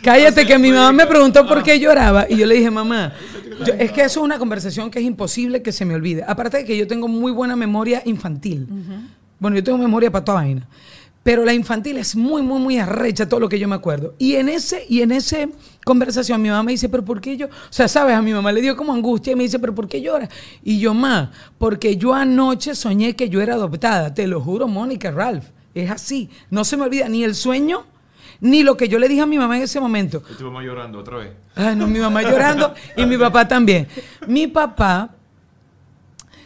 Cállate 0.02 0.46
que 0.46 0.60
mi 0.60 0.72
mamá 0.72 0.92
me 0.92 1.08
preguntó 1.08 1.40
Ah. 1.42 1.48
por 1.48 1.64
qué 1.64 1.80
lloraba 1.80 2.26
y 2.30 2.38
yo 2.38 2.46
le 2.46 2.56
dije, 2.56 2.70
mamá, 2.70 3.14
yo- 3.66 3.74
es 3.78 3.92
que 3.92 4.02
eso 4.02 4.20
es 4.22 4.24
una 4.26 4.38
conversación 4.40 4.90
que 4.92 5.00
es 5.00 5.06
imposible 5.06 5.62
que 5.62 5.72
se 5.72 5.86
me 5.86 5.96
olvide. 5.96 6.24
Aparte 6.28 6.58
de 6.58 6.66
que 6.66 6.76
yo 6.78 6.88
tengo 6.88 7.08
muy 7.08 7.32
buena 7.32 7.56
memoria 7.56 8.02
infantil. 8.06 8.68
Bueno, 9.40 9.56
yo 9.58 9.64
tengo 9.64 9.78
memoria 9.78 10.12
para 10.12 10.26
toda 10.26 10.40
vaina. 10.40 10.68
Pero 11.24 11.44
la 11.44 11.54
infantil 11.56 11.98
es 11.98 12.16
muy, 12.16 12.44
muy, 12.44 12.60
muy 12.60 12.78
arrecha 12.78 13.28
todo 13.28 13.40
lo 13.40 13.50
que 13.50 13.58
yo 13.58 13.68
me 13.68 13.74
acuerdo. 13.74 14.14
Y 14.20 14.36
en 14.36 14.48
ese, 14.48 14.86
y 14.88 15.02
en 15.02 15.12
ese 15.12 15.50
conversación 15.84 16.40
mi 16.40 16.50
mamá 16.50 16.62
me 16.62 16.72
dice, 16.74 16.88
pero 16.88 17.04
¿por 17.04 17.20
qué 17.20 17.36
yo? 17.36 17.48
O 17.48 17.50
sea, 17.72 17.88
sabes, 17.88 18.16
a 18.16 18.22
mi 18.22 18.32
mamá 18.32 18.52
le 18.52 18.62
dio 18.62 18.76
como 18.76 18.94
angustia 18.94 19.34
y 19.34 19.36
me 19.36 19.42
dice, 19.44 19.58
pero 19.58 19.74
¿por 19.74 19.88
qué 19.88 20.02
lloras? 20.02 20.30
Y 20.64 20.78
yo, 20.80 20.94
ma, 20.94 21.32
porque 21.58 21.98
yo 21.98 22.14
anoche 22.14 22.76
soñé 22.76 23.16
que 23.16 23.28
yo 23.30 23.42
era 23.42 23.56
adoptada. 23.56 24.14
Te 24.14 24.28
lo 24.28 24.40
juro, 24.40 24.68
Mónica, 24.68 25.10
Ralph. 25.10 25.46
Es 25.74 25.90
así. 25.90 26.30
No 26.52 26.64
se 26.64 26.78
me 26.78 26.84
olvida 26.84 27.10
ni 27.10 27.24
el 27.24 27.34
sueño, 27.34 27.86
ni 28.40 28.64
lo 28.64 28.78
que 28.78 28.88
yo 28.88 29.00
le 29.00 29.08
dije 29.08 29.22
a 29.22 29.26
mi 29.26 29.38
mamá 29.38 29.58
en 29.58 29.64
ese 29.64 29.80
momento. 29.80 30.22
Y 30.32 30.36
tu 30.36 30.46
mamá 30.46 30.64
llorando 30.64 31.00
otra 31.00 31.18
vez. 31.18 31.32
Ay, 31.56 31.76
no, 31.76 31.88
mi 31.88 32.00
mamá 32.00 32.22
llorando 32.22 32.74
y 32.96 33.06
mi 33.06 33.18
papá 33.18 33.48
también. 33.48 33.88
Mi 34.28 34.48
papá, 34.48 35.16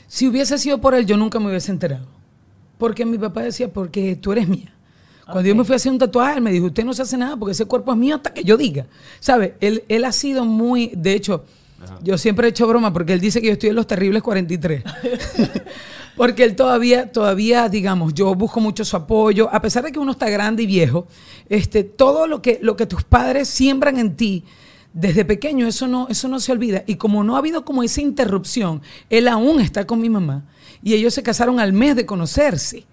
si 0.08 0.28
hubiese 0.28 0.58
sido 0.58 0.80
por 0.80 0.94
él, 0.94 1.06
yo 1.06 1.18
nunca 1.18 1.40
me 1.40 1.48
hubiese 1.48 1.72
enterado. 1.72 2.08
Porque 2.78 3.06
mi 3.06 3.18
papá 3.18 3.42
decía, 3.42 3.72
porque 3.72 4.16
tú 4.16 4.32
eres 4.32 4.48
mía. 4.48 4.74
Cuando 5.26 5.48
yo 5.48 5.56
me 5.56 5.64
fui 5.64 5.74
a 5.74 5.76
hacer 5.76 5.92
un 5.92 6.00
tatuaje, 6.00 6.38
él 6.38 6.42
me 6.42 6.52
dijo, 6.52 6.68
usted 6.68 6.84
no 6.84 6.94
se 6.94 7.04
hace 7.04 7.16
nada 7.16 7.38
porque 7.38 7.52
ese 7.52 7.66
cuerpo 7.66 7.92
es 7.92 7.98
mío 7.98 8.16
hasta 8.16 8.34
que 8.34 8.44
yo 8.44 8.58
diga. 8.58 8.88
¿Sabe? 9.20 9.56
Él, 9.60 9.84
él 9.88 10.06
ha 10.06 10.12
sido 10.12 10.44
muy, 10.44 10.92
de 10.96 11.14
hecho, 11.14 11.46
yo 12.02 12.18
siempre 12.18 12.48
he 12.48 12.50
hecho 12.52 12.68
broma 12.68 12.92
porque 12.94 13.14
él 13.14 13.20
dice 13.20 13.42
que 13.42 13.48
yo 13.48 13.54
estoy 13.54 13.70
en 13.70 13.76
los 13.76 13.88
terribles 13.88 14.24
43. 14.24 14.84
porque 16.16 16.44
él 16.44 16.56
todavía, 16.56 17.12
todavía, 17.12 17.70
digamos, 17.70 18.14
yo 18.14 18.36
busco 18.36 18.60
mucho 18.60 18.84
su 18.84 18.98
apoyo, 18.98 19.50
a 19.54 19.62
pesar 19.62 19.84
de 19.84 19.92
que 19.92 20.00
uno 20.00 20.12
está 20.12 20.30
grande 20.30 20.64
y 20.64 20.66
viejo, 20.66 21.08
este, 21.48 21.84
todo 21.84 22.28
lo 22.28 22.42
que, 22.42 22.60
lo 22.62 22.76
que 22.76 22.86
tus 22.86 23.04
padres 23.04 23.48
siembran 23.48 23.98
en 23.98 24.16
ti, 24.16 24.44
desde 24.92 25.24
pequeño, 25.24 25.68
eso 25.68 25.88
no, 25.88 26.08
eso 26.10 26.28
no 26.28 26.40
se 26.40 26.52
olvida. 26.52 26.84
Y 26.88 26.96
como 26.96 27.24
no 27.24 27.36
ha 27.36 27.40
habido 27.40 27.64
como 27.64 27.84
esa 27.84 28.02
interrupción, 28.02 28.82
él 29.10 29.28
aún 29.28 29.62
está 29.62 29.86
con 29.86 30.02
mi 30.02 30.10
mamá. 30.10 30.46
Y 30.84 30.94
ellos 30.94 31.14
se 31.14 31.24
casaron 31.24 31.60
al 31.60 31.74
mes 31.74 31.96
de 31.96 32.06
conocerse. 32.06 32.86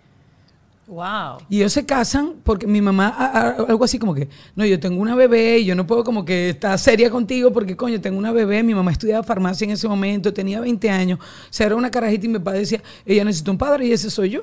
Wow. 0.86 1.38
Y 1.48 1.58
ellos 1.58 1.72
se 1.72 1.84
casan 1.84 2.34
porque 2.44 2.66
mi 2.66 2.80
mamá, 2.80 3.08
a- 3.08 3.26
a- 3.26 3.48
algo 3.68 3.84
así 3.84 3.98
como 3.98 4.14
que, 4.14 4.28
no, 4.54 4.64
yo 4.64 4.78
tengo 4.78 5.00
una 5.02 5.16
bebé 5.16 5.58
y 5.58 5.64
yo 5.64 5.74
no 5.74 5.84
puedo 5.86 6.04
como 6.04 6.24
que 6.24 6.50
estar 6.50 6.78
seria 6.78 7.10
contigo 7.10 7.52
porque, 7.52 7.76
coño, 7.76 8.00
tengo 8.00 8.16
una 8.18 8.30
bebé. 8.30 8.62
Mi 8.62 8.72
mamá 8.74 8.92
estudiaba 8.92 9.24
farmacia 9.24 9.64
en 9.64 9.72
ese 9.72 9.88
momento, 9.88 10.32
tenía 10.32 10.60
20 10.60 10.88
años. 10.88 11.18
O 11.20 11.22
sea, 11.50 11.66
era 11.66 11.74
una 11.76 11.90
carajita 11.90 12.26
y 12.26 12.28
mi 12.28 12.38
padre 12.38 12.60
decía, 12.60 12.82
ella 13.04 13.24
necesita 13.24 13.50
un 13.50 13.58
padre 13.58 13.86
y 13.86 13.92
ese 13.92 14.10
soy 14.10 14.30
yo. 14.30 14.42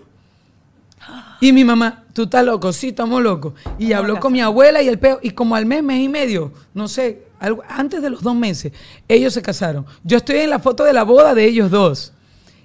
Y 1.41 1.51
mi 1.51 1.65
mamá, 1.65 2.03
tú 2.13 2.23
estás 2.23 2.45
loco, 2.45 2.71
sí, 2.71 2.89
estamos 2.89 3.21
locos. 3.21 3.53
Y 3.77 3.89
Vamos 3.91 3.99
habló 3.99 4.19
con 4.21 4.31
mi 4.31 4.39
abuela 4.41 4.81
y 4.81 4.87
el 4.87 4.97
peo. 4.99 5.19
Y 5.21 5.31
como 5.31 5.55
al 5.55 5.65
mes, 5.65 5.83
mes 5.83 5.99
y 6.01 6.07
medio, 6.07 6.53
no 6.73 6.87
sé, 6.87 7.23
algo, 7.39 7.61
antes 7.67 8.01
de 8.01 8.09
los 8.09 8.21
dos 8.21 8.35
meses, 8.35 8.71
ellos 9.09 9.33
se 9.33 9.41
casaron. 9.41 9.85
Yo 10.05 10.17
estoy 10.17 10.37
en 10.37 10.49
la 10.49 10.59
foto 10.59 10.85
de 10.85 10.93
la 10.93 11.03
boda 11.03 11.33
de 11.35 11.45
ellos 11.45 11.69
dos. 11.69 12.12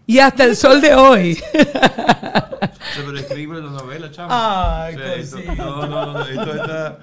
Y 0.09 0.21
hasta 0.21 0.45
el 0.45 0.57
sol 0.57 0.81
de 0.81 0.95
hoy. 0.95 1.35
Se 2.95 3.03
lo 3.05 3.19
escribe 3.19 3.61
la 3.61 3.69
novela, 3.69 4.11
chavo. 4.11 4.29
Ay, 4.33 4.95
O 4.95 4.99
sea, 4.99 5.15
esto-. 5.17 5.39
No, 5.55 5.87
no, 5.87 6.13
no, 6.15 6.27
esto 6.27 6.55
está. 6.55 6.99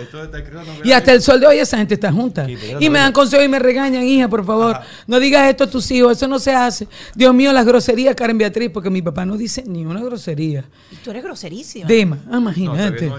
Esto 0.00 0.24
está 0.24 0.38
escrito 0.38 0.64
novela. 0.64 0.80
Y 0.84 0.90
hasta 0.90 1.12
el 1.12 1.22
sol 1.22 1.38
de 1.38 1.46
hoy 1.46 1.58
esa 1.60 1.78
gente 1.78 1.94
está 1.94 2.10
junta. 2.10 2.48
Y 2.50 2.90
me 2.90 2.98
dan 2.98 3.12
consejos 3.12 3.46
y 3.46 3.48
me 3.48 3.60
regañan, 3.60 4.02
hija, 4.02 4.26
por 4.26 4.44
favor. 4.44 4.76
No 5.06 5.20
digas 5.20 5.48
esto 5.48 5.64
a 5.64 5.66
tus 5.68 5.88
hijos, 5.92 6.16
eso 6.16 6.26
no 6.26 6.40
se 6.40 6.52
hace. 6.52 6.88
Dios 7.14 7.32
mío, 7.32 7.52
las 7.52 7.64
groserías, 7.64 8.16
Karen 8.16 8.36
Beatriz, 8.36 8.70
porque 8.74 8.90
mi 8.90 9.02
papá 9.02 9.24
no 9.24 9.36
dice 9.36 9.62
ni 9.64 9.86
una 9.86 10.02
grosería. 10.02 10.64
Y 10.90 10.96
tú 10.96 11.10
eres 11.12 11.22
groserísima. 11.22 11.86
Dema, 11.86 12.18
imagínate. 12.28 13.12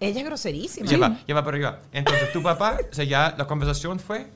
Ella 0.00 0.20
es 0.20 0.26
groserísima. 0.26 0.86
Ya 0.86 0.98
va, 0.98 1.18
ya 1.26 1.34
va, 1.34 1.42
pero 1.42 1.56
ya. 1.56 1.80
Entonces, 1.94 2.30
tu 2.30 2.42
papá, 2.42 2.78
o 2.90 2.94
sea, 2.94 3.06
ya 3.06 3.34
la 3.38 3.46
conversación 3.46 3.98
fue, 3.98 4.26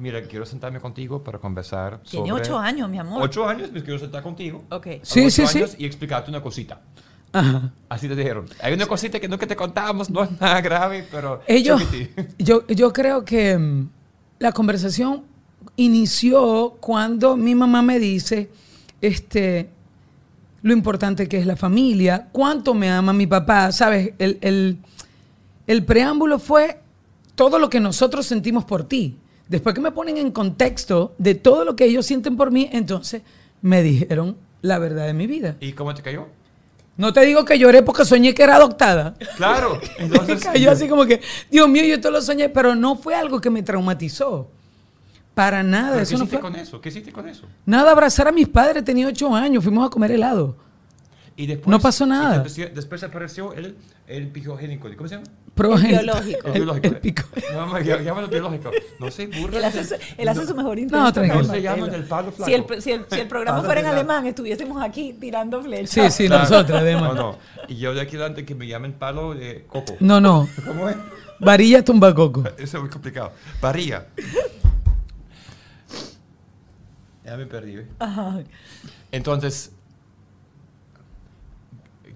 mira, 0.00 0.22
quiero 0.22 0.44
sentarme 0.46 0.80
contigo 0.80 1.22
para 1.22 1.38
conversar 1.38 2.00
Tiene 2.02 2.28
sobre- 2.28 2.42
ocho 2.42 2.58
años, 2.58 2.88
mi 2.88 2.98
amor. 2.98 3.22
Ocho 3.22 3.46
años, 3.48 3.70
me 3.70 3.82
quiero 3.82 3.98
sentar 3.98 4.22
contigo. 4.22 4.64
Ok. 4.70 4.86
Sí, 5.02 5.20
Ocho 5.20 5.30
sí, 5.30 5.46
sí. 5.46 5.58
años 5.58 5.74
Y 5.78 5.84
explicarte 5.86 6.30
una 6.30 6.42
cosita. 6.42 6.80
Ajá. 7.32 7.70
Así 7.88 8.08
te 8.08 8.16
dijeron. 8.16 8.46
Hay 8.60 8.72
una 8.72 8.86
cosita 8.86 9.20
que 9.20 9.28
nunca 9.28 9.46
te 9.46 9.54
contábamos, 9.54 10.10
no 10.10 10.24
es 10.24 10.32
nada 10.40 10.60
grave, 10.60 11.06
pero... 11.10 11.40
Ellos, 11.46 11.80
chiquití. 11.80 12.10
yo, 12.42 12.66
yo 12.66 12.92
creo 12.92 13.24
que 13.24 13.56
mm, 13.56 13.88
la 14.40 14.50
conversación 14.52 15.22
inició 15.76 16.76
cuando 16.80 17.36
mi 17.36 17.54
mamá 17.54 17.82
me 17.82 17.98
dice, 17.98 18.50
este, 19.00 19.70
lo 20.62 20.72
importante 20.72 21.28
que 21.28 21.38
es 21.38 21.46
la 21.46 21.56
familia, 21.56 22.28
cuánto 22.32 22.74
me 22.74 22.90
ama 22.90 23.12
mi 23.12 23.26
papá, 23.26 23.70
¿sabes? 23.72 24.12
El, 24.18 24.38
el- 24.40 24.78
el 25.66 25.84
preámbulo 25.84 26.38
fue 26.40 26.80
todo 27.36 27.58
lo 27.60 27.70
que 27.70 27.78
nosotros 27.78 28.26
sentimos 28.26 28.64
por 28.64 28.84
ti. 28.84 29.16
Después 29.50 29.74
que 29.74 29.80
me 29.82 29.90
ponen 29.90 30.16
en 30.16 30.30
contexto 30.30 31.14
de 31.18 31.34
todo 31.34 31.64
lo 31.66 31.76
que 31.76 31.84
ellos 31.84 32.06
sienten 32.06 32.36
por 32.36 32.50
mí, 32.52 32.70
entonces 32.72 33.20
me 33.60 33.82
dijeron 33.82 34.36
la 34.62 34.78
verdad 34.78 35.06
de 35.06 35.12
mi 35.12 35.26
vida. 35.26 35.56
¿Y 35.60 35.72
cómo 35.72 35.92
te 35.94 36.00
cayó? 36.02 36.28
No 36.96 37.12
te 37.12 37.20
digo 37.26 37.44
que 37.44 37.58
lloré 37.58 37.82
porque 37.82 38.04
soñé 38.04 38.32
que 38.32 38.44
era 38.44 38.54
adoptada. 38.56 39.14
Claro. 39.36 39.80
Me 39.98 40.04
Entonces, 40.04 40.44
cayó 40.44 40.70
así 40.70 40.86
como 40.88 41.04
que, 41.04 41.20
Dios 41.50 41.68
mío, 41.68 41.82
yo 41.84 41.94
esto 41.96 42.10
lo 42.12 42.22
soñé, 42.22 42.48
pero 42.48 42.74
no 42.76 42.94
fue 42.96 43.14
algo 43.14 43.40
que 43.40 43.50
me 43.50 43.62
traumatizó. 43.62 44.48
Para 45.34 45.62
nada, 45.62 45.92
¿Pero 45.94 45.96
¿Qué 45.98 46.02
eso 46.02 46.18
no 46.18 46.24
hiciste 46.24 46.36
fue. 46.38 46.50
con 46.50 46.56
eso? 46.60 46.80
¿Qué 46.80 46.88
hiciste 46.90 47.10
con 47.12 47.28
eso? 47.28 47.46
Nada, 47.66 47.90
abrazar 47.92 48.28
a 48.28 48.32
mis 48.32 48.48
padres, 48.48 48.84
tenía 48.84 49.06
ocho 49.08 49.34
años, 49.34 49.64
fuimos 49.64 49.86
a 49.86 49.90
comer 49.90 50.12
helado. 50.12 50.56
Y 51.36 51.46
después, 51.46 51.68
No 51.68 51.80
pasó 51.80 52.04
nada. 52.06 52.40
después, 52.40 52.74
después 52.74 53.02
apareció 53.02 53.54
el, 53.54 53.76
el 54.06 54.28
pigogénico. 54.28 54.88
¿Cómo 54.96 55.08
se 55.08 55.14
llama? 55.16 55.26
Progenitor. 55.68 56.02
biológico. 56.04 56.46
El 56.48 56.52
biológico. 56.52 56.86
el 56.88 56.96
pico. 56.98 57.22
No, 57.52 57.66
me 57.66 57.84
llámalo 57.84 58.28
biológico. 58.28 58.70
No 58.98 59.10
se 59.10 59.26
burla. 59.26 59.58
Él 59.58 59.64
hace, 59.64 59.84
su, 59.84 59.94
él 60.18 60.28
hace 60.28 60.46
su 60.46 60.54
mejor 60.54 60.78
intento. 60.78 61.02
No, 61.02 61.12
tranquilo. 61.12 61.42
No 61.42 61.52
se 61.52 61.62
llaman 61.62 61.94
el 61.94 62.04
palo 62.04 62.32
flaco. 62.32 62.44
Si 62.50 62.54
el, 62.54 62.82
si 62.82 62.92
el- 62.92 63.06
si 63.10 63.20
el 63.20 63.28
programa 63.28 63.58
Palo 63.58 63.66
fuera 63.66 63.80
en 63.80 63.86
alemán, 63.86 64.26
estuviésemos 64.26 64.82
aquí 64.82 65.12
tirando 65.20 65.62
flechas. 65.62 65.90
Sí, 65.90 66.22
sí, 66.22 66.26
Claro. 66.28 66.42
nosotros 66.48 66.78
además. 66.80 67.14
No, 67.14 67.32
no. 67.32 67.38
Y 67.68 67.76
yo 67.76 67.94
de 67.94 68.00
aquí 68.00 68.16
adelante 68.16 68.44
que 68.44 68.54
me 68.54 68.66
llamen 68.66 68.92
palo 68.94 69.34
de 69.34 69.64
coco. 69.68 69.96
No, 70.00 70.20
no. 70.20 70.48
¿Cómo 70.66 70.88
es? 70.88 70.96
Varilla 71.38 71.84
tumbacoco. 71.84 72.44
Eso 72.58 72.76
es 72.76 72.82
muy 72.82 72.90
complicado. 72.90 73.32
Varilla. 73.60 74.06
Ya 77.24 77.36
me 77.36 77.46
perdí. 77.46 77.76
¿eh? 77.76 77.86
Ajá. 77.98 78.40
Entonces. 79.12 79.72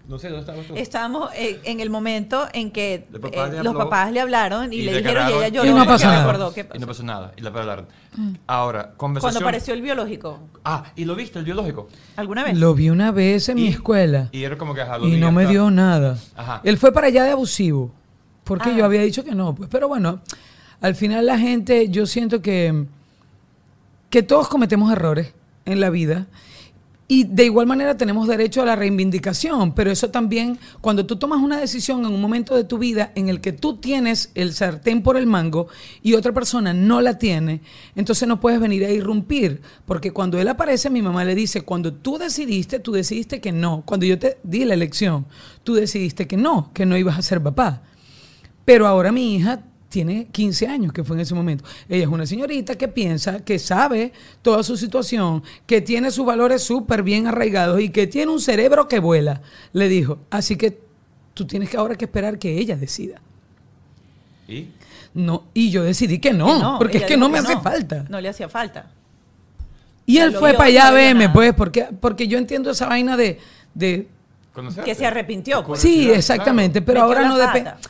No 0.06 0.18
sé, 0.18 0.28
¿dónde 0.28 0.40
estabas 0.40 0.66
tú? 0.66 0.74
Estábamos 0.76 1.30
eh, 1.34 1.60
en 1.64 1.80
el 1.80 1.88
momento 1.88 2.46
en 2.52 2.70
que 2.70 3.06
papá 3.22 3.46
eh, 3.48 3.62
los 3.62 3.74
papás 3.74 4.12
le 4.12 4.20
hablaron 4.20 4.70
y, 4.70 4.76
y 4.76 4.82
le 4.82 4.92
le 4.92 4.98
dijeron 4.98 5.30
y 5.30 5.32
ella 5.32 5.48
lloró 5.48 5.70
y 5.70 5.72
no 5.72 5.86
pasó 5.86 6.06
nada. 6.08 6.26
recordó 6.26 6.52
que 6.52 6.68
Y 6.74 6.78
no 6.78 6.86
pasó 6.86 7.02
nada. 7.02 7.32
Y 7.36 7.40
la 7.40 7.48
hablaron. 7.48 7.86
Ahora, 8.46 8.92
conversación. 8.98 9.32
cuando 9.32 9.48
apareció 9.48 9.72
el 9.72 9.80
biológico. 9.80 10.40
Ah, 10.62 10.84
¿y 10.94 11.06
lo 11.06 11.14
viste, 11.14 11.38
el 11.38 11.46
biológico? 11.46 11.88
¿Alguna 12.16 12.44
vez? 12.44 12.58
Lo 12.58 12.74
vi 12.74 12.90
una 12.90 13.12
vez 13.12 13.48
en 13.48 13.56
mi 13.56 13.68
escuela 13.68 14.28
Y 14.30 14.44
era 14.44 14.58
como 14.58 14.74
que 14.74 14.82
ajá, 14.82 14.98
lo 14.98 15.08
y 15.08 15.16
no 15.16 15.32
me 15.32 15.46
dio 15.46 15.70
nada. 15.70 16.18
Ajá. 16.36 16.60
Él 16.64 16.76
fue 16.76 16.92
para 16.92 17.06
allá 17.06 17.24
de 17.24 17.30
abusivo, 17.30 17.90
porque 18.44 18.70
Ah. 18.70 18.76
yo 18.76 18.84
había 18.84 19.00
dicho 19.00 19.24
que 19.24 19.34
no. 19.34 19.54
Pues, 19.54 19.70
pero 19.70 19.88
bueno, 19.88 20.20
al 20.82 20.94
final 20.94 21.24
la 21.24 21.38
gente, 21.38 21.88
yo 21.88 22.04
siento 22.06 22.42
que, 22.42 22.84
que 24.10 24.22
todos 24.22 24.48
cometemos 24.48 24.92
errores 24.92 25.32
en 25.64 25.80
la 25.80 25.88
vida. 25.88 26.26
Y 27.06 27.24
de 27.24 27.44
igual 27.44 27.66
manera 27.66 27.98
tenemos 27.98 28.26
derecho 28.26 28.62
a 28.62 28.64
la 28.64 28.76
reivindicación, 28.76 29.74
pero 29.74 29.90
eso 29.90 30.10
también, 30.10 30.58
cuando 30.80 31.04
tú 31.04 31.16
tomas 31.16 31.42
una 31.42 31.60
decisión 31.60 32.00
en 32.00 32.12
un 32.12 32.20
momento 32.20 32.54
de 32.54 32.64
tu 32.64 32.78
vida 32.78 33.12
en 33.14 33.28
el 33.28 33.42
que 33.42 33.52
tú 33.52 33.76
tienes 33.76 34.30
el 34.34 34.54
sartén 34.54 35.02
por 35.02 35.18
el 35.18 35.26
mango 35.26 35.68
y 36.02 36.14
otra 36.14 36.32
persona 36.32 36.72
no 36.72 37.02
la 37.02 37.18
tiene, 37.18 37.60
entonces 37.94 38.26
no 38.26 38.40
puedes 38.40 38.58
venir 38.58 38.86
a 38.86 38.90
irrumpir, 38.90 39.60
porque 39.84 40.12
cuando 40.12 40.40
él 40.40 40.48
aparece, 40.48 40.88
mi 40.88 41.02
mamá 41.02 41.26
le 41.26 41.34
dice, 41.34 41.60
cuando 41.60 41.92
tú 41.92 42.16
decidiste, 42.16 42.78
tú 42.78 42.92
decidiste 42.92 43.38
que 43.38 43.52
no, 43.52 43.82
cuando 43.84 44.06
yo 44.06 44.18
te 44.18 44.38
di 44.42 44.64
la 44.64 44.72
elección, 44.72 45.26
tú 45.62 45.74
decidiste 45.74 46.26
que 46.26 46.38
no, 46.38 46.70
que 46.72 46.86
no 46.86 46.96
ibas 46.96 47.18
a 47.18 47.22
ser 47.22 47.42
papá. 47.42 47.82
Pero 48.64 48.86
ahora 48.86 49.12
mi 49.12 49.34
hija 49.36 49.62
tiene 49.94 50.26
15 50.32 50.66
años, 50.66 50.92
que 50.92 51.04
fue 51.04 51.14
en 51.14 51.20
ese 51.20 51.36
momento. 51.36 51.64
Ella 51.88 52.02
es 52.02 52.08
una 52.08 52.26
señorita 52.26 52.74
que 52.74 52.88
piensa, 52.88 53.44
que 53.44 53.60
sabe 53.60 54.12
toda 54.42 54.64
su 54.64 54.76
situación, 54.76 55.44
que 55.66 55.80
tiene 55.82 56.10
sus 56.10 56.26
valores 56.26 56.64
súper 56.64 57.04
bien 57.04 57.28
arraigados 57.28 57.80
y 57.80 57.90
que 57.90 58.08
tiene 58.08 58.32
un 58.32 58.40
cerebro 58.40 58.88
que 58.88 58.98
vuela. 58.98 59.40
Le 59.72 59.88
dijo, 59.88 60.18
así 60.30 60.56
que 60.56 60.80
tú 61.32 61.46
tienes 61.46 61.70
que 61.70 61.76
ahora 61.76 61.94
que 61.94 62.06
esperar 62.06 62.40
que 62.40 62.58
ella 62.58 62.74
decida. 62.74 63.20
¿Y? 64.48 64.66
No, 65.14 65.44
y 65.54 65.70
yo 65.70 65.84
decidí 65.84 66.18
que 66.18 66.32
no, 66.32 66.76
Que 66.76 66.78
porque 66.78 66.98
es 66.98 67.04
que 67.04 67.16
no 67.16 67.28
me 67.28 67.38
hace 67.38 67.56
falta. 67.60 68.04
No 68.08 68.20
le 68.20 68.28
hacía 68.28 68.48
falta. 68.48 68.90
Y 70.06 70.18
él 70.18 70.32
fue 70.32 70.50
vio 70.50 70.58
para 70.58 70.70
allá 70.70 70.88
a 70.88 70.90
verme, 70.90 71.28
pues, 71.28 71.54
porque, 71.54 71.86
porque 72.00 72.26
yo 72.26 72.36
entiendo 72.36 72.72
esa 72.72 72.88
vaina 72.88 73.16
de, 73.16 73.38
de 73.74 74.08
¿Conocerte? 74.54 74.88
Que 74.88 74.94
se 74.94 75.04
arrepintió. 75.04 75.62
pues. 75.64 75.80
Sí, 75.80 76.08
exactamente, 76.10 76.80
pero 76.80 77.02
ahora, 77.02 77.28
no 77.28 77.36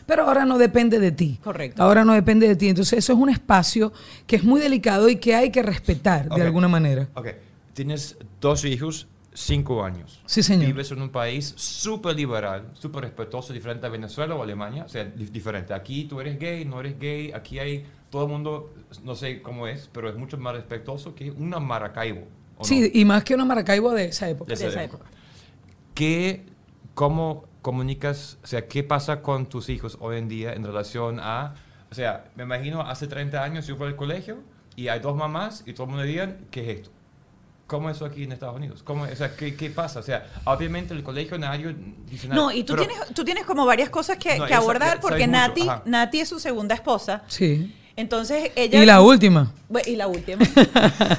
pero 0.06 0.24
ahora 0.24 0.44
no 0.46 0.56
depende 0.58 0.98
de 0.98 1.12
ti. 1.12 1.38
Correcto. 1.44 1.82
Ahora 1.82 2.04
no 2.04 2.14
depende 2.14 2.48
de 2.48 2.56
ti. 2.56 2.68
Entonces 2.68 2.98
eso 2.98 3.12
es 3.12 3.18
un 3.18 3.28
espacio 3.28 3.92
que 4.26 4.36
es 4.36 4.44
muy 4.44 4.60
delicado 4.60 5.08
y 5.08 5.16
que 5.16 5.34
hay 5.34 5.50
que 5.50 5.62
respetar 5.62 6.28
de 6.30 6.42
alguna 6.42 6.66
manera. 6.68 7.06
Ok, 7.14 7.28
tienes 7.74 8.16
dos 8.40 8.64
hijos, 8.64 9.06
cinco 9.34 9.84
años. 9.84 10.22
Sí, 10.24 10.42
señor. 10.42 10.66
Vives 10.66 10.90
en 10.90 11.02
un 11.02 11.10
país 11.10 11.52
súper 11.56 12.16
liberal, 12.16 12.70
súper 12.72 13.02
respetuoso, 13.04 13.52
diferente 13.52 13.84
a 13.86 13.90
Venezuela 13.90 14.34
o 14.34 14.42
Alemania. 14.42 14.84
O 14.84 14.88
sea, 14.88 15.04
di- 15.04 15.26
diferente. 15.26 15.74
Aquí 15.74 16.04
tú 16.04 16.18
eres 16.20 16.38
gay, 16.38 16.64
no 16.64 16.80
eres 16.80 16.98
gay. 16.98 17.30
Aquí 17.32 17.58
hay 17.58 17.84
todo 18.08 18.24
el 18.24 18.30
mundo, 18.30 18.72
no 19.02 19.14
sé 19.14 19.42
cómo 19.42 19.66
es, 19.66 19.90
pero 19.92 20.08
es 20.08 20.16
mucho 20.16 20.38
más 20.38 20.54
respetuoso 20.54 21.14
que 21.14 21.30
una 21.30 21.60
Maracaibo. 21.60 22.22
Sí, 22.62 22.90
y 22.94 23.04
más 23.04 23.22
que 23.24 23.34
una 23.34 23.44
Maracaibo 23.44 23.90
de 23.92 24.06
esa 24.06 24.30
época. 24.30 24.48
de 24.48 24.54
esa, 24.54 24.64
de 24.64 24.70
esa 24.70 24.84
época. 24.84 25.04
¿Qué, 25.94 26.44
¿Cómo 26.94 27.44
comunicas, 27.62 28.38
o 28.44 28.46
sea, 28.46 28.68
qué 28.68 28.84
pasa 28.84 29.22
con 29.22 29.46
tus 29.46 29.68
hijos 29.68 29.96
hoy 30.00 30.18
en 30.18 30.28
día 30.28 30.52
en 30.52 30.64
relación 30.64 31.18
a, 31.20 31.54
o 31.90 31.94
sea, 31.94 32.26
me 32.36 32.44
imagino 32.44 32.82
hace 32.82 33.06
30 33.06 33.42
años 33.42 33.66
yo 33.66 33.76
fui 33.76 33.86
al 33.86 33.96
colegio 33.96 34.42
y 34.76 34.88
hay 34.88 35.00
dos 35.00 35.16
mamás 35.16 35.62
y 35.66 35.72
todo 35.72 35.84
el 35.84 35.90
mundo 35.90 36.04
dirían, 36.04 36.46
¿qué 36.50 36.60
es 36.70 36.78
esto? 36.78 36.90
¿Cómo 37.66 37.88
es 37.88 37.96
eso 37.96 38.04
aquí 38.04 38.24
en 38.24 38.32
Estados 38.32 38.56
Unidos? 38.56 38.82
¿Cómo, 38.82 39.04
o 39.04 39.16
sea, 39.16 39.34
¿qué, 39.34 39.56
qué 39.56 39.70
pasa? 39.70 40.00
O 40.00 40.02
sea, 40.02 40.26
obviamente 40.44 40.92
el 40.92 41.02
colegio 41.02 41.38
nadie 41.38 41.74
dice 42.06 42.28
nada. 42.28 42.40
No, 42.40 42.52
y 42.52 42.62
tú 42.62 42.74
pero- 42.74 42.86
tienes, 42.86 43.14
tú 43.14 43.24
tienes 43.24 43.46
como 43.46 43.64
varias 43.64 43.88
cosas 43.88 44.18
que, 44.18 44.38
No, 44.38 44.46
que 44.46 44.54
abordar 44.54 45.00
porque 45.00 45.26
Nati. 45.26 45.66
Nati 45.86 46.20
es 46.20 46.28
su 46.28 46.38
segunda 46.38 46.74
esposa. 46.74 47.22
Sí. 47.26 47.74
Entonces 47.96 48.50
ella... 48.56 48.82
Y 48.82 48.86
la 48.86 49.00
última. 49.00 49.52
Y 49.86 49.96
la 49.96 50.08
última. 50.08 50.44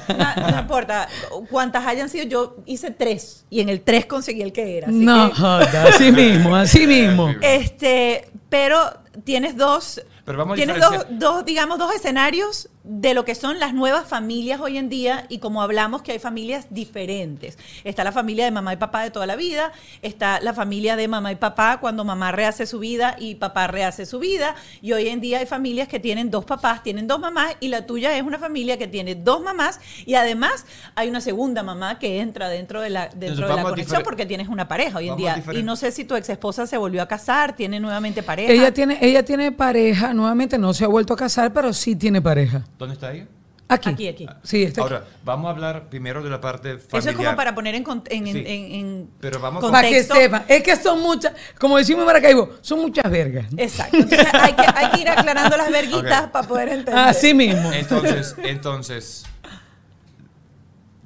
no, 0.08 0.50
no 0.50 0.60
importa. 0.60 1.08
Cuantas 1.50 1.86
hayan 1.86 2.08
sido, 2.08 2.24
yo 2.26 2.56
hice 2.66 2.90
tres. 2.90 3.44
Y 3.50 3.60
en 3.60 3.68
el 3.68 3.80
tres 3.80 4.06
conseguí 4.06 4.42
el 4.42 4.52
que 4.52 4.78
era. 4.78 4.88
así 4.88 4.96
No, 4.98 5.32
que, 5.32 5.76
así 5.78 6.12
mismo, 6.12 6.54
así 6.54 6.86
mismo. 6.86 7.34
este, 7.40 8.28
pero 8.48 8.78
tienes 9.24 9.56
dos... 9.56 10.02
Pero 10.24 10.38
vamos 10.38 10.54
a 10.54 10.56
Tienes 10.56 10.80
dos, 10.80 11.06
dos, 11.10 11.44
digamos, 11.44 11.78
dos 11.78 11.94
escenarios 11.94 12.68
de 12.88 13.14
lo 13.14 13.24
que 13.24 13.34
son 13.34 13.58
las 13.58 13.74
nuevas 13.74 14.06
familias 14.06 14.60
hoy 14.60 14.78
en 14.78 14.88
día 14.88 15.26
y 15.28 15.38
como 15.38 15.60
hablamos 15.60 16.02
que 16.02 16.12
hay 16.12 16.18
familias 16.20 16.68
diferentes. 16.70 17.58
Está 17.82 18.04
la 18.04 18.12
familia 18.12 18.44
de 18.44 18.52
mamá 18.52 18.72
y 18.72 18.76
papá 18.76 19.02
de 19.02 19.10
toda 19.10 19.26
la 19.26 19.34
vida, 19.34 19.72
está 20.02 20.40
la 20.40 20.54
familia 20.54 20.94
de 20.94 21.08
mamá 21.08 21.32
y 21.32 21.36
papá 21.36 21.78
cuando 21.80 22.04
mamá 22.04 22.30
rehace 22.30 22.64
su 22.64 22.78
vida 22.78 23.16
y 23.18 23.34
papá 23.34 23.66
rehace 23.66 24.06
su 24.06 24.20
vida 24.20 24.54
y 24.80 24.92
hoy 24.92 25.08
en 25.08 25.20
día 25.20 25.40
hay 25.40 25.46
familias 25.46 25.88
que 25.88 25.98
tienen 25.98 26.30
dos 26.30 26.44
papás, 26.44 26.84
tienen 26.84 27.08
dos 27.08 27.18
mamás 27.18 27.56
y 27.58 27.68
la 27.68 27.86
tuya 27.86 28.16
es 28.16 28.22
una 28.22 28.38
familia 28.38 28.78
que 28.78 28.86
tiene 28.86 29.16
dos 29.16 29.42
mamás 29.42 29.80
y 30.04 30.14
además 30.14 30.64
hay 30.94 31.08
una 31.08 31.20
segunda 31.20 31.64
mamá 31.64 31.98
que 31.98 32.20
entra 32.20 32.48
dentro 32.48 32.80
de 32.80 32.90
la, 32.90 33.08
dentro 33.08 33.48
de 33.48 33.56
la 33.56 33.62
conexión 33.64 34.02
porque 34.04 34.26
tienes 34.26 34.46
una 34.46 34.68
pareja 34.68 34.98
hoy 34.98 35.08
en 35.08 35.16
día. 35.16 35.42
Y 35.52 35.64
no 35.64 35.74
sé 35.74 35.90
si 35.90 36.04
tu 36.04 36.14
ex 36.14 36.28
esposa 36.28 36.66
se 36.68 36.76
volvió 36.76 37.02
a 37.02 37.08
casar, 37.08 37.56
tiene 37.56 37.80
nuevamente 37.80 38.22
pareja. 38.22 38.52
Ella 38.52 38.72
tiene, 38.72 38.98
ella 39.00 39.24
tiene 39.24 39.50
pareja, 39.50 40.14
nuevamente 40.14 40.56
no 40.56 40.72
se 40.72 40.84
ha 40.84 40.88
vuelto 40.88 41.14
a 41.14 41.16
casar, 41.16 41.52
pero 41.52 41.72
sí 41.72 41.96
tiene 41.96 42.22
pareja. 42.22 42.64
¿Dónde 42.78 42.94
está 42.94 43.12
ella? 43.12 43.26
Aquí. 43.68 43.88
Aquí, 43.90 44.06
aquí. 44.08 44.26
Sí, 44.44 44.62
está 44.62 44.82
aquí. 44.84 44.94
Ahora, 44.94 45.06
vamos 45.24 45.48
a 45.48 45.50
hablar 45.50 45.88
primero 45.88 46.22
de 46.22 46.30
la 46.30 46.40
parte 46.40 46.78
familiar. 46.78 46.98
Eso 47.00 47.10
es 47.10 47.16
como 47.16 47.34
para 47.34 47.52
poner 47.52 47.74
en, 47.74 47.82
con- 47.82 48.02
en, 48.08 48.26
en- 48.28 48.32
Sí. 48.32 48.44
en- 48.46 48.72
en 48.72 49.10
Pero 49.20 49.40
vamos 49.40 49.60
contexto. 49.60 49.72
Para 49.72 49.88
que 49.88 50.04
sepan, 50.04 50.44
es 50.46 50.62
que 50.62 50.76
son 50.76 51.00
muchas, 51.02 51.32
como 51.58 51.76
decimos 51.76 52.02
en 52.02 52.06
Maracaibo, 52.06 52.50
son 52.60 52.78
muchas 52.80 53.10
vergas. 53.10 53.46
Exacto. 53.56 53.96
Entonces 53.96 54.28
hay 54.32 54.52
que, 54.52 54.62
hay 54.72 54.90
que 54.92 55.00
ir 55.00 55.08
aclarando 55.08 55.56
las 55.56 55.70
verguitas 55.72 56.30
para 56.30 56.46
poder 56.46 56.68
entender. 56.68 56.96
Así 56.96 57.34
mismo. 57.34 57.72
Entonces, 57.72 58.36
entonces, 58.44 59.24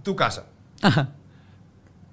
tu 0.03 0.15
casa. 0.17 0.47
Ajá. 0.83 1.11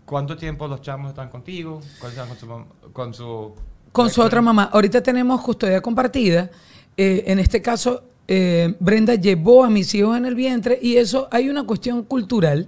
¿Cuánto 0.06 0.38
tiempo 0.38 0.68
los 0.70 0.82
chamos 0.82 1.10
están 1.10 1.30
contigo? 1.30 1.82
¿Cuánto 2.00 2.22
están 2.22 2.28
con 2.30 2.38
su, 2.40 2.92
con 2.94 3.14
su 3.14 3.56
Con 3.92 4.10
su 4.10 4.22
otra 4.22 4.42
mamá. 4.42 4.70
Ahorita 4.72 5.02
tenemos 5.04 5.42
custodia 5.42 5.82
compartida. 5.82 6.50
Eh, 6.96 7.26
en 7.28 7.40
este 7.40 7.62
caso, 7.62 8.04
eh, 8.28 8.76
Brenda 8.80 9.16
llevó 9.16 9.64
a 9.64 9.70
mis 9.70 9.94
hijos 9.96 10.18
en 10.18 10.26
el 10.26 10.36
vientre 10.36 10.78
y 10.82 10.98
eso 10.98 11.28
hay 11.32 11.50
una 11.50 11.64
cuestión 11.64 12.04
cultural 12.04 12.68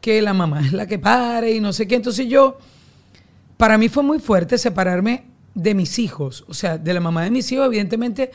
que 0.00 0.20
la 0.22 0.34
mamá 0.34 0.60
es 0.60 0.72
la 0.72 0.86
que 0.86 0.98
pare 0.98 1.52
y 1.52 1.60
no 1.60 1.72
sé 1.72 1.86
qué. 1.86 1.96
Entonces 1.96 2.26
yo, 2.26 2.58
para 3.56 3.78
mí 3.78 3.88
fue 3.88 4.02
muy 4.02 4.18
fuerte 4.18 4.58
separarme 4.58 5.24
de 5.54 5.74
mis 5.74 5.98
hijos, 6.00 6.44
o 6.48 6.54
sea, 6.54 6.78
de 6.78 6.92
la 6.92 7.00
mamá 7.00 7.22
de 7.22 7.30
mis 7.30 7.50
hijos, 7.52 7.66
evidentemente, 7.66 8.32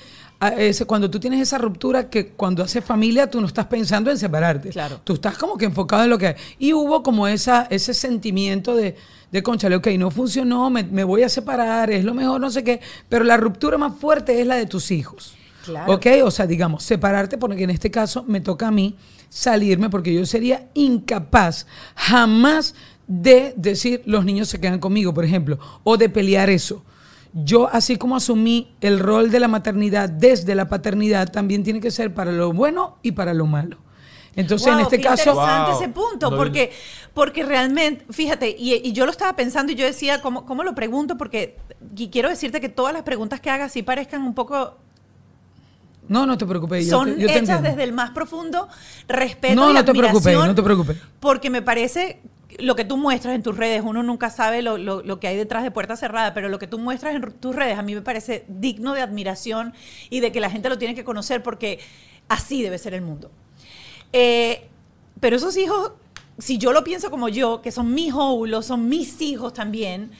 cuando 0.87 1.09
tú 1.09 1.19
tienes 1.19 1.41
esa 1.41 1.57
ruptura 1.57 2.09
que 2.09 2.29
cuando 2.29 2.63
haces 2.63 2.83
familia 2.83 3.29
tú 3.29 3.41
no 3.41 3.47
estás 3.47 3.65
pensando 3.65 4.09
en 4.09 4.17
separarte. 4.17 4.69
Claro. 4.69 5.01
Tú 5.03 5.15
estás 5.15 5.37
como 5.37 5.57
que 5.57 5.65
enfocado 5.65 6.05
en 6.05 6.09
lo 6.09 6.17
que 6.17 6.27
hay. 6.27 6.35
Y 6.57 6.71
hubo 6.71 7.03
como 7.03 7.27
esa, 7.27 7.67
ese 7.69 7.93
sentimiento 7.93 8.73
de, 8.73 8.95
de 9.31 9.43
conchale, 9.43 9.75
ok, 9.75 9.87
no 9.97 10.11
funcionó, 10.11 10.69
me, 10.69 10.83
me 10.83 11.03
voy 11.03 11.23
a 11.23 11.29
separar, 11.29 11.91
es 11.91 12.05
lo 12.05 12.13
mejor, 12.13 12.39
no 12.39 12.49
sé 12.49 12.63
qué, 12.63 12.79
pero 13.09 13.25
la 13.25 13.35
ruptura 13.35 13.77
más 13.77 13.95
fuerte 13.99 14.39
es 14.39 14.47
la 14.47 14.55
de 14.55 14.65
tus 14.65 14.91
hijos. 14.91 15.35
Claro. 15.69 15.93
¿Ok? 15.93 16.07
O 16.23 16.31
sea, 16.31 16.45
digamos, 16.47 16.83
separarte, 16.83 17.37
porque 17.37 17.63
en 17.63 17.69
este 17.69 17.91
caso 17.91 18.23
me 18.27 18.41
toca 18.41 18.67
a 18.67 18.71
mí 18.71 18.95
salirme, 19.29 19.89
porque 19.89 20.13
yo 20.13 20.25
sería 20.25 20.67
incapaz 20.73 21.67
jamás 21.95 22.75
de 23.07 23.53
decir 23.57 24.01
los 24.05 24.25
niños 24.25 24.49
se 24.49 24.59
quedan 24.59 24.79
conmigo, 24.79 25.13
por 25.13 25.25
ejemplo, 25.25 25.59
o 25.83 25.97
de 25.97 26.09
pelear 26.09 26.49
eso. 26.49 26.83
Yo, 27.33 27.69
así 27.71 27.97
como 27.97 28.15
asumí 28.15 28.75
el 28.81 28.99
rol 28.99 29.29
de 29.29 29.39
la 29.39 29.47
maternidad 29.47 30.09
desde 30.09 30.55
la 30.55 30.67
paternidad, 30.67 31.31
también 31.31 31.63
tiene 31.63 31.79
que 31.79 31.91
ser 31.91 32.13
para 32.13 32.31
lo 32.31 32.51
bueno 32.53 32.97
y 33.03 33.11
para 33.11 33.33
lo 33.33 33.45
malo. 33.45 33.77
Entonces, 34.35 34.67
en 34.67 34.79
este 34.79 34.97
qué 34.97 35.03
caso, 35.03 35.31
interesante 35.31 35.71
Wow. 35.71 35.81
ese 35.81 35.89
punto, 35.89 36.31
No, 36.31 36.37
porque, 36.37 36.71
porque 37.13 37.43
realmente, 37.43 38.05
fíjate, 38.11 38.55
y, 38.57 38.75
y 38.75 38.93
yo 38.93 39.05
lo 39.05 39.11
estaba 39.11 39.35
pensando 39.35 39.71
y 39.71 39.75
yo 39.75 39.85
decía, 39.85 40.21
¿cómo, 40.21 40.45
¿cómo 40.45 40.63
lo 40.63 40.73
pregunto? 40.75 41.17
Porque 41.17 41.57
y 41.95 42.09
quiero 42.09 42.29
decirte 42.29 42.61
que 42.61 42.69
todas 42.69 42.93
las 42.93 43.03
preguntas 43.03 43.41
que 43.41 43.49
hagas 43.49 43.71
sí 43.71 43.83
parezcan 43.83 44.21
un 44.21 44.33
poco, 44.33 44.77
no, 46.09 46.25
no 46.25 46.37
te 46.37 46.45
preocupes. 46.45 46.85
yo 46.85 46.91
son 46.91 47.15
te- 47.15 47.21
yo 47.21 47.27
te 47.27 47.33
hechas 47.33 47.39
entiendo. 47.41 47.69
desde 47.69 47.83
el 47.83 47.93
más 47.93 48.11
profundo 48.11 48.67
respeto 49.07 49.55
No, 49.55 49.71
y 49.71 49.73
no 49.73 49.85
te 49.85 49.93
preocupes, 49.93 50.35
no 50.35 50.53
te 50.55 50.63
preocupes. 50.63 50.97
Porque 51.21 51.49
me 51.49 51.61
parece 51.61 52.19
lo 52.57 52.75
que 52.75 52.83
tú 52.83 52.97
muestras 52.97 53.35
en 53.35 53.43
tus 53.43 53.55
redes, 53.55 53.81
uno 53.85 54.03
nunca 54.03 54.29
sabe 54.29 54.61
lo, 54.61 54.77
lo- 54.77 55.01
lo 55.01 55.19
que 55.19 55.27
hay 55.27 55.37
detrás 55.37 55.63
de 55.63 55.71
puertas 55.71 55.99
cerradas, 56.01 56.31
pero 56.33 56.49
lo 56.49 56.59
que 56.59 56.67
tú 56.67 56.77
muestras 56.79 57.15
en 57.15 57.21
tus 57.39 57.55
redes 57.55 57.77
a 57.77 57.83
mí 57.83 57.95
me 57.95 58.01
parece 58.01 58.43
digno 58.49 58.93
de 58.93 59.01
admiración 59.01 59.73
y 60.09 60.19
de 60.19 60.31
que 60.33 60.39
la 60.41 60.49
gente 60.49 60.67
lo 60.67 60.77
tiene 60.77 60.93
que 60.95 61.03
conocer 61.05 61.41
porque 61.43 61.79
así 62.27 62.61
debe 62.61 62.77
ser 62.77 62.93
el 62.95 63.01
mundo. 63.01 63.31
Eh, 64.11 64.67
pero 65.19 65.35
esos 65.35 65.55
hijos, 65.57 65.91
si 66.39 66.57
yo 66.57 66.73
lo 66.73 66.83
pienso 66.83 67.11
como 67.11 67.29
yo, 67.29 67.61
que 67.61 67.71
son 67.71 67.93
mis 67.93 68.13
óvulos, 68.13 68.65
son 68.65 68.89
mis 68.89 69.21
hijos 69.21 69.53
también, 69.53 70.11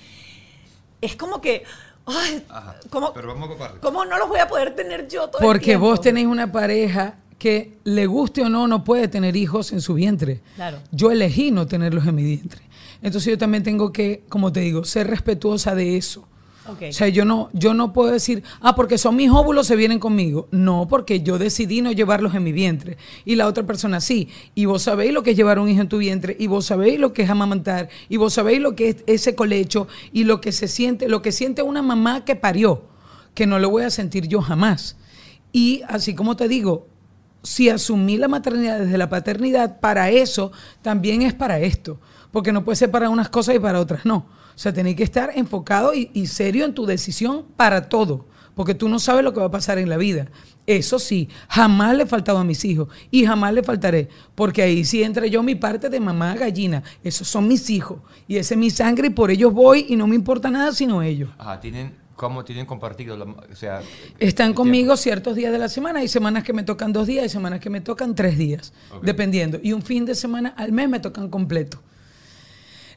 es 1.02 1.16
como 1.16 1.42
que, 1.42 1.64
ay. 2.10 2.46
¿cómo, 2.90 3.14
Pero 3.14 3.28
vamos 3.30 3.46
a 3.46 3.50
compartir. 3.50 3.80
cómo 3.80 4.06
no 4.06 4.18
los 4.18 4.28
voy 4.30 4.40
a 4.40 4.48
poder 4.48 4.76
tener 4.76 5.08
yo 5.08 5.28
todo 5.30 5.42
el 5.42 5.46
Porque 5.48 5.66
tiempo? 5.66 5.88
vos 5.88 6.02
tenéis 6.02 6.28
una 6.28 6.52
pareja 6.52 7.16
que 7.38 7.78
le 7.86 8.06
guste 8.06 8.42
o 8.42 8.50
no, 8.50 8.68
no 8.68 8.84
puede 8.84 9.08
tener 9.08 9.36
hijos 9.36 9.72
en 9.72 9.80
su 9.82 9.94
vientre. 9.94 10.42
Claro. 10.56 10.80
Yo 10.92 11.10
elegí 11.12 11.52
no 11.52 11.68
tenerlos 11.68 12.06
en 12.06 12.16
mi 12.16 12.24
vientre. 12.24 12.62
Entonces 13.02 13.32
yo 13.32 13.38
también 13.38 13.64
tengo 13.64 13.94
que, 13.94 14.24
como 14.28 14.52
te 14.52 14.60
digo, 14.60 14.84
ser 14.84 15.08
respetuosa 15.08 15.74
de 15.74 15.96
eso. 15.96 16.28
O 16.72 16.94
sea, 16.94 17.08
yo 17.10 17.26
no, 17.26 17.50
yo 17.54 17.74
no 17.74 17.94
puedo 17.94 18.12
decir, 18.12 18.44
ah, 18.62 18.76
porque 18.76 18.98
son 18.98 19.16
mis 19.16 19.30
óvulos, 19.30 19.68
se 19.68 19.76
vienen 19.76 20.00
conmigo. 20.00 20.48
No, 20.52 20.88
porque 20.88 21.22
yo 21.22 21.38
decidí 21.38 21.82
no 21.82 21.92
llevarlos 21.92 22.36
en 22.36 22.44
mi 22.44 22.52
vientre. 22.52 22.98
Y 23.26 23.36
la 23.36 23.48
otra 23.48 23.66
persona 23.66 24.02
sí. 24.02 24.30
Y 24.56 24.66
vos 24.66 24.84
sabéis 24.84 25.14
lo 25.14 25.24
que 25.24 25.32
es 25.32 25.38
llevar 25.38 25.60
un 25.60 25.70
hijo 25.70 25.82
en 25.82 25.90
tu 25.90 25.98
vientre. 25.98 26.36
Y 26.40 26.48
vos 26.48 26.66
sabéis 26.66 27.00
lo 27.00 27.14
que 27.14 27.24
es 27.24 27.30
amamantar. 27.30 27.90
Y 28.08 28.18
vos 28.18 28.34
sabéis 28.34 28.62
lo 28.62 28.76
que 28.76 28.90
es 28.90 28.98
ese 29.08 29.36
colecho. 29.36 29.88
Y 30.12 30.24
lo 30.24 30.42
que 30.42 30.52
se 30.52 30.68
siente, 30.68 31.08
lo 31.08 31.22
que 31.22 31.32
siente 31.32 31.62
una 31.62 31.82
mamá 31.82 32.26
que 32.26 32.36
parió. 32.36 32.84
Que 33.34 33.48
no 33.48 33.60
lo 33.60 33.70
voy 33.70 33.84
a 33.84 33.90
sentir 33.90 34.28
yo 34.28 34.42
jamás. 34.42 34.98
Y 35.52 35.82
así 35.88 36.14
como 36.14 36.36
te 36.36 36.48
digo, 36.48 36.88
si 37.44 37.70
asumí 37.70 38.18
la 38.18 38.28
maternidad 38.28 38.80
desde 38.80 38.98
la 38.98 39.10
paternidad, 39.10 39.80
para 39.80 40.10
eso 40.10 40.52
también 40.82 41.22
es 41.22 41.34
para 41.34 41.60
esto. 41.60 42.00
Porque 42.32 42.52
no 42.52 42.64
puede 42.64 42.76
ser 42.76 42.92
para 42.92 43.10
unas 43.10 43.30
cosas 43.30 43.56
y 43.56 43.60
para 43.60 43.80
otras 43.80 44.06
no. 44.06 44.39
O 44.60 44.62
sea, 44.62 44.74
tenés 44.74 44.96
que 44.98 45.04
estar 45.04 45.32
enfocado 45.36 45.94
y, 45.94 46.12
y 46.14 46.28
serio 46.28 46.66
en 46.66 46.74
tu 46.74 46.86
decisión 46.86 47.46
para 47.56 47.88
todo. 47.88 48.26
Porque 48.56 48.76
tú 48.76 48.90
no 48.90 49.00
sabes 49.00 49.24
lo 49.24 49.32
que 49.34 49.40
va 49.40 49.46
a 49.46 49.52
pasar 49.52 49.78
en 49.78 49.88
la 49.88 49.96
vida. 49.96 50.28
Eso 50.68 51.00
sí, 51.00 51.30
jamás 51.48 51.96
le 51.96 52.04
he 52.04 52.06
faltado 52.06 52.40
a 52.40 52.44
mis 52.44 52.66
hijos 52.66 52.90
y 53.10 53.26
jamás 53.26 53.54
le 53.54 53.64
faltaré. 53.64 54.10
Porque 54.36 54.62
ahí 54.62 54.84
sí 54.84 55.02
entra 55.02 55.26
yo 55.28 55.42
mi 55.44 55.56
parte 55.56 55.88
de 55.88 56.02
mamá 56.02 56.36
gallina. 56.36 56.84
Esos 57.06 57.26
son 57.30 57.48
mis 57.48 57.70
hijos. 57.70 58.00
Y 58.28 58.36
ese 58.36 58.56
es 58.56 58.60
mi 58.60 58.70
sangre 58.70 59.08
y 59.08 59.12
por 59.12 59.32
ellos 59.32 59.54
voy 59.54 59.86
y 59.88 59.96
no 59.96 60.08
me 60.08 60.16
importa 60.16 60.52
nada 60.52 60.74
sino 60.74 61.02
ellos. 61.02 61.30
Ajá, 61.38 61.62
tienen, 61.62 61.96
¿cómo 62.18 62.44
tienen 62.44 62.66
compartido? 62.66 63.16
la- 63.16 63.24
o 63.28 63.56
sea, 63.56 63.82
Están 64.20 64.54
conmigo 64.54 64.98
ciertos 64.98 65.38
días 65.38 65.54
de 65.54 65.58
la 65.60 65.70
semana. 65.70 66.00
Hay 66.02 66.10
semanas 66.10 66.44
que 66.44 66.52
me 66.52 66.64
tocan 66.64 66.92
dos 66.92 67.08
días, 67.08 67.24
hay 67.24 67.30
semanas 67.30 67.62
que 67.62 67.70
me 67.70 67.80
tocan 67.80 68.14
tres 68.14 68.38
días, 68.38 68.74
dependiendo. 69.04 69.58
Y 69.64 69.72
un 69.72 69.84
fin 69.84 70.04
de 70.04 70.16
semana 70.16 70.54
al 70.58 70.74
mes 70.74 70.90
me 70.90 71.00
tocan 71.00 71.30
completo. 71.30 71.82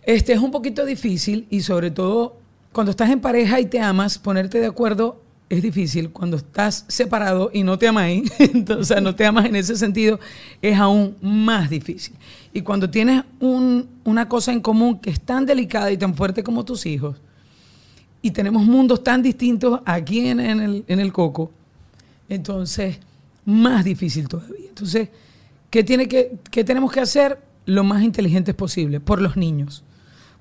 Este 0.05 0.33
es 0.33 0.41
un 0.41 0.51
poquito 0.51 0.85
difícil 0.85 1.47
y 1.51 1.61
sobre 1.61 1.91
todo 1.91 2.37
cuando 2.73 2.91
estás 2.91 3.11
en 3.11 3.21
pareja 3.21 3.61
y 3.61 3.67
te 3.67 3.81
amas, 3.81 4.19
ponerte 4.19 4.59
de 4.59 4.67
acuerdo 4.67 5.21
es 5.49 5.63
difícil. 5.63 6.11
Cuando 6.11 6.39
estás 6.39 6.85
separado 6.89 7.51
y 7.53 7.63
no 7.63 7.79
te 7.79 7.87
amáis, 7.87 8.33
entonces, 8.39 9.01
no 9.03 9.15
te 9.15 9.27
amas 9.27 9.45
en 9.47 9.57
ese 9.57 9.77
sentido, 9.77 10.19
es 10.63 10.79
aún 10.79 11.17
más 11.21 11.69
difícil. 11.71 12.15
Y 12.53 12.63
cuando 12.63 12.89
tienes 12.91 13.23
un- 13.41 13.87
una 14.05 14.29
cosa 14.29 14.53
en 14.53 14.61
común 14.61 14.99
que 14.99 15.11
es 15.11 15.21
tan 15.21 15.45
delicada 15.47 15.93
y 15.93 15.97
tan 15.99 16.15
fuerte 16.15 16.43
como 16.43 16.65
tus 16.65 16.87
hijos, 16.87 17.17
y 18.23 18.31
tenemos 18.31 18.65
mundos 18.65 19.03
tan 19.05 19.21
distintos 19.23 19.81
aquí 19.85 20.27
en, 20.29 20.41
en 20.41 20.61
el, 20.61 20.85
en 20.89 21.01
el 21.01 21.13
coco, 21.13 21.51
entonces 22.29 22.99
más 23.45 23.85
difícil 23.85 24.29
todavía. 24.29 24.69
Entonces, 24.69 25.09
¿qué, 25.71 25.83
tiene 25.85 26.09
que, 26.09 26.37
qué 26.51 26.65
tenemos 26.65 26.91
que 26.93 27.01
hacer? 27.01 27.39
Lo 27.67 27.85
más 27.85 28.03
inteligentes 28.03 28.55
posible, 28.55 29.01
por 29.01 29.21
los 29.21 29.37
niños. 29.37 29.85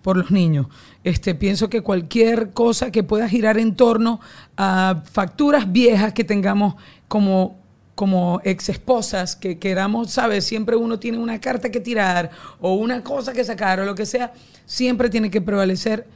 Por 0.01 0.17
los 0.17 0.31
niños. 0.31 0.67
Este, 1.03 1.35
pienso 1.35 1.69
que 1.69 1.81
cualquier 1.81 2.51
cosa 2.51 2.91
que 2.91 3.03
pueda 3.03 3.29
girar 3.29 3.57
en 3.57 3.75
torno 3.75 4.19
a 4.57 5.03
facturas 5.11 5.71
viejas 5.71 6.13
que 6.13 6.23
tengamos 6.23 6.75
como, 7.07 7.59
como 7.93 8.41
ex 8.43 8.69
esposas, 8.69 9.35
que 9.35 9.59
queramos, 9.59 10.11
¿sabes? 10.11 10.45
Siempre 10.45 10.75
uno 10.75 10.97
tiene 10.97 11.19
una 11.19 11.39
carta 11.39 11.69
que 11.69 11.79
tirar 11.79 12.31
o 12.59 12.73
una 12.73 13.03
cosa 13.03 13.33
que 13.33 13.43
sacar 13.43 13.79
o 13.79 13.85
lo 13.85 13.93
que 13.93 14.05
sea, 14.05 14.33
siempre 14.65 15.09
tiene 15.09 15.29
que 15.29 15.41
prevalecer 15.41 16.07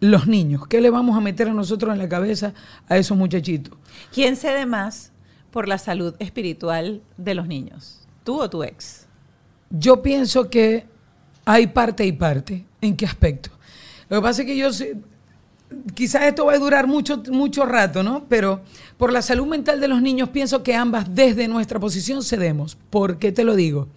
los 0.00 0.26
niños. 0.26 0.66
¿Qué 0.66 0.80
le 0.80 0.90
vamos 0.90 1.16
a 1.16 1.20
meter 1.20 1.48
a 1.48 1.52
nosotros 1.54 1.92
en 1.92 1.98
la 1.98 2.08
cabeza 2.08 2.52
a 2.88 2.96
esos 2.96 3.16
muchachitos? 3.16 3.74
¿Quién 4.12 4.36
cede 4.36 4.66
más 4.66 5.12
por 5.50 5.68
la 5.68 5.78
salud 5.78 6.14
espiritual 6.18 7.02
de 7.16 7.34
los 7.34 7.46
niños? 7.46 8.06
¿Tú 8.24 8.40
o 8.40 8.50
tu 8.50 8.62
ex? 8.62 9.06
Yo 9.70 10.02
pienso 10.02 10.50
que 10.50 10.86
hay 11.46 11.68
parte 11.68 12.04
y 12.04 12.12
parte. 12.12 12.66
¿En 12.80 12.94
qué 12.96 13.06
aspecto? 13.06 13.50
Lo 14.10 14.18
que 14.18 14.22
pasa 14.22 14.42
es 14.42 14.46
que 14.46 14.56
yo 14.56 14.68
quizás 15.94 16.24
esto 16.24 16.44
va 16.44 16.52
a 16.52 16.58
durar 16.58 16.86
mucho, 16.86 17.22
mucho 17.30 17.64
rato, 17.64 18.02
¿no? 18.02 18.26
Pero 18.28 18.60
por 18.98 19.12
la 19.12 19.22
salud 19.22 19.46
mental 19.46 19.80
de 19.80 19.88
los 19.88 20.02
niños 20.02 20.28
pienso 20.28 20.62
que 20.62 20.74
ambas 20.74 21.14
desde 21.14 21.48
nuestra 21.48 21.80
posición 21.80 22.22
cedemos. 22.22 22.76
¿Por 22.90 23.18
qué 23.18 23.32
te 23.32 23.44
lo 23.44 23.54
digo? 23.54 23.88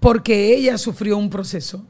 Porque 0.00 0.54
ella 0.56 0.78
sufrió 0.78 1.18
un 1.18 1.30
proceso 1.30 1.84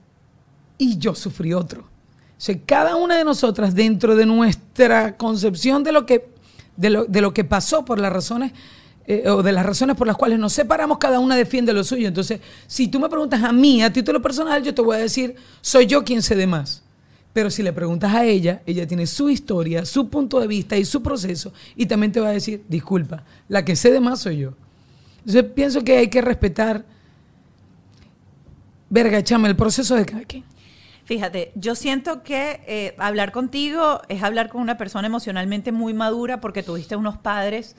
y 0.77 0.99
yo 0.99 1.15
sufrí 1.15 1.55
otro. 1.55 1.83
O 1.83 2.41
sea, 2.41 2.59
cada 2.67 2.97
una 2.97 3.17
de 3.17 3.25
nosotras 3.25 3.75
dentro 3.75 4.17
de 4.17 4.27
nuestra 4.27 5.17
concepción 5.17 5.85
de 5.85 5.93
lo 5.93 6.05
que, 6.05 6.29
de 6.77 6.91
lo, 6.91 7.05
de 7.05 7.21
lo 7.21 7.33
que 7.33 7.45
pasó 7.45 7.85
por 7.85 8.01
las 8.01 8.13
razones 8.13 8.53
eh, 9.11 9.27
o 9.31 9.43
de 9.43 9.53
las 9.53 9.65
razones 9.65 9.97
por 9.97 10.07
las 10.07 10.19
cuales 10.19 10.39
nos 10.39 10.53
separamos, 10.53 10.99
cada 10.99 11.19
una 11.19 11.35
defiende 11.35 11.73
lo 11.73 11.83
suyo. 11.83 12.07
Entonces, 12.07 12.41
si 12.67 12.89
tú 12.89 13.01
me 13.01 13.09
preguntas 13.09 13.43
a 13.43 13.53
mí, 13.53 13.83
a 13.83 13.91
título 13.91 14.21
personal, 14.21 14.63
yo 14.63 14.75
te 14.75 14.83
voy 14.83 14.97
a 14.97 14.99
decir, 14.99 15.35
soy 15.63 15.87
yo 15.87 16.05
quien 16.05 16.21
cede 16.21 16.47
más. 16.47 16.83
Pero 17.33 17.51
si 17.51 17.63
le 17.63 17.73
preguntas 17.73 18.13
a 18.15 18.27
ella, 18.27 18.61
ella 18.67 18.87
tiene 18.87 19.07
su 19.07 19.31
historia, 19.31 19.87
su 19.87 20.11
punto 20.11 20.39
de 20.41 20.47
vista 20.47 20.77
y 20.77 20.85
su 20.85 21.03
proceso, 21.03 21.55
y 21.75 21.87
también 21.87 22.13
te 22.13 22.21
va 22.21 22.29
a 22.29 22.33
decir, 22.33 22.63
disculpa, 22.69 23.25
la 23.49 23.65
que 23.65 23.77
cede 23.77 23.99
más 23.99 24.21
soy 24.21 24.41
yo. 24.41 24.53
Entonces, 25.21 25.45
pienso 25.55 25.83
que 25.83 25.97
hay 25.97 26.09
que 26.09 26.21
respetar, 26.21 26.85
verga, 28.91 29.25
chama, 29.25 29.49
el 29.49 29.57
proceso 29.57 29.95
de 29.97 30.05
cada. 30.05 30.23
Fíjate, 31.05 31.53
yo 31.55 31.75
siento 31.75 32.23
que 32.23 32.61
eh, 32.67 32.95
hablar 32.99 33.33
contigo 33.33 34.03
es 34.11 34.23
hablar 34.23 34.51
con 34.51 34.61
una 34.61 34.77
persona 34.77 35.07
emocionalmente 35.07 35.73
muy 35.73 35.95
madura 35.95 36.43
porque 36.43 36.63
tuviste 36.63 36.95
unos 36.95 37.17
padres 37.17 37.75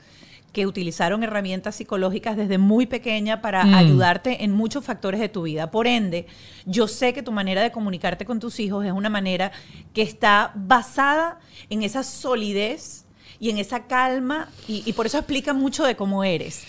que 0.52 0.66
utilizaron 0.66 1.22
herramientas 1.22 1.76
psicológicas 1.76 2.36
desde 2.36 2.58
muy 2.58 2.86
pequeña 2.86 3.40
para 3.40 3.64
Mm. 3.64 3.74
ayudarte 3.74 4.42
en 4.44 4.52
muchos 4.52 4.84
factores 4.84 5.20
de 5.20 5.28
tu 5.28 5.42
vida. 5.42 5.70
Por 5.70 5.86
ende, 5.86 6.26
yo 6.66 6.88
sé 6.88 7.12
que 7.12 7.22
tu 7.22 7.30
manera 7.32 7.62
de 7.62 7.70
comunicarte 7.70 8.24
con 8.24 8.40
tus 8.40 8.58
hijos 8.58 8.84
es 8.84 8.92
una 8.92 9.08
manera 9.08 9.52
que 9.94 10.02
está 10.02 10.52
basada 10.56 11.38
en 11.68 11.82
esa 11.84 12.02
solidez 12.02 13.04
y 13.38 13.50
en 13.50 13.58
esa 13.58 13.86
calma 13.86 14.48
y, 14.66 14.82
y 14.86 14.92
por 14.92 15.06
eso 15.06 15.18
explica 15.18 15.52
mucho 15.54 15.84
de 15.84 15.94
cómo 15.96 16.24
eres. 16.24 16.64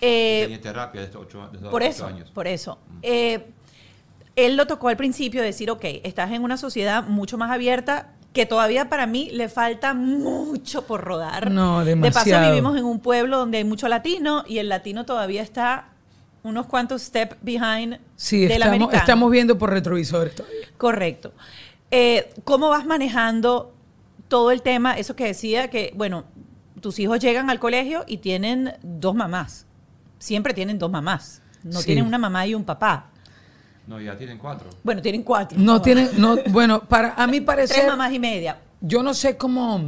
Eh, 0.00 0.42
tenía 0.44 0.60
terapia 0.60 1.00
desde 1.00 1.18
ocho, 1.18 1.48
desde 1.52 1.68
por 1.68 1.82
ocho 1.82 1.90
eso, 1.90 2.06
años. 2.06 2.30
por 2.30 2.46
eso. 2.46 2.78
Eh, 3.02 3.46
él 4.36 4.56
lo 4.56 4.66
tocó 4.66 4.88
al 4.88 4.96
principio, 4.96 5.42
decir, 5.42 5.70
ok, 5.70 5.84
estás 6.04 6.30
en 6.32 6.42
una 6.44 6.58
sociedad 6.58 7.04
mucho 7.06 7.38
más 7.38 7.50
abierta 7.50 8.12
que 8.36 8.44
todavía 8.46 8.90
para 8.90 9.06
mí 9.06 9.30
le 9.32 9.48
falta 9.48 9.94
mucho 9.94 10.86
por 10.86 11.00
rodar. 11.02 11.50
No, 11.50 11.84
De 11.84 11.96
paso 11.96 12.02
demasiado. 12.04 12.50
vivimos 12.50 12.76
en 12.76 12.84
un 12.84 13.00
pueblo 13.00 13.38
donde 13.38 13.56
hay 13.58 13.64
mucho 13.64 13.88
latino 13.88 14.44
y 14.46 14.58
el 14.58 14.68
latino 14.68 15.06
todavía 15.06 15.40
está 15.42 15.88
unos 16.42 16.66
cuantos 16.66 17.00
step 17.02 17.38
behind 17.40 17.98
Sí, 18.14 18.42
del 18.42 18.52
estamos, 18.52 18.74
americano. 18.74 18.98
estamos 18.98 19.30
viendo 19.30 19.56
por 19.56 19.70
retrovisores 19.70 20.34
todavía. 20.34 20.68
Correcto. 20.76 21.32
Eh, 21.90 22.28
¿Cómo 22.44 22.68
vas 22.68 22.84
manejando 22.84 23.72
todo 24.28 24.50
el 24.50 24.60
tema? 24.60 24.98
Eso 24.98 25.16
que 25.16 25.24
decía 25.24 25.70
que, 25.70 25.92
bueno, 25.96 26.24
tus 26.82 26.98
hijos 26.98 27.18
llegan 27.20 27.48
al 27.48 27.58
colegio 27.58 28.04
y 28.06 28.18
tienen 28.18 28.74
dos 28.82 29.14
mamás. 29.14 29.66
Siempre 30.18 30.52
tienen 30.52 30.78
dos 30.78 30.90
mamás. 30.90 31.40
No 31.64 31.80
Sí. 31.80 31.86
tienen 31.86 32.04
una 32.04 32.18
mamá 32.18 32.46
y 32.46 32.54
un 32.54 32.64
papá. 32.64 33.06
No, 33.86 34.00
ya 34.00 34.16
tienen 34.16 34.38
cuatro. 34.38 34.68
Bueno, 34.82 35.00
tienen 35.00 35.22
cuatro. 35.22 35.56
No 35.60 35.80
tienen, 35.80 36.10
no, 36.16 36.36
bueno, 36.50 36.80
para 36.80 37.14
a 37.14 37.26
mí 37.26 37.40
parecer, 37.40 37.76
Tres 37.76 37.88
mamás 37.88 38.12
y 38.12 38.18
media. 38.18 38.58
yo 38.80 39.02
no 39.02 39.14
sé 39.14 39.36
cómo, 39.36 39.80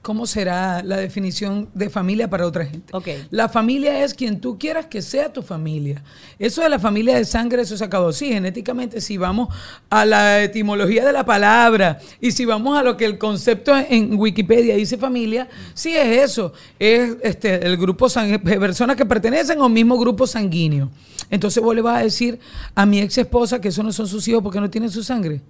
cómo 0.00 0.26
será 0.26 0.82
la 0.82 0.96
definición 0.96 1.68
de 1.74 1.90
familia 1.90 2.30
para 2.30 2.46
otra 2.46 2.64
gente. 2.64 2.94
La 3.30 3.48
familia 3.48 4.02
es 4.04 4.14
quien 4.14 4.40
tú 4.40 4.58
quieras 4.58 4.86
que 4.86 5.02
sea 5.02 5.32
tu 5.32 5.42
familia. 5.42 6.02
Eso 6.38 6.62
de 6.62 6.68
la 6.68 6.78
familia 6.78 7.16
de 7.16 7.24
sangre, 7.26 7.60
eso 7.62 7.76
se 7.76 7.84
acabó. 7.84 8.12
Sí, 8.12 8.28
genéticamente, 8.32 9.00
si 9.02 9.16
vamos 9.18 9.48
a 9.90 10.06
la 10.06 10.42
etimología 10.42 11.04
de 11.04 11.12
la 11.12 11.24
palabra 11.26 11.98
y 12.20 12.30
si 12.30 12.44
vamos 12.46 12.78
a 12.78 12.82
lo 12.82 12.96
que 12.96 13.04
el 13.04 13.18
concepto 13.18 13.76
en 13.76 14.18
Wikipedia 14.18 14.76
dice 14.76 14.96
familia, 14.96 15.48
sí 15.74 15.94
es 15.94 16.30
eso. 16.30 16.52
Es 16.78 17.16
este, 17.22 17.66
el 17.66 17.76
grupo 17.76 18.06
sang- 18.06 18.40
personas 18.42 18.96
que 18.96 19.04
pertenecen 19.04 19.60
a 19.60 19.66
un 19.66 19.72
mismo 19.72 19.98
grupo 19.98 20.26
sanguíneo. 20.26 20.88
Entonces 21.28 21.62
vos 21.62 21.74
le 21.74 21.82
vas 21.82 21.98
a 22.00 22.04
decir 22.04 22.38
a 22.74 22.86
mi 22.86 23.00
ex 23.00 23.18
esposa 23.18 23.60
que 23.60 23.68
esos 23.68 23.84
no 23.84 23.92
son 23.92 24.06
sus 24.06 24.26
hijos 24.28 24.42
porque 24.42 24.60
no 24.60 24.70
tienen 24.70 24.90
su 24.90 25.02
sangre. 25.02 25.42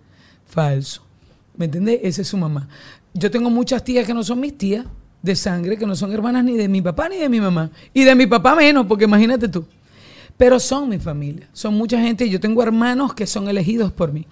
Falso. 0.47 1.03
¿Me 1.57 1.67
entiendes? 1.67 2.01
Esa 2.03 2.23
es 2.23 2.29
su 2.29 2.37
mamá. 2.37 2.69
Yo 3.19 3.31
tengo 3.31 3.51
muchas 3.51 3.83
tías 3.83 4.07
que 4.07 4.15
no 4.15 4.23
son 4.23 4.41
mis 4.41 4.57
tías 4.57 4.87
de 5.23 5.35
sangre, 5.35 5.77
que 5.77 5.87
no 5.87 5.97
son 5.97 6.13
hermanas 6.13 6.45
ni 6.45 6.57
de 6.57 6.69
mi 6.69 6.81
papá 6.81 7.09
ni 7.09 7.17
de 7.17 7.29
mi 7.29 7.41
mamá. 7.41 7.71
Y 7.93 8.05
de 8.05 8.15
mi 8.15 8.27
papá 8.27 8.55
menos, 8.55 8.87
porque 8.87 9.05
imagínate 9.05 9.49
tú. 9.49 9.65
pero 10.37 10.61
son 10.61 10.89
mi 10.89 10.99
familia. 10.99 11.49
Son 11.53 11.75
mucha 11.75 12.01
gente. 12.01 12.29
Yo 12.29 12.39
tengo 12.39 12.63
hermanos 12.63 13.13
que 13.13 13.27
son 13.27 13.49
elegidos 13.49 13.93
por 13.93 14.13
mí. 14.13 14.25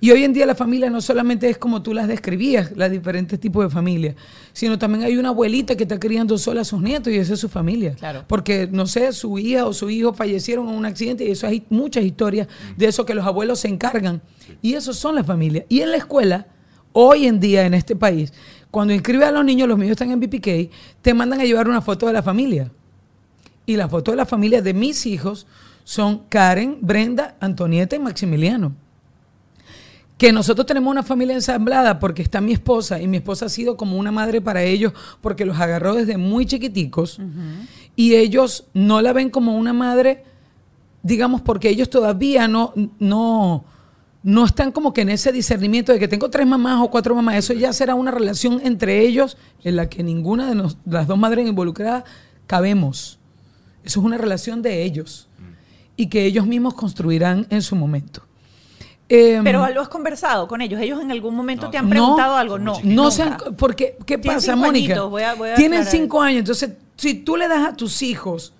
Y 0.00 0.10
hoy 0.10 0.24
en 0.24 0.32
día 0.32 0.44
la 0.44 0.56
familia 0.56 0.90
no 0.90 1.00
solamente 1.00 1.48
es 1.48 1.56
como 1.56 1.80
tú 1.80 1.94
las 1.94 2.08
describías, 2.08 2.76
las 2.76 2.90
diferentes 2.90 3.40
tipos 3.40 3.64
de 3.64 3.70
familias, 3.70 4.16
sino 4.52 4.78
también 4.78 5.04
hay 5.04 5.16
una 5.16 5.30
abuelita 5.30 5.76
que 5.76 5.84
está 5.84 5.98
criando 5.98 6.36
sola 6.36 6.60
a 6.60 6.64
sus 6.64 6.82
nietos 6.82 7.10
y 7.10 7.16
esa 7.16 7.34
es 7.34 7.40
su 7.40 7.48
familia. 7.48 7.94
Claro. 7.94 8.24
Porque, 8.26 8.68
no 8.70 8.86
sé, 8.86 9.12
su 9.12 9.38
hija 9.38 9.64
o 9.64 9.72
su 9.72 9.88
hijo 9.88 10.12
fallecieron 10.12 10.68
en 10.68 10.74
un 10.74 10.84
accidente 10.84 11.24
y 11.24 11.30
eso 11.30 11.46
hay 11.46 11.64
muchas 11.70 12.04
historias 12.04 12.48
de 12.76 12.86
eso 12.86 13.06
que 13.06 13.14
los 13.14 13.24
abuelos 13.24 13.60
se 13.60 13.68
encargan. 13.68 14.20
Y 14.60 14.74
esos 14.74 14.98
son 14.98 15.14
las 15.14 15.24
familias. 15.24 15.64
Y 15.70 15.80
en 15.80 15.92
la 15.92 15.96
escuela, 15.96 16.48
hoy 16.94 17.26
en 17.26 17.38
día 17.38 17.66
en 17.66 17.74
este 17.74 17.94
país, 17.94 18.32
cuando 18.70 18.94
inscribes 18.94 19.28
a 19.28 19.32
los 19.32 19.44
niños, 19.44 19.68
los 19.68 19.78
niños 19.78 19.92
están 19.92 20.10
en 20.10 20.20
BPK, 20.20 20.72
te 21.02 21.12
mandan 21.12 21.40
a 21.40 21.44
llevar 21.44 21.68
una 21.68 21.82
foto 21.82 22.06
de 22.06 22.14
la 22.14 22.22
familia. 22.22 22.72
Y 23.66 23.76
la 23.76 23.88
foto 23.88 24.10
de 24.12 24.16
la 24.16 24.26
familia 24.26 24.62
de 24.62 24.72
mis 24.72 25.04
hijos 25.04 25.46
son 25.84 26.22
Karen, 26.30 26.78
Brenda, 26.80 27.36
Antonieta 27.40 27.94
y 27.96 27.98
Maximiliano 27.98 28.74
que 30.18 30.32
nosotros 30.32 30.66
tenemos 30.66 30.90
una 30.90 31.02
familia 31.02 31.34
ensamblada 31.34 31.98
porque 31.98 32.22
está 32.22 32.40
mi 32.40 32.52
esposa 32.52 33.00
y 33.00 33.08
mi 33.08 33.16
esposa 33.16 33.46
ha 33.46 33.48
sido 33.48 33.76
como 33.76 33.98
una 33.98 34.12
madre 34.12 34.40
para 34.40 34.62
ellos 34.62 34.92
porque 35.20 35.44
los 35.44 35.58
agarró 35.58 35.94
desde 35.94 36.16
muy 36.16 36.46
chiquiticos 36.46 37.18
y 37.96 38.14
ellos 38.14 38.64
no 38.74 39.00
la 39.00 39.12
ven 39.12 39.30
como 39.30 39.56
una 39.56 39.72
madre, 39.72 40.24
digamos, 41.02 41.42
porque 41.42 41.68
ellos 41.68 41.90
todavía 41.90 42.46
no, 42.46 42.72
no, 42.98 43.64
no 44.24 44.44
están 44.46 44.72
como 44.72 44.92
que 44.94 45.02
en 45.02 45.10
ese 45.10 45.30
discernimiento 45.32 45.92
de 45.92 45.98
que 46.00 46.08
tengo 46.08 46.30
tres 46.30 46.46
mamás 46.46 46.80
o 46.82 46.90
cuatro 46.90 47.14
mamás. 47.14 47.36
Eso 47.36 47.52
ya 47.52 47.72
será 47.72 47.94
una 47.94 48.10
relación 48.10 48.60
entre 48.64 49.00
ellos 49.00 49.36
en 49.62 49.76
la 49.76 49.88
que 49.88 50.02
ninguna 50.02 50.48
de 50.48 50.54
nos- 50.56 50.78
las 50.86 51.06
dos 51.06 51.18
madres 51.18 51.46
involucradas 51.46 52.04
cabemos. 52.46 53.18
Eso 53.84 54.00
es 54.00 54.06
una 54.06 54.16
relación 54.18 54.62
de 54.62 54.82
ellos 54.82 55.28
y 55.96 56.06
que 56.08 56.24
ellos 56.24 56.46
mismos 56.46 56.74
construirán 56.74 57.46
en 57.50 57.60
su 57.62 57.76
momento. 57.76 58.22
Em, 59.10 59.44
Pero 59.44 59.68
lo 59.68 59.82
has 59.82 59.88
conversado 59.88 60.48
con 60.48 60.62
ellos. 60.62 60.80
Ellos 60.80 61.02
en 61.02 61.10
algún 61.10 61.34
momento 61.34 61.66
No, 61.66 61.70
te 61.70 61.76
han 61.76 61.84
no, 61.84 61.90
preguntado 61.90 62.36
algo. 62.36 62.58
No, 62.58 62.78
no 62.82 63.02
nunca. 63.02 63.10
sean, 63.10 63.36
porque 63.58 63.98
¿qué 64.06 64.18
pasa, 64.18 64.56
Mónica? 64.56 64.94
añitos, 64.94 65.10
voy 65.10 65.22
a- 65.22 65.34
voy 65.34 65.50
a 65.50 65.54
Tienen 65.54 65.80
aclarar 65.82 66.00
cinco 66.00 66.22
años, 66.22 66.38
entonces 66.40 66.70
si 66.96 67.12
tú 67.14 67.36
le 67.36 67.46
das 67.46 67.68
a 67.68 67.76
tus 67.76 68.00
hijos, 68.00 68.54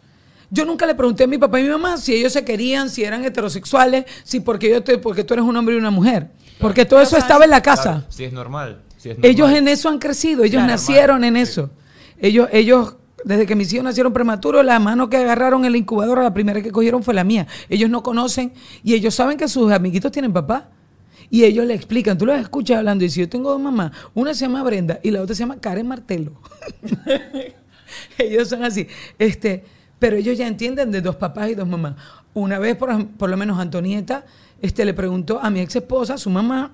yo 0.54 0.64
nunca 0.64 0.86
le 0.86 0.94
pregunté 0.94 1.24
a 1.24 1.26
mi 1.26 1.36
papá 1.38 1.60
y 1.60 1.64
mi 1.64 1.68
mamá 1.70 1.96
si 1.98 2.14
ellos 2.14 2.32
se 2.32 2.44
querían, 2.44 2.88
si 2.88 3.02
eran 3.04 3.24
heterosexuales, 3.24 4.04
si 4.22 4.40
porque 4.40 4.70
yo 4.70 4.82
te, 4.82 4.96
porque 4.98 5.24
tú 5.24 5.34
eres 5.34 5.44
un 5.44 5.56
hombre 5.56 5.74
y 5.74 5.78
una 5.78 5.90
mujer, 5.90 6.28
porque 6.60 6.84
todo 6.84 7.00
eso 7.02 7.16
estaba 7.16 7.44
en 7.44 7.50
la 7.50 7.60
casa. 7.62 7.82
Claro, 7.82 8.06
sí 8.08 8.24
es 8.24 8.32
normal. 8.32 8.80
sí 8.96 9.10
es 9.10 9.16
normal. 9.18 9.30
Ellos 9.30 9.50
en 9.52 9.68
eso 9.68 9.88
han 9.88 9.98
crecido, 9.98 10.44
ellos 10.44 10.60
Claro. 10.60 10.72
nacieron 10.72 11.24
en 11.24 11.34
Sí. 11.34 11.40
eso. 11.42 11.70
Ellos, 12.18 12.48
ellos, 12.52 12.96
desde 13.24 13.44
que 13.46 13.54
mis 13.56 13.72
hijos 13.72 13.84
nacieron 13.84 14.12
prematuros, 14.12 14.64
la 14.64 14.78
mano 14.78 15.10
que 15.10 15.16
agarraron 15.16 15.64
en 15.64 15.72
la 15.72 15.78
incubadora, 15.78 16.22
la 16.22 16.32
primera 16.32 16.62
que 16.62 16.70
cogieron 16.70 17.02
fue 17.02 17.12
la 17.14 17.24
mía. 17.24 17.46
Ellos 17.68 17.90
no 17.90 18.02
conocen 18.02 18.52
y 18.82 18.94
ellos 18.94 19.14
saben 19.14 19.36
que 19.36 19.48
sus 19.48 19.72
amiguitos 19.72 20.12
tienen 20.12 20.32
papá. 20.32 20.68
Y 21.30 21.42
ellos 21.44 21.66
le 21.66 21.74
explican, 21.74 22.16
tú 22.18 22.26
los 22.26 22.38
escuchas 22.38 22.78
hablando 22.78 23.04
y 23.04 23.10
si 23.10 23.18
yo 23.20 23.28
tengo 23.28 23.50
dos 23.50 23.60
mamás, 23.60 23.90
una 24.14 24.34
se 24.34 24.42
llama 24.46 24.62
Brenda 24.62 25.00
y 25.02 25.10
la 25.10 25.20
otra 25.22 25.34
se 25.34 25.40
llama 25.40 25.58
Karen 25.58 25.88
Martelo. 25.88 26.32
ellos 28.18 28.48
son 28.48 28.62
así. 28.64 28.86
Este, 29.18 29.64
pero 30.04 30.18
ellos 30.18 30.36
ya 30.36 30.46
entienden 30.46 30.90
de 30.90 31.00
dos 31.00 31.16
papás 31.16 31.48
y 31.48 31.54
dos 31.54 31.66
mamás. 31.66 31.94
Una 32.34 32.58
vez, 32.58 32.76
por, 32.76 33.06
por 33.12 33.30
lo 33.30 33.38
menos, 33.38 33.58
Antonieta 33.58 34.26
este, 34.60 34.84
le 34.84 34.92
preguntó 34.92 35.40
a 35.42 35.48
mi 35.48 35.60
ex 35.60 35.76
esposa, 35.76 36.18
su 36.18 36.28
mamá, 36.28 36.72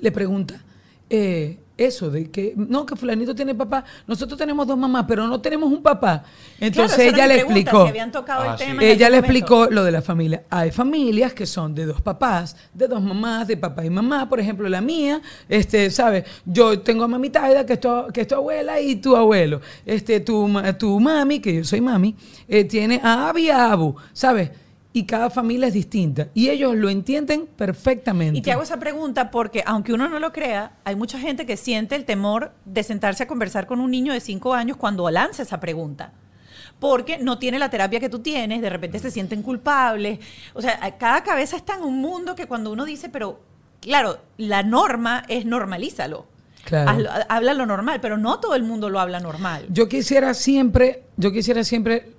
le 0.00 0.10
pregunta 0.10 0.64
eh, 1.10 1.58
eso 1.78 2.10
de 2.10 2.30
que 2.30 2.54
no 2.56 2.86
que 2.86 2.96
fulanito 2.96 3.34
tiene 3.34 3.54
papá 3.54 3.84
nosotros 4.06 4.38
tenemos 4.38 4.66
dos 4.66 4.78
mamás 4.78 5.04
pero 5.06 5.26
no 5.26 5.40
tenemos 5.40 5.70
un 5.70 5.82
papá. 5.82 6.24
Entonces 6.58 6.96
Claro, 6.96 7.14
ella 7.14 7.26
le 7.26 7.34
explicó 7.40 7.82
Si 7.84 7.88
habían 7.90 8.10
tocado 8.12 8.42
Ah, 8.42 8.52
el 8.52 8.58
sí. 8.58 8.64
tema 8.64 8.82
en 8.82 8.88
ella 8.88 9.10
le 9.10 9.16
momento. 9.16 9.32
explicó 9.32 9.66
lo 9.70 9.84
de 9.84 9.92
la 9.92 10.02
familia. 10.02 10.44
Hay 10.50 10.70
familias 10.70 11.34
que 11.34 11.44
son 11.46 11.74
de 11.74 11.84
dos 11.86 12.00
papás 12.00 12.56
de 12.72 12.88
dos 12.88 13.02
mamás 13.02 13.46
de 13.48 13.56
papá 13.56 13.84
y 13.84 13.90
mamá. 13.90 14.28
Por 14.28 14.40
ejemplo 14.40 14.68
la 14.68 14.80
mía 14.80 15.20
este 15.48 15.90
sabes 15.90 16.24
yo 16.44 16.80
tengo 16.80 17.04
a 17.04 17.08
mami 17.08 17.30
Taida 17.30 17.66
que 17.66 17.74
es 17.74 17.80
tu, 17.80 17.88
que 18.12 18.22
es 18.22 18.26
tu 18.28 18.34
abuela 18.36 18.80
y 18.80 18.96
tu 18.96 19.14
abuelo. 19.16 19.60
Este 19.84 20.20
tu, 20.20 20.48
ma- 20.48 20.76
tu 20.76 20.98
mami 20.98 21.40
que 21.40 21.56
yo 21.56 21.64
soy 21.64 21.80
mami 21.80 22.14
eh, 22.48 22.64
tiene 22.64 23.00
a 23.02 23.28
Abi 23.28 23.46
y 23.46 23.50
a 23.50 23.70
Abu 23.72 23.94
sabes 24.12 24.50
y 24.96 25.04
cada 25.04 25.28
familia 25.28 25.66
es 25.68 25.74
distinta 25.74 26.28
y 26.32 26.48
ellos 26.48 26.74
lo 26.74 26.88
entienden 26.88 27.46
perfectamente 27.54 28.38
Y 28.38 28.40
te 28.40 28.50
hago 28.50 28.62
esa 28.62 28.78
pregunta 28.78 29.30
porque, 29.30 29.62
aunque 29.66 29.92
uno 29.92 30.08
no 30.08 30.18
lo 30.18 30.32
crea, 30.32 30.72
hay 30.84 30.96
mucha 30.96 31.18
gente 31.18 31.44
que 31.44 31.58
siente 31.58 31.96
el 31.96 32.06
temor 32.06 32.52
de 32.64 32.82
sentarse 32.82 33.22
a 33.24 33.26
conversar 33.26 33.66
con 33.66 33.80
un 33.80 33.90
niño 33.90 34.14
de 34.14 34.20
cinco 34.20 34.54
años 34.54 34.78
cuando 34.78 35.10
lanza 35.10 35.42
esa 35.42 35.60
pregunta. 35.60 36.12
Porque 36.80 37.18
no 37.18 37.38
tiene 37.38 37.58
la 37.58 37.68
terapia 37.68 38.00
que 38.00 38.08
tú 38.08 38.20
tienes, 38.20 38.62
de 38.62 38.70
repente 38.70 38.98
se 38.98 39.10
sienten 39.10 39.42
culpables. 39.42 40.18
O 40.54 40.62
sea, 40.62 40.96
cada 40.96 41.22
cabeza 41.22 41.56
está 41.56 41.74
en 41.74 41.82
un 41.82 42.00
mundo 42.00 42.34
que 42.34 42.46
cuando 42.46 42.72
uno 42.72 42.86
dice, 42.86 43.10
pero 43.10 43.40
claro, 43.82 44.18
la 44.38 44.62
norma 44.62 45.24
es 45.28 45.44
normalízalo. 45.44 46.26
Claro. 46.64 46.90
Hazlo- 46.90 47.26
habla 47.28 47.52
lo 47.54 47.66
normal, 47.66 48.00
pero 48.00 48.16
no 48.16 48.40
todo 48.40 48.54
el 48.54 48.62
mundo 48.64 48.88
lo 48.90 48.98
habla 48.98 49.20
normal. 49.20 49.66
Yo 49.68 49.88
quisiera 49.88 50.32
siempre, 50.34 51.04
yo 51.16 51.30
quisiera 51.32 51.62
siempre, 51.64 52.15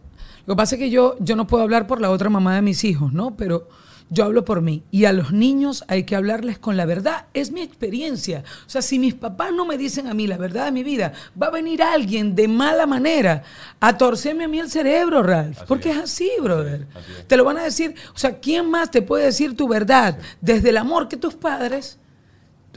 lo 0.48 0.56
que 0.56 0.58
pasa 0.58 0.76
es 0.76 0.80
que 0.80 0.90
yo, 0.90 1.18
yo 1.20 1.36
no 1.36 1.46
puedo 1.46 1.62
hablar 1.62 1.88
por 1.88 2.00
la 2.00 2.10
otra 2.10 2.30
mamá 2.30 2.56
de 2.56 2.62
mis 2.62 2.86
hijos, 2.86 3.12
¿no? 3.12 3.36
Pero 3.36 3.68
yo 4.10 4.24
hablo 4.24 4.46
por 4.46 4.62
mí. 4.62 4.82
Y 4.92 5.04
a 5.04 5.12
los 5.12 5.34
niños 5.34 5.84
hay 5.90 6.06
que 6.06 6.16
hablarles 6.16 6.58
con 6.58 6.78
la 6.78 6.86
verdad. 6.86 7.26
Es 7.34 7.52
mi 7.52 7.60
experiencia. 7.60 8.46
O 8.66 8.70
sea, 8.70 8.82
si 8.82 8.98
mis 8.98 9.14
papás 9.14 9.52
no 9.54 9.66
me 9.66 9.78
dicen 9.78 10.08
a 10.08 10.14
mí 10.14 10.26
la 10.26 10.38
verdad 10.38 10.64
de 10.64 10.72
mi 10.72 10.84
vida, 10.84 11.12
va 11.40 11.48
a 11.48 11.52
venir 11.52 11.84
alguien 11.84 12.34
de 12.34 12.48
mala 12.48 12.86
manera 12.86 13.44
a 13.82 13.98
torcerme 13.98 14.46
a 14.46 14.48
mí 14.48 14.58
el 14.60 14.72
cerebro, 14.72 15.22
Ralph. 15.22 15.64
porque 15.68 15.92
es, 15.92 15.98
así, 15.98 16.32
brother. 16.42 16.88
así 16.96 17.12
es. 17.20 17.28
Te 17.28 17.36
lo 17.36 17.44
van 17.44 17.58
a 17.58 17.64
decir. 17.64 17.94
O 18.16 18.18
sea, 18.18 18.40
¿quién 18.40 18.72
más 18.72 18.90
te 18.90 19.02
puede 19.02 19.26
decir 19.26 19.54
tu 19.54 19.68
verdad? 19.68 20.18
Desde 20.40 20.70
el 20.70 20.78
amor 20.78 21.10
que 21.10 21.18
tus 21.18 21.36
padres 21.36 22.00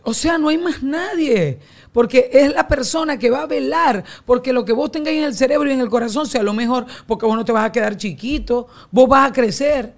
o 0.03 0.14
sea, 0.14 0.39
no 0.39 0.49
hay 0.49 0.59
más 0.59 0.83
nadie. 0.83 1.59
Porque 1.93 2.30
es 2.32 2.53
la 2.53 2.68
persona 2.68 3.18
que 3.18 3.30
va 3.30 3.43
a 3.43 3.47
velar 3.47 4.05
porque 4.24 4.53
lo 4.53 4.64
que 4.64 4.72
vos 4.72 4.93
tengáis 4.93 5.18
en 5.18 5.24
el 5.24 5.34
cerebro 5.34 5.68
y 5.68 5.72
en 5.72 5.80
el 5.80 5.88
corazón 5.88 6.26
sea 6.26 6.43
lo 6.43 6.53
mejor, 6.53 6.86
porque 7.07 7.26
vos 7.26 7.36
no 7.36 7.45
te 7.45 7.53
vas 7.53 7.66
a 7.66 7.72
quedar 7.72 7.97
chiquito, 7.97 8.68
vos 8.91 9.09
vas 9.09 9.30
a 9.30 9.32
crecer. 9.32 9.95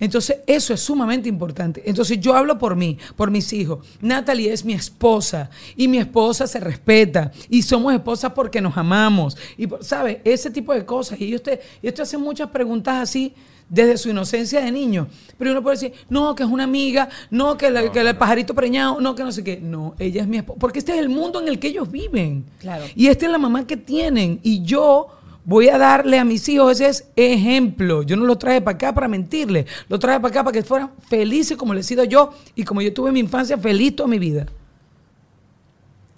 Entonces, 0.00 0.38
eso 0.46 0.72
es 0.72 0.80
sumamente 0.80 1.28
importante. 1.28 1.82
Entonces, 1.84 2.18
yo 2.18 2.34
hablo 2.34 2.58
por 2.58 2.74
mí, 2.74 2.96
por 3.16 3.30
mis 3.30 3.52
hijos. 3.52 3.86
Natalie 4.00 4.50
es 4.50 4.64
mi 4.64 4.72
esposa 4.72 5.50
y 5.76 5.88
mi 5.88 5.98
esposa 5.98 6.46
se 6.46 6.58
respeta 6.58 7.30
y 7.50 7.60
somos 7.60 7.92
esposas 7.92 8.32
porque 8.32 8.62
nos 8.62 8.76
amamos. 8.78 9.36
Y, 9.58 9.68
¿sabes? 9.80 10.18
Ese 10.24 10.50
tipo 10.50 10.72
de 10.72 10.86
cosas. 10.86 11.20
Y 11.20 11.38
te, 11.38 11.60
ellos 11.82 11.94
te 11.94 12.02
hacen 12.02 12.20
muchas 12.22 12.48
preguntas 12.48 13.02
así 13.02 13.34
desde 13.70 13.96
su 13.96 14.10
inocencia 14.10 14.60
de 14.60 14.70
niño. 14.70 15.06
Pero 15.38 15.52
uno 15.52 15.62
puede 15.62 15.76
decir, 15.76 15.92
no, 16.10 16.34
que 16.34 16.42
es 16.42 16.48
una 16.50 16.64
amiga, 16.64 17.08
no, 17.30 17.56
que, 17.56 17.70
la- 17.70 17.90
que 17.90 18.00
el 18.00 18.16
pajarito 18.18 18.54
preñado, 18.54 19.00
no, 19.00 19.14
que 19.14 19.22
no 19.22 19.32
sé 19.32 19.42
qué. 19.42 19.58
No, 19.62 19.94
ella 19.98 20.20
es 20.20 20.28
mi 20.28 20.36
esposa. 20.36 20.58
Porque 20.60 20.80
este 20.80 20.92
es 20.92 20.98
el 20.98 21.08
mundo 21.08 21.40
en 21.40 21.48
el 21.48 21.58
que 21.58 21.68
ellos 21.68 21.90
viven. 21.90 22.44
Claro. 22.58 22.84
Y 22.94 23.06
esta 23.06 23.24
es 23.24 23.32
la 23.32 23.38
mamá 23.38 23.66
que 23.66 23.78
tienen. 23.78 24.40
Y 24.42 24.62
yo 24.62 25.06
voy 25.44 25.68
a 25.68 25.78
darle 25.78 26.18
a 26.18 26.24
mis 26.24 26.46
hijos 26.48 26.80
ese 26.80 26.88
es 26.90 27.04
ejemplo. 27.16 28.02
Yo 28.02 28.16
no 28.16 28.24
lo 28.26 28.36
traje 28.36 28.60
para 28.60 28.74
acá 28.74 28.92
para 28.94 29.08
mentirle. 29.08 29.64
Lo 29.88 29.98
traje 29.98 30.20
para 30.20 30.30
acá 30.30 30.44
para 30.44 30.52
que 30.52 30.62
fueran 30.62 30.90
felices 31.08 31.56
como 31.56 31.72
les 31.72 31.86
he 31.86 31.88
sido 31.88 32.04
yo 32.04 32.30
y 32.54 32.64
como 32.64 32.82
yo 32.82 32.92
tuve 32.92 33.10
mi 33.12 33.20
infancia 33.20 33.56
feliz 33.56 33.96
toda 33.96 34.08
mi 34.08 34.18
vida. 34.18 34.46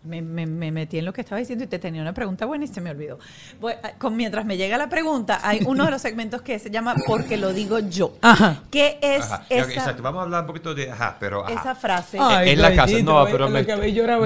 Me, 0.04 0.20
me- 0.20 0.46
me 0.46 0.72
metí 0.72 0.98
en 0.98 1.04
lo 1.04 1.12
que 1.12 1.20
estaba 1.20 1.38
diciendo 1.38 1.62
y 1.64 1.68
te 1.68 1.78
tenía 1.78 2.02
una 2.02 2.12
pregunta 2.12 2.44
buena 2.44 2.64
y 2.64 2.68
se 2.68 2.80
me 2.80 2.90
olvidó. 2.90 3.20
Voy- 3.60 3.74
ah, 3.84 3.92
con, 3.98 4.16
mientras 4.16 4.44
me 4.44 4.56
llega 4.56 4.76
la 4.76 4.88
pregunta, 4.88 5.38
hay 5.44 5.60
uno 5.66 5.84
de 5.84 5.92
los 5.92 6.02
segmentos 6.02 6.42
que 6.42 6.58
se 6.58 6.70
llama 6.70 6.96
Porque 7.06 7.36
lo 7.36 7.52
digo 7.52 7.78
yo. 7.78 8.16
Ajá. 8.20 8.62
¿Qué 8.70 8.98
es 9.00 9.24
Ajá, 9.26 9.46
esa, 9.48 9.72
Exacto, 9.72 10.02
vamos 10.02 10.20
a 10.20 10.22
hablar 10.24 10.40
un 10.40 10.46
poquito 10.48 10.74
de... 10.74 10.90
Ajá, 10.90 11.16
pero... 11.20 11.44
ajá. 11.44 11.52
esa 11.52 11.74
frase? 11.76 12.18
Ay, 12.20 12.50
en 12.50 12.62
la 12.62 12.74
casa, 12.74 12.98
no, 13.02 13.24
pero 13.26 13.48
me, 13.48 13.62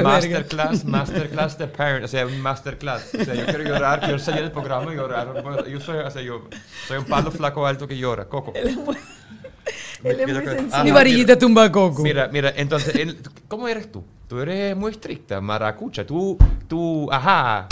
masterclass, 0.02 0.84
masterclass 0.86 1.58
de 1.58 1.66
parent, 1.66 2.04
o 2.04 2.08
sea, 2.08 2.26
un 2.26 2.40
masterclass. 2.40 3.14
O 3.14 3.24
sea, 3.24 3.34
yo 3.34 3.44
quiero 3.44 3.64
llorar, 3.64 4.00
quiero 4.00 4.18
salir 4.18 4.42
del 4.42 4.52
programa 4.52 4.92
y 4.92 4.96
llorar. 4.96 5.28
Yo 5.68 5.80
soy, 5.80 5.98
o 5.98 6.10
sea, 6.10 6.22
yo 6.22 6.48
soy 6.88 6.98
un 6.98 7.04
palo 7.04 7.30
flaco 7.30 7.66
alto 7.66 7.86
que 7.86 7.98
llora, 7.98 8.24
Coco. 8.26 8.52
Él 8.54 10.20
es 10.20 10.26
muy 10.26 10.34
sencillo. 10.44 10.68
Ajá, 10.72 10.84
Mi 10.84 10.90
varillita 10.90 11.38
tumba 11.38 11.70
coco. 11.70 12.02
Mira, 12.02 12.28
mira, 12.28 12.52
entonces, 12.56 13.16
¿cómo 13.48 13.68
eres 13.68 13.90
tú? 13.90 14.04
Tú 14.28 14.40
eres 14.40 14.76
muy 14.76 14.90
estricta, 14.90 15.40
maracucha. 15.40 16.04
Tú, 16.04 16.36
tú, 16.66 17.08
ajá. 17.12 17.68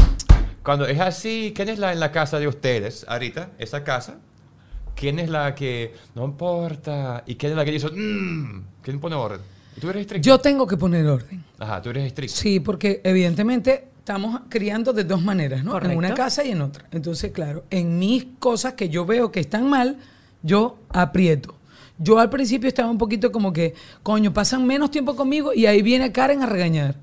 Cuando 0.63 0.87
es 0.87 1.01
así, 1.01 1.53
¿quién 1.55 1.69
es 1.69 1.81
la 1.81 1.93
en 1.93 1.99
la 1.99 2.13
casa 2.13 2.39
de 2.39 2.47
ustedes 2.47 3.05
ahorita? 3.09 3.51
Esa 3.59 3.83
casa. 3.83 4.19
¿Quién 4.95 5.19
es 5.19 5.29
la 5.29 5.53
que 5.57 5.95
no 6.15 6.25
importa? 6.25 7.25
¿Y 7.27 7.35
quién 7.35 7.53
es 7.53 7.59
la 7.59 7.65
que 7.65 7.73
dice, 7.73 7.89
mmm? 7.91 8.63
¿Quién 8.83 9.01
pone 9.01 9.17
orden? 9.17 9.41
¿Tú 9.81 9.91
eres 9.91 10.03
estricta? 10.03 10.25
Yo 10.25 10.39
tengo 10.39 10.65
que 10.65 10.77
poner 10.77 11.05
orden. 11.07 11.45
Ajá, 11.59 11.83
tú 11.83 11.91
eres 11.91 12.07
estricta. 12.07 12.37
Sí, 12.37 12.61
porque 12.61 13.01
evidentemente 13.03 13.89
estamos 13.99 14.43
criando 14.49 14.93
de 14.93 15.03
dos 15.03 15.21
maneras, 15.23 15.65
¿no? 15.65 15.73
Correcto. 15.73 15.91
En 15.91 15.99
una 15.99 16.15
casa 16.15 16.45
y 16.45 16.53
en 16.53 16.63
otra. 16.63 16.87
Entonces, 16.93 17.33
claro, 17.33 17.65
en 17.69 17.99
mis 17.99 18.27
cosas 18.39 18.75
que 18.75 18.89
yo 18.89 19.05
veo 19.05 19.33
que 19.33 19.41
están 19.41 19.69
mal, 19.69 19.99
yo 20.43 20.79
aprieto. 20.91 21.57
Yo 21.99 22.19
al 22.19 22.29
principio 22.31 22.69
estaba 22.69 22.91
un 22.91 22.99
poquito 22.99 23.31
como 23.31 23.53
que, 23.53 23.75
coño, 24.03 24.33
pasan 24.33 24.67
menos 24.67 24.91
tiempo 24.91 25.15
conmigo 25.15 25.53
y 25.55 25.67
ahí 25.67 25.81
viene 25.83 26.11
Karen 26.13 26.43
a 26.43 26.47
regañar. 26.47 26.97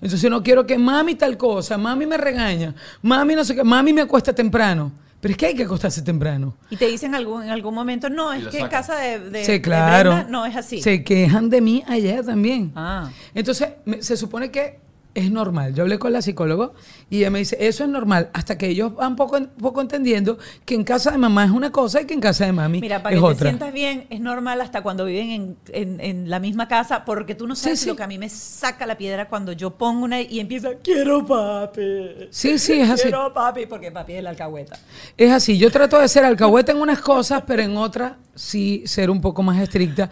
Entonces 0.00 0.30
no 0.30 0.42
quiero 0.42 0.64
que 0.66 0.78
mami 0.78 1.16
tal 1.16 1.36
cosa, 1.36 1.76
mami 1.76 2.06
me 2.06 2.16
regaña, 2.16 2.74
mami 3.02 3.34
no 3.34 3.44
sé 3.44 3.54
qué, 3.56 3.64
mami 3.64 3.92
me 3.92 4.02
acuesta 4.02 4.32
temprano. 4.32 4.92
Pero 5.20 5.32
es 5.32 5.38
que 5.38 5.46
hay 5.46 5.54
que 5.56 5.64
acostarse 5.64 6.00
temprano. 6.02 6.54
Y 6.70 6.76
te 6.76 6.86
dicen 6.86 7.12
algún, 7.16 7.42
en 7.42 7.50
algún 7.50 7.74
momento, 7.74 8.08
no, 8.08 8.32
es 8.32 8.46
que 8.46 8.60
en 8.60 8.68
casa 8.68 8.94
de, 8.96 9.18
de- 9.18 9.44
sí, 9.44 9.52
de 9.52 9.60
claro. 9.60 10.12
Brenda 10.12 10.30
no 10.30 10.46
es 10.46 10.54
así. 10.54 10.80
Se 10.80 11.02
quejan 11.02 11.50
de 11.50 11.60
mí 11.60 11.82
allá 11.88 12.22
también. 12.22 12.70
Ah. 12.76 13.10
Entonces, 13.34 13.70
me- 13.84 14.00
se 14.00 14.16
supone 14.16 14.52
que 14.52 14.78
es 15.18 15.30
normal. 15.30 15.74
Yo 15.74 15.82
hablé 15.82 15.98
con 15.98 16.12
la 16.12 16.22
psicóloga 16.22 16.70
y 17.10 17.18
ella 17.18 17.30
me 17.30 17.38
dice, 17.40 17.56
eso 17.60 17.84
es 17.84 17.90
normal, 17.90 18.30
hasta 18.32 18.56
que 18.58 18.68
ellos 18.68 18.94
van 18.94 19.16
poco, 19.16 19.38
poco 19.60 19.80
entendiendo 19.80 20.38
que 20.64 20.74
en 20.74 20.84
casa 20.84 21.10
de 21.10 21.18
mamá 21.18 21.44
es 21.44 21.50
una 21.50 21.70
cosa 21.72 22.00
y 22.02 22.04
que 22.06 22.14
en 22.14 22.20
casa 22.20 22.46
de 22.46 22.52
mami 22.52 22.80
Mira, 22.80 23.02
para 23.02 23.14
es 23.16 23.20
que 23.20 23.26
te 23.26 23.32
otra. 23.34 23.48
sientas 23.50 23.72
bien, 23.72 24.06
es 24.10 24.20
normal 24.20 24.60
hasta 24.60 24.82
cuando 24.82 25.04
viven 25.04 25.30
en, 25.30 25.56
en- 25.72 26.00
en 26.00 26.30
la 26.30 26.38
misma 26.40 26.68
casa, 26.68 27.04
porque 27.04 27.34
tú 27.34 27.46
no 27.46 27.54
sabes 27.56 27.78
Sí, 27.80 27.84
sí. 27.84 27.90
lo 27.90 27.96
que 27.96 28.02
a 28.02 28.06
mí 28.06 28.18
me 28.18 28.28
saca 28.28 28.86
la 28.86 28.96
piedra 28.96 29.28
cuando 29.28 29.52
yo 29.52 29.70
pongo 29.76 30.04
una 30.04 30.20
y 30.20 30.40
empieza, 30.40 30.70
quiero 30.82 31.24
papi. 31.26 32.28
Sí, 32.30 32.58
sí, 32.58 32.74
es 32.80 32.90
así. 32.90 33.02
Quiero 33.04 33.32
papi, 33.32 33.66
porque 33.66 33.90
papi 33.90 34.14
es 34.14 34.22
la 34.22 34.30
alcahueta. 34.30 34.78
Es 35.16 35.30
así, 35.32 35.58
yo 35.58 35.70
trato 35.70 35.98
de 35.98 36.08
ser 36.08 36.24
alcahueta 36.24 36.72
en 36.72 36.78
unas 36.80 37.00
cosas, 37.00 37.42
pero 37.46 37.62
en 37.62 37.76
otras 37.76 38.12
sí 38.34 38.82
ser 38.86 39.10
un 39.10 39.20
poco 39.20 39.42
más 39.42 39.58
estricta, 39.60 40.10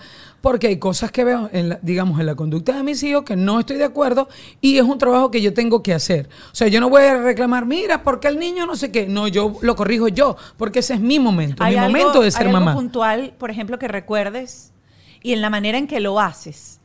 porque 0.49 0.69
hay 0.69 0.79
cosas 0.79 1.11
que 1.11 1.25
veo, 1.25 1.51
en 1.53 1.71
la- 1.71 1.79
digamos, 1.83 2.21
en 2.21 2.27
la 2.27 2.37
conducta 2.37 2.73
de 2.77 2.85
mis 2.85 3.03
hijos 3.03 3.25
que 3.25 3.35
no 3.35 3.59
estoy 3.59 3.79
de 3.79 3.85
acuerdo 3.85 4.29
y 4.61 4.77
es 4.79 4.85
un 4.85 4.97
trabajo 4.97 5.29
que 5.29 5.43
yo 5.43 5.53
tengo 5.53 5.83
que 5.83 5.93
hacer. 5.93 6.29
O 6.53 6.55
sea, 6.55 6.69
yo 6.69 6.79
no 6.79 6.89
voy 6.89 7.03
a 7.03 7.21
reclamar, 7.21 7.67
mira, 7.67 8.05
porque 8.05 8.29
el 8.29 8.39
niño 8.39 8.65
no 8.65 8.77
sé 8.77 8.93
qué. 8.93 9.09
No, 9.09 9.27
yo 9.27 9.57
lo 9.61 9.75
corrijo 9.75 10.07
yo, 10.07 10.37
porque 10.57 10.79
ese 10.79 10.95
es 10.95 11.01
mi 11.01 11.19
momento, 11.19 11.65
mi 11.65 11.71
algo- 11.71 11.81
momento 11.89 12.21
de 12.21 12.31
ser 12.31 12.47
hay 12.47 12.53
mamá. 12.53 12.71
algo 12.71 12.81
puntual, 12.81 13.35
por 13.39 13.51
ejemplo, 13.51 13.77
que 13.81 13.89
recuerdes 13.89 14.73
y 15.21 15.33
en 15.33 15.41
la 15.41 15.51
manera 15.51 15.79
en 15.79 15.89
que 15.89 15.99
lo 15.99 16.21
haces. 16.21 16.79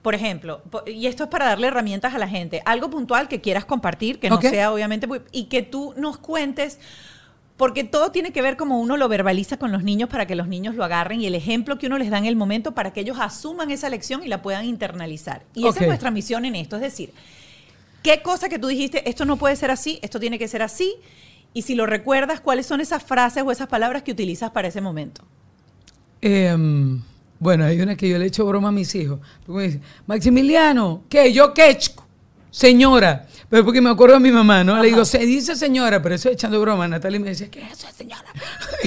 Por 0.00 0.14
ejemplo, 0.14 0.62
y 0.86 1.08
esto 1.08 1.24
es 1.24 1.30
para 1.30 1.46
darle 1.46 1.66
herramientas 1.66 2.14
a 2.14 2.18
la 2.18 2.28
gente, 2.28 2.62
algo 2.64 2.88
puntual 2.88 3.26
que 3.26 3.40
quieras 3.40 3.64
compartir, 3.64 4.20
que 4.20 4.30
no 4.30 4.40
sea 4.40 4.72
obviamente, 4.72 5.08
y 5.32 5.46
que 5.46 5.62
tú 5.62 5.92
nos 5.96 6.18
cuentes, 6.18 6.78
porque 7.58 7.84
todo 7.84 8.10
tiene 8.10 8.32
que 8.32 8.40
ver 8.40 8.56
como 8.56 8.80
uno 8.80 8.96
lo 8.96 9.08
verbaliza 9.08 9.58
con 9.58 9.70
los 9.70 9.82
niños 9.82 10.08
para 10.08 10.26
que 10.26 10.34
los 10.34 10.48
niños 10.48 10.74
lo 10.74 10.84
agarren 10.84 11.20
y 11.20 11.26
el 11.26 11.34
ejemplo 11.34 11.76
que 11.76 11.88
uno 11.88 11.98
les 11.98 12.08
da 12.08 12.16
en 12.16 12.24
el 12.24 12.36
momento 12.36 12.72
para 12.72 12.94
que 12.94 13.00
ellos 13.00 13.18
asuman 13.20 13.70
esa 13.70 13.90
lección 13.90 14.24
y 14.24 14.28
la 14.28 14.40
puedan 14.40 14.64
internalizar. 14.64 15.42
Y 15.54 15.66
esa 15.66 15.80
es 15.80 15.86
nuestra 15.86 16.10
misión 16.10 16.46
en 16.46 16.54
esto, 16.54 16.76
es 16.76 16.82
decir, 16.82 17.12
¿Qué 18.02 18.22
cosa 18.22 18.48
que 18.48 18.58
tú 18.58 18.68
dijiste, 18.68 19.08
esto 19.08 19.24
no 19.24 19.36
puede 19.36 19.56
ser 19.56 19.70
así, 19.70 19.98
esto 20.02 20.20
tiene 20.20 20.38
que 20.38 20.48
ser 20.48 20.62
así? 20.62 20.94
Y 21.52 21.62
si 21.62 21.74
lo 21.74 21.86
recuerdas, 21.86 22.40
¿cuáles 22.40 22.66
son 22.66 22.80
esas 22.80 23.02
frases 23.02 23.42
o 23.44 23.50
esas 23.50 23.68
palabras 23.68 24.02
que 24.02 24.12
utilizas 24.12 24.50
para 24.50 24.68
ese 24.68 24.80
momento? 24.80 25.22
Em, 26.20 27.02
bueno, 27.38 27.64
hay 27.64 27.80
una 27.80 27.96
que 27.96 28.08
yo 28.08 28.18
le 28.18 28.26
echo 28.26 28.46
broma 28.46 28.68
a 28.68 28.72
mis 28.72 28.94
hijos. 28.94 29.20
Me 29.46 29.64
dicen, 29.64 29.82
Maximiliano, 30.06 31.02
¿qué? 31.08 31.32
¿Yo 31.32 31.52
qué? 31.54 31.76
chico? 31.76 32.06
Señora. 32.50 33.26
Pero 33.48 33.64
porque 33.64 33.80
me 33.80 33.88
acuerdo 33.88 34.14
de 34.16 34.20
mi 34.20 34.30
mamá, 34.30 34.62
¿no? 34.62 34.80
Le 34.80 34.88
digo, 34.88 35.04
se 35.06 35.18
dice 35.18 35.56
señora, 35.56 36.02
pero 36.02 36.14
eso 36.14 36.28
echando 36.28 36.60
broma. 36.60 36.86
Natalia 36.86 37.18
me 37.18 37.28
decía, 37.30 37.50
¿qué 37.50 37.62
es 37.62 37.72
eso, 37.72 37.88
señora? 37.96 38.26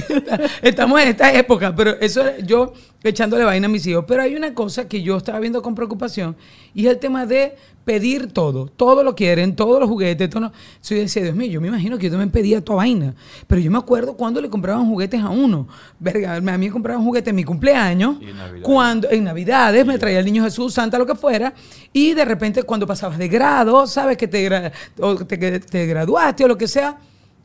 Estamos 0.62 1.00
en 1.00 1.08
esta 1.08 1.32
época, 1.32 1.74
pero 1.74 1.98
eso 2.00 2.22
yo 2.38 2.72
echándole 3.02 3.44
vaina 3.44 3.66
a 3.66 3.68
mis 3.68 3.84
hijos. 3.88 4.04
Pero 4.06 4.22
hay 4.22 4.36
una 4.36 4.54
cosa 4.54 4.88
que 4.88 5.02
yo 5.02 5.16
estaba 5.16 5.40
viendo 5.40 5.62
con 5.62 5.74
preocupación 5.74 6.36
y 6.74 6.86
es 6.86 6.92
el 6.92 6.98
tema 7.00 7.26
de 7.26 7.56
pedir 7.84 8.32
todo. 8.32 8.66
Todo 8.66 9.02
lo 9.02 9.14
quieren, 9.14 9.56
todos 9.56 9.80
los 9.80 9.88
juguetes. 9.88 10.28
Todo 10.30 10.40
no. 10.40 10.52
Yo 10.82 10.96
decía, 10.96 11.22
Dios 11.22 11.34
mío, 11.34 11.50
yo 11.50 11.60
me 11.60 11.68
imagino 11.68 11.98
que 11.98 12.04
yo 12.06 12.10
también 12.10 12.30
pedía 12.30 12.64
toda 12.64 12.78
vaina. 12.78 13.14
Pero 13.46 13.60
yo 13.60 13.70
me 13.70 13.78
acuerdo 13.78 14.16
cuando 14.16 14.40
le 14.40 14.48
compraban 14.48 14.86
juguetes 14.86 15.20
a 15.22 15.30
uno. 15.30 15.68
Verga, 15.98 16.36
a 16.36 16.40
mí 16.40 16.66
me 16.66 16.70
compraban 16.70 17.04
juguetes 17.04 17.30
en 17.30 17.36
mi 17.36 17.44
cumpleaños. 17.44 18.16
Y 18.20 18.30
en 18.30 18.36
Navidad. 18.36 18.62
Cuando, 18.62 19.10
en 19.10 19.24
Navidades 19.24 19.86
me 19.86 19.98
traía 19.98 20.18
el 20.18 20.24
niño 20.24 20.44
Jesús, 20.44 20.74
Santa, 20.74 20.98
lo 20.98 21.06
que 21.06 21.14
fuera. 21.14 21.54
Y 21.92 22.14
de 22.14 22.24
repente 22.24 22.62
cuando 22.62 22.86
pasabas 22.86 23.18
de 23.18 23.28
grado, 23.28 23.86
sabes 23.86 24.16
que 24.16 24.28
te, 24.28 24.72
o 25.00 25.16
te, 25.16 25.60
te 25.60 25.86
graduaste 25.86 26.44
o 26.44 26.48
lo 26.48 26.58
que 26.58 26.68
sea. 26.68 26.98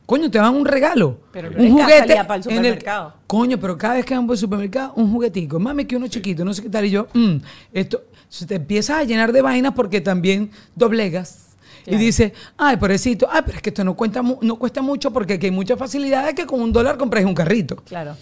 Coño, 0.08 0.30
te 0.30 0.38
dan 0.38 0.54
un 0.54 0.64
regalo. 0.64 1.18
Pero 1.30 1.50
un 1.50 1.70
juguete. 1.70 1.98
salía 1.98 2.26
para 2.26 2.40
el 2.40 2.48
en 2.48 2.56
supermercado. 2.56 3.14
coño, 3.26 3.60
pero 3.60 3.76
cada 3.76 3.92
vez 3.92 4.06
que 4.06 4.14
vamos 4.14 4.30
al 4.30 4.38
supermercado, 4.38 4.94
un 4.96 5.12
juguetico. 5.12 5.60
Mami, 5.60 5.84
que 5.84 5.96
uno 5.96 6.08
chiquito, 6.08 6.46
no 6.46 6.54
sé 6.54 6.62
qué 6.62 6.70
tal. 6.70 6.86
Y 6.86 6.90
yo, 6.90 7.08
mm, 7.12 7.36
esto, 7.74 8.04
se 8.28 8.46
te 8.46 8.56
empiezas 8.56 8.98
a 8.98 9.04
llenar 9.04 9.32
de 9.32 9.42
vainas 9.42 9.74
porque 9.74 10.00
también 10.00 10.50
doblegas. 10.74 11.46
Y 11.86 11.96
dices, 11.96 12.32
ay, 12.58 12.76
pobrecito, 12.76 13.26
ay, 13.30 13.40
pero 13.46 13.56
es 13.56 13.62
que 13.62 13.70
esto 13.70 13.82
no, 13.82 13.94
cuenta 13.94 14.20
no 14.22 14.56
cuesta 14.56 14.82
mucho 14.82 15.10
porque 15.10 15.34
aquí 15.34 15.46
hay 15.46 15.52
muchas 15.52 15.78
facilidades 15.78 16.34
que 16.34 16.44
con 16.44 16.60
un 16.60 16.70
dólar 16.70 16.98
compras 16.98 17.24
un 17.24 17.34
carrito. 17.34 17.76
Claro. 17.76 18.14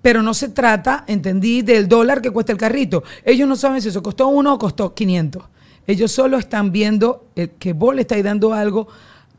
Pero 0.00 0.22
no 0.22 0.32
se 0.32 0.48
trata, 0.48 1.04
entendí, 1.06 1.60
del 1.60 1.86
dólar 1.86 2.22
que 2.22 2.30
cuesta 2.30 2.52
el 2.52 2.58
carrito. 2.58 3.02
Ellos 3.22 3.46
no 3.46 3.56
saben 3.56 3.82
si 3.82 3.88
eso 3.88 4.02
costó 4.02 4.28
uno 4.28 4.54
o 4.54 4.58
costó 4.58 4.94
500. 4.94 5.42
Ellos 5.86 6.10
solo 6.10 6.38
están 6.38 6.72
viendo 6.72 7.26
que 7.58 7.72
vos 7.74 7.94
le 7.94 8.02
estáis 8.02 8.24
dando 8.24 8.54
algo 8.54 8.88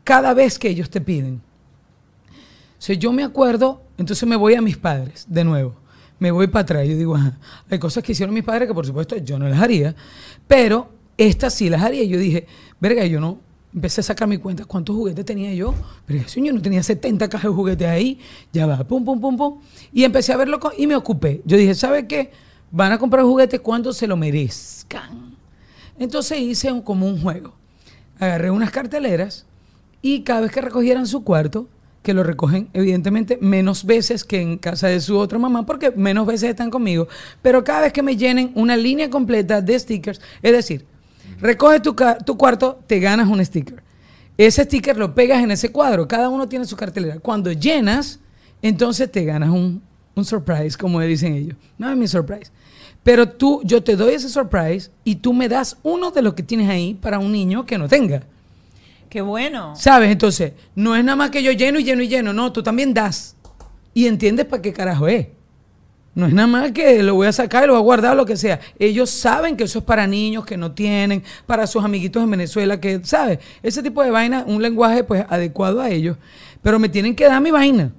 cada 0.04 0.34
vez 0.34 0.58
que 0.58 0.68
ellos 0.68 0.88
te 0.88 1.00
piden. 1.00 1.40
O 2.78 2.84
sea, 2.84 2.94
yo 2.94 3.12
me 3.12 3.24
acuerdo, 3.24 3.82
entonces 3.98 4.28
me 4.28 4.36
voy 4.36 4.54
a 4.54 4.62
mis 4.62 4.76
padres 4.76 5.24
de 5.28 5.44
nuevo. 5.44 5.74
Me 6.22 6.30
voy 6.30 6.46
para 6.46 6.62
atrás. 6.62 6.86
Yo 6.86 6.96
digo, 6.96 7.18
hay 7.68 7.78
cosas 7.80 8.04
que 8.04 8.12
hicieron 8.12 8.32
mis 8.32 8.44
padres 8.44 8.68
que 8.68 8.74
por 8.74 8.86
supuesto 8.86 9.16
yo 9.16 9.40
no 9.40 9.48
las 9.48 9.60
haría, 9.60 9.92
pero 10.46 10.88
estas 11.18 11.52
sí 11.52 11.68
las 11.68 11.82
haría. 11.82 12.04
Yo 12.04 12.16
dije, 12.16 12.46
verga, 12.80 13.04
yo 13.06 13.18
no. 13.18 13.40
Empecé 13.74 14.02
a 14.02 14.04
sacar 14.04 14.28
mi 14.28 14.38
cuenta, 14.38 14.64
¿cuántos 14.64 14.94
juguetes 14.94 15.24
tenía 15.24 15.52
yo? 15.52 15.74
Pero 16.06 16.22
yo 16.24 16.52
no 16.52 16.62
tenía 16.62 16.80
70 16.80 17.28
cajas 17.28 17.50
de 17.50 17.56
juguetes 17.56 17.88
ahí. 17.88 18.20
Ya 18.52 18.66
va, 18.66 18.84
pum, 18.84 19.04
pum, 19.04 19.20
pum, 19.20 19.36
pum. 19.36 19.58
Y 19.92 20.04
empecé 20.04 20.32
a 20.32 20.36
verlo 20.36 20.60
con- 20.60 20.74
y 20.78 20.86
me 20.86 20.94
ocupé. 20.94 21.42
Yo 21.44 21.56
dije, 21.56 21.74
¿sabe 21.74 22.06
qué? 22.06 22.30
Van 22.70 22.92
a 22.92 22.98
comprar 22.98 23.24
juguetes 23.24 23.58
cuando 23.58 23.92
se 23.92 24.06
lo 24.06 24.16
merezcan. 24.16 25.34
Entonces 25.98 26.38
hice 26.38 26.70
como 26.84 27.08
un 27.08 27.20
juego. 27.20 27.54
Agarré 28.20 28.52
unas 28.52 28.70
carteleras 28.70 29.44
y 30.00 30.20
cada 30.22 30.42
vez 30.42 30.52
que 30.52 30.60
recogieran 30.60 31.08
su 31.08 31.24
cuarto, 31.24 31.66
que 32.02 32.14
lo 32.14 32.22
recogen 32.22 32.68
evidentemente 32.72 33.38
menos 33.40 33.84
veces 33.84 34.24
que 34.24 34.40
en 34.40 34.58
casa 34.58 34.88
de 34.88 35.00
su 35.00 35.16
otra 35.16 35.38
mamá, 35.38 35.64
porque 35.64 35.92
menos 35.92 36.26
veces 36.26 36.50
están 36.50 36.70
conmigo, 36.70 37.08
pero 37.40 37.62
cada 37.64 37.82
vez 37.82 37.92
que 37.92 38.02
me 38.02 38.16
llenen 38.16 38.52
una 38.54 38.76
línea 38.76 39.08
completa 39.08 39.60
de 39.60 39.78
stickers, 39.78 40.20
es 40.42 40.52
decir, 40.52 40.84
recoge 41.40 41.80
tu, 41.80 41.94
tu 42.26 42.36
cuarto, 42.36 42.80
te 42.86 42.98
ganas 42.98 43.28
un 43.28 43.44
sticker. 43.44 43.82
Ese 44.36 44.64
sticker 44.64 44.96
lo 44.96 45.14
pegas 45.14 45.42
en 45.42 45.50
ese 45.50 45.70
cuadro, 45.70 46.08
cada 46.08 46.28
uno 46.28 46.48
tiene 46.48 46.64
su 46.64 46.76
cartelera. 46.76 47.18
Cuando 47.20 47.52
llenas, 47.52 48.18
entonces 48.62 49.10
te 49.10 49.24
ganas 49.24 49.50
un, 49.50 49.82
un 50.14 50.24
surprise, 50.24 50.76
como 50.76 51.00
dicen 51.00 51.34
ellos. 51.34 51.56
No 51.78 51.90
es 51.90 51.96
mi 51.96 52.08
surprise. 52.08 52.50
Pero 53.02 53.28
tú, 53.28 53.60
yo 53.64 53.82
te 53.82 53.96
doy 53.96 54.14
ese 54.14 54.28
surprise 54.28 54.90
y 55.04 55.16
tú 55.16 55.32
me 55.32 55.48
das 55.48 55.76
uno 55.82 56.10
de 56.10 56.22
los 56.22 56.34
que 56.34 56.42
tienes 56.42 56.68
ahí 56.68 56.94
para 56.94 57.18
un 57.18 57.32
niño 57.32 57.66
que 57.66 57.78
no 57.78 57.88
tenga. 57.88 58.22
Qué 59.12 59.20
bueno. 59.20 59.76
¿Sabes? 59.76 60.10
Entonces, 60.10 60.54
no 60.74 60.96
es 60.96 61.04
nada 61.04 61.16
más 61.16 61.28
que 61.28 61.42
yo 61.42 61.52
lleno 61.52 61.78
y 61.78 61.84
lleno 61.84 62.00
y 62.00 62.08
lleno. 62.08 62.32
No, 62.32 62.50
tú 62.50 62.62
también 62.62 62.94
das. 62.94 63.36
Y 63.92 64.06
entiendes 64.06 64.46
para 64.46 64.62
qué 64.62 64.72
carajo 64.72 65.06
es. 65.06 65.26
No 66.14 66.24
es 66.24 66.32
nada 66.32 66.48
más 66.48 66.72
que 66.72 67.02
lo 67.02 67.14
voy 67.14 67.26
a 67.26 67.32
sacar 67.32 67.64
y 67.64 67.66
lo 67.66 67.74
voy 67.74 67.80
a 67.80 67.84
guardar 67.84 68.16
lo 68.16 68.24
que 68.24 68.38
sea. 68.38 68.58
Ellos 68.78 69.10
saben 69.10 69.54
que 69.58 69.64
eso 69.64 69.80
es 69.80 69.84
para 69.84 70.06
niños 70.06 70.46
que 70.46 70.56
no 70.56 70.72
tienen, 70.72 71.22
para 71.44 71.66
sus 71.66 71.84
amiguitos 71.84 72.22
en 72.22 72.30
Venezuela, 72.30 72.80
que, 72.80 73.02
¿sabes? 73.04 73.38
Ese 73.62 73.82
tipo 73.82 74.02
de 74.02 74.10
vaina, 74.10 74.44
un 74.46 74.62
lenguaje 74.62 75.04
pues 75.04 75.26
adecuado 75.28 75.82
a 75.82 75.90
ellos. 75.90 76.16
Pero 76.62 76.78
me 76.78 76.88
tienen 76.88 77.14
que 77.14 77.26
dar 77.26 77.42
mi 77.42 77.50
vaina 77.50 77.92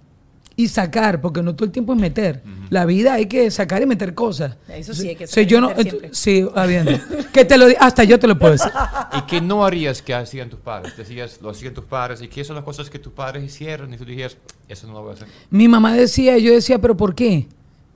y 0.56 0.68
sacar, 0.68 1.20
porque 1.22 1.42
no 1.42 1.56
todo 1.56 1.66
el 1.66 1.72
tiempo 1.72 1.94
es 1.94 2.00
meter. 2.00 2.44
La 2.70 2.86
vida 2.86 3.14
hay 3.14 3.26
que 3.26 3.50
sacar 3.50 3.82
y 3.82 3.86
meter 3.86 4.14
cosas. 4.14 4.58
Eso 4.68 4.94
sí, 4.94 5.10
hay 5.10 5.16
que 5.16 5.28
sacar 5.28 5.44
y 5.44 5.48
yo 5.48 5.62
no, 5.62 5.70
meter 5.70 5.90
siempre. 5.90 6.10
sí, 6.14 6.48
habiendo. 6.56 6.92
que 7.34 7.46
te 7.46 7.58
lo 7.58 7.68
hasta 7.80 8.04
yo 8.04 8.20
te 8.20 8.28
lo 8.28 8.38
puedo 8.38 8.54
decir. 8.54 8.72
¿Y 9.18 9.22
qué 9.24 9.42
no 9.42 9.66
harías 9.66 10.02
que 10.02 10.14
hacían 10.14 10.50
tus 10.50 10.60
padres? 10.60 10.96
Decías, 10.96 11.40
lo 11.42 11.50
hacían 11.50 11.74
tus 11.74 11.86
padres. 11.86 12.22
¿Y 12.22 12.28
qué 12.28 12.44
son 12.44 12.56
las 12.56 12.66
cosas 12.66 12.90
que 12.90 13.00
tus 13.00 13.14
padres 13.14 13.44
hicieron? 13.44 13.94
Y 13.94 13.98
tú 13.98 14.06
dijías, 14.06 14.38
eso 14.68 14.88
no 14.88 14.94
lo 14.94 15.02
voy 15.04 15.12
a 15.12 15.14
hacer. 15.16 15.28
Mi 15.50 15.68
mamá 15.68 15.94
decía, 15.94 16.38
yo 16.38 16.54
decía, 16.54 16.80
pero 16.80 16.96
¿por 16.96 17.16
qué? 17.16 17.48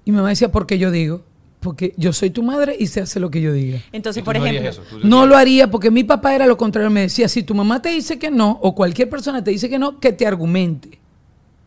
Y 0.06 0.12
mi 0.12 0.18
mamá 0.18 0.30
decía, 0.30 0.52
porque 0.52 0.78
yo 0.78 0.92
digo. 0.92 1.24
Porque 1.60 1.96
yo 1.98 2.14
soy 2.14 2.30
tu 2.30 2.44
madre 2.44 2.76
y 2.80 2.86
se 2.86 3.02
hace 3.02 3.20
lo 3.20 3.32
que 3.32 3.42
yo 3.42 3.52
diga. 3.52 3.80
Entonces, 3.92 4.24
por 4.24 4.38
no 4.38 4.46
ejemplo, 4.46 4.70
eso, 4.70 4.84
No 5.04 5.26
lo 5.26 5.36
haría 5.36 5.70
porque 5.72 5.90
mi 5.90 6.04
papá 6.04 6.36
era 6.36 6.46
lo 6.46 6.56
contrario. 6.56 6.92
Me 6.92 7.02
decía, 7.02 7.28
si 7.28 7.42
tu 7.42 7.56
mamá 7.56 7.82
te 7.82 7.90
dice 7.90 8.20
que 8.20 8.30
no, 8.30 8.60
o 8.62 8.76
cualquier 8.76 9.10
persona 9.10 9.44
te 9.44 9.52
dice 9.52 9.68
que 9.68 9.80
no, 9.80 10.00
que 10.00 10.14
te 10.14 10.28
argumente. 10.28 11.00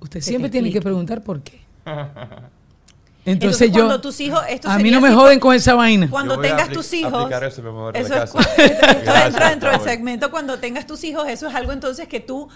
Usted 0.00 0.20
siempre 0.20 0.50
tiene 0.50 0.72
que 0.72 0.80
preguntar 0.80 1.22
por 1.22 1.42
qué. 1.42 1.60
entonces, 1.84 2.52
Entonces, 3.24 3.72
yo, 3.72 3.84
cuando 3.84 4.00
tus 4.00 4.20
hijos, 4.20 4.42
esto 4.48 4.68
a 4.68 4.78
mí 4.78 4.90
no 4.90 5.00
me 5.00 5.08
así 5.08 5.16
joden 5.16 5.40
con 5.40 5.54
esa 5.54 5.74
vaina. 5.74 6.08
Cuando 6.10 6.40
tengas 6.40 6.70
tus 6.70 6.92
hijos. 6.92 7.30
eso, 7.30 7.68
amor, 7.68 7.96
es 7.96 8.10
esto 8.10 8.38
Gracias, 8.38 9.26
entra 9.26 9.50
dentro 9.50 9.70
del 9.70 9.80
segmento. 9.80 10.30
Cuando 10.30 10.58
tengas 10.58 10.86
tus 10.86 11.04
hijos, 11.04 11.28
eso 11.28 11.48
es 11.48 11.54
algo 11.54 11.72
entonces 11.72 12.08
que 12.08 12.20
tú 12.20 12.48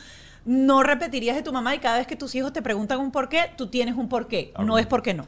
no 0.45 0.83
repetirías 0.83 1.37
de 1.37 1.43
tu 1.43 1.53
mamá 1.53 1.75
y 1.75 1.79
cada 1.79 1.99
vez 1.99 2.07
que 2.07 2.17
tus 2.17 2.35
hijos 2.35 2.53
te 2.53 2.63
preguntan 2.63 3.01
un 3.01 3.11
por 3.11 3.29
qué, 3.29 3.51
tú 3.57 3.69
tienes 3.69 3.97
un 3.97 4.09
por 4.09 4.27
qué. 4.29 4.53
No 4.59 4.79
es 4.79 4.87
porque 4.87 5.15
no. 5.15 5.27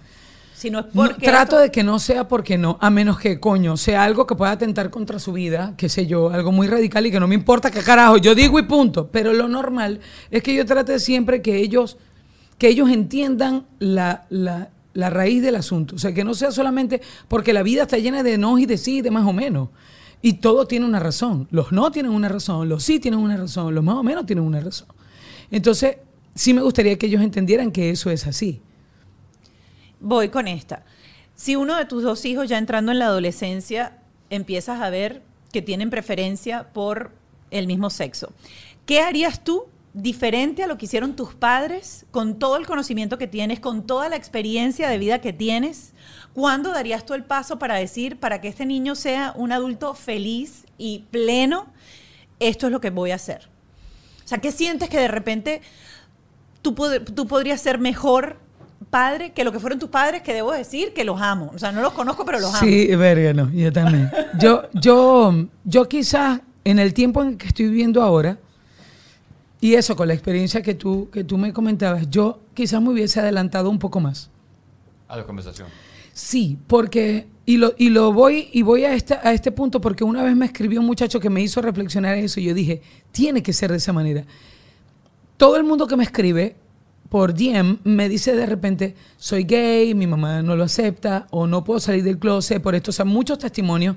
Sino 0.57 0.79
es 0.81 0.87
No, 0.87 1.05
porque. 1.07 1.27
trato 1.27 1.59
de 1.59 1.71
que 1.71 1.83
no 1.83 1.99
sea 1.99 2.29
porque 2.29 2.57
no, 2.57 2.79
a 2.81 2.89
menos 2.89 3.19
que, 3.19 3.39
coño, 3.39 3.77
sea 3.77 4.05
algo 4.05 4.27
que 4.27 4.35
pueda 4.37 4.53
atentar 4.53 4.89
contra 4.91 5.19
su 5.19 5.33
vida, 5.33 5.75
qué 5.77 5.89
sé 5.91 6.07
yo, 6.07 6.31
algo 6.31 6.51
muy 6.51 6.67
radical 6.67 7.05
y 7.07 7.11
que 7.11 7.21
no 7.21 7.29
me 7.29 7.35
importa 7.35 7.71
qué 7.71 7.81
carajo, 7.83 8.17
yo 8.17 8.35
digo 8.35 8.59
y 8.59 8.63
punto. 8.63 9.09
Pero 9.11 9.35
lo 9.35 9.49
normal 9.49 10.01
es 10.31 10.43
que 10.43 10.55
yo 10.55 10.65
trate 10.65 10.99
siempre 10.99 11.43
que 11.43 11.57
ellos, 11.59 11.99
que 12.59 12.69
ellos 12.69 12.89
entiendan 12.91 13.67
la, 13.79 14.25
la- 14.31 14.71
la 14.95 15.11
raíz 15.11 15.43
del 15.43 15.57
asunto. 15.57 15.95
O 15.97 15.99
sea, 15.99 16.15
que 16.15 16.25
no 16.25 16.33
sea 16.33 16.51
solamente 16.51 17.03
porque 17.29 17.53
la 17.53 17.63
vida 17.63 17.83
está 17.83 17.99
llena 17.99 18.23
de 18.23 18.39
no 18.39 18.59
y 18.59 18.65
de 18.65 18.79
sí, 18.79 19.03
de 19.03 19.11
más 19.11 19.27
o 19.27 19.35
menos. 19.35 19.69
Y 20.23 20.35
todo 20.35 20.67
tiene 20.67 20.87
una 20.87 21.01
razón. 21.01 21.49
Los 21.51 21.71
no 21.71 21.91
tienen 21.91 22.13
una 22.13 22.31
razón, 22.31 22.67
los 22.71 22.83
sí 22.83 22.99
tienen 22.99 23.21
una 23.21 23.37
razón, 23.37 23.75
los 23.75 23.85
más 23.85 23.97
o 23.97 24.03
menos 24.03 24.25
tienen 24.25 24.43
una 24.43 24.59
razón. 24.59 24.89
Entonces, 25.51 25.99
sí 26.35 26.55
me 26.55 26.63
gustaría 26.63 26.97
que 26.97 27.07
ellos 27.09 27.21
entendieran 27.21 27.73
que 27.73 27.91
eso 27.91 28.09
es 28.11 28.27
así. 28.27 28.63
Voy 30.09 30.29
con 30.29 30.47
esta. 30.47 30.85
Si 31.35 31.57
uno 31.57 31.75
de 31.75 31.85
tus 31.85 32.05
dos 32.05 32.25
hijos 32.27 32.49
ya 32.49 32.59
entrando 32.59 32.93
en 32.93 33.01
la 33.01 33.07
adolescencia 33.07 33.99
empiezas 34.31 34.81
a 34.81 34.89
ver 34.89 35.21
que 35.53 35.63
tienen 35.63 35.91
preferencia 35.91 36.73
por 36.73 37.11
el 37.51 37.67
mismo 37.67 37.91
sexo, 37.91 38.33
¿qué 38.87 39.01
harías 39.01 39.43
tú 39.43 39.65
diferente 39.95 40.63
a 40.63 40.69
lo 40.69 40.79
que 40.79 40.85
hicieron 40.85 41.17
tus 41.17 41.35
padres 41.35 42.07
con 42.13 42.39
todo 42.39 42.57
el 42.57 42.69
conocimiento 42.69 43.19
que 43.19 43.27
tienes, 43.27 43.59
con 43.59 43.85
toda 43.85 44.09
la 44.09 44.15
experiencia 44.15 44.89
de 44.89 44.99
vida 44.99 45.21
que 45.21 45.33
tienes? 45.33 45.93
¿Cuándo 46.35 46.71
darías 46.71 47.05
tú 47.05 47.15
el 47.15 47.25
paso 47.25 47.59
para 47.59 47.75
decir, 47.75 48.21
para 48.21 48.41
que 48.41 48.47
este 48.47 48.65
niño 48.65 48.95
sea 48.95 49.33
un 49.35 49.51
adulto 49.51 49.93
feliz 49.95 50.67
y 50.79 51.01
pleno, 51.11 51.67
esto 52.39 52.67
es 52.67 52.73
lo 52.73 52.81
que 52.81 52.91
voy 52.91 53.11
a 53.11 53.17
hacer? 53.17 53.49
O 54.25 54.29
sea, 54.29 54.39
¿qué 54.39 54.53
sientes 54.53 54.89
que 54.89 55.01
de 55.01 55.09
repente 55.09 55.63
tú, 56.63 56.77
tú 57.13 57.27
podrías 57.27 57.61
ser 57.61 57.81
mejor 57.81 58.46
padre 58.91 59.33
que 59.33 59.45
lo 59.45 59.53
que 59.53 59.61
fueron 59.61 59.79
tus 59.79 59.89
padres, 59.89 60.23
que 60.23 60.33
debo 60.33 60.53
decir 60.53 60.93
que 60.93 61.05
los 61.05 61.21
amo. 61.21 61.51
O 61.55 61.59
sea, 61.59 61.73
no 61.73 61.83
los 61.83 61.93
conozco, 61.93 62.25
pero 62.25 62.39
los 62.41 62.55
amo. 62.55 62.67
Sí, 62.67 62.95
verga, 62.95 63.33
no, 63.33 63.51
yo 63.53 63.73
también. 63.73 64.11
yo, 64.39 64.69
yo, 64.75 65.47
yo 65.65 65.89
quizás 65.89 66.41
en 66.65 66.79
el 66.79 66.95
tiempo 66.95 67.23
en 67.23 67.37
que 67.37 67.47
estoy 67.47 67.67
viviendo 67.67 68.03
ahora, 68.03 68.39
y 69.61 69.75
eso 69.75 69.97
con 69.97 70.09
la 70.09 70.15
experiencia 70.15 70.63
que 70.63 70.75
tú, 70.75 71.09
que 71.11 71.25
tú 71.25 71.39
me 71.39 71.53
comentabas, 71.53 72.09
yo 72.11 72.41
quizás 72.55 72.81
me 72.83 72.91
hubiese 72.91 73.21
adelantado 73.21 73.71
un 73.71 73.79
poco 73.79 74.01
más. 74.01 74.31
A 75.09 75.17
la 75.17 75.25
conversación. 75.25 75.69
Sí, 76.13 76.59
porque, 76.67 77.27
y 77.45 77.57
lo, 77.57 77.75
y 77.77 77.91
lo 77.91 78.13
voy, 78.13 78.49
y 78.53 78.63
voy 78.63 78.85
a 78.85 78.95
este, 78.95 79.15
a 79.15 79.33
este 79.33 79.53
punto 79.53 79.81
porque 79.81 80.03
una 80.03 80.23
vez 80.23 80.35
me 80.35 80.47
escribió 80.47 80.81
un 80.81 80.87
muchacho 80.87 81.21
que 81.21 81.31
me 81.31 81.43
hizo 81.43 81.61
reflexionar 81.63 82.17
eso 82.17 82.41
y 82.41 82.45
yo 82.45 82.55
dije, 82.55 82.83
tiene 83.13 83.43
que 83.43 83.53
ser 83.53 83.71
de 83.71 83.77
esa 83.77 83.93
manera. 83.93 84.25
Todo 85.37 85.57
el 85.57 85.65
mundo 85.65 85.87
que 85.87 85.97
me 85.97 86.05
escribe 86.05 86.57
por 87.09 87.35
DM 87.35 87.79
me 87.85 88.09
dice 88.09 88.35
de 88.35 88.47
repente, 88.47 88.95
soy 89.17 89.45
gay, 89.45 89.95
mi 89.95 90.07
mamá 90.07 90.43
no 90.43 90.57
lo 90.57 90.65
acepta, 90.65 91.27
o 91.31 91.47
no 91.47 91.65
puedo 91.65 91.81
salir 91.81 92.03
del 92.03 92.19
closet, 92.19 92.63
por 92.63 92.75
esto, 92.75 92.91
o 92.91 92.95
sea, 92.95 93.05
muchos 93.05 93.39
testimonios 93.39 93.97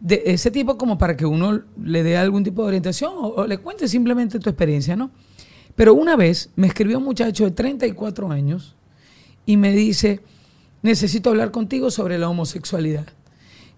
de 0.00 0.22
ese 0.26 0.50
tipo 0.50 0.78
como 0.78 0.98
para 0.98 1.16
que 1.16 1.26
uno 1.26 1.62
le 1.82 2.02
dé 2.02 2.16
algún 2.16 2.44
tipo 2.44 2.62
de 2.62 2.68
orientación 2.68 3.12
o, 3.16 3.28
o 3.28 3.46
le 3.46 3.58
cuente 3.58 3.88
simplemente 3.88 4.38
tu 4.38 4.50
experiencia, 4.50 4.96
¿no? 4.96 5.10
Pero 5.76 5.94
una 5.94 6.16
vez 6.16 6.50
me 6.56 6.66
escribió 6.66 6.98
un 6.98 7.04
muchacho 7.04 7.44
de 7.44 7.50
34 7.52 8.30
años 8.30 8.76
y 9.46 9.56
me 9.56 9.72
dice, 9.72 10.20
necesito 10.82 11.30
hablar 11.30 11.50
contigo 11.50 11.90
sobre 11.90 12.18
la 12.18 12.28
homosexualidad. 12.28 13.06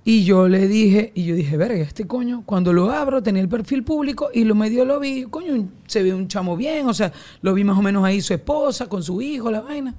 Y 0.05 0.25
yo 0.25 0.49
le 0.49 0.67
dije, 0.67 1.13
y 1.15 1.25
yo 1.25 1.37
dije, 1.37 1.57
verga, 1.57 1.81
este 1.85 2.09
coño, 2.09 2.43
cuando 2.45 2.73
lo 2.73 2.91
abro 2.91 3.23
tenía 3.23 3.41
el 3.41 3.49
perfil 3.49 3.85
público 3.85 4.31
y 4.35 4.43
lo 4.43 4.57
medio 4.57 4.85
lo 4.85 4.99
vi, 4.99 5.25
coño, 5.25 5.69
se 5.87 6.03
ve 6.03 6.13
un 6.13 6.27
chamo 6.27 6.57
bien, 6.57 6.89
o 6.89 6.95
sea, 6.95 7.13
lo 7.41 7.55
vi 7.55 7.63
más 7.63 7.79
o 7.79 7.83
menos 7.83 8.05
ahí 8.05 8.21
su 8.21 8.35
esposa, 8.35 8.89
con 8.89 9.05
su 9.05 9.23
hijo, 9.23 9.49
la 9.51 9.61
vaina. 9.61 9.95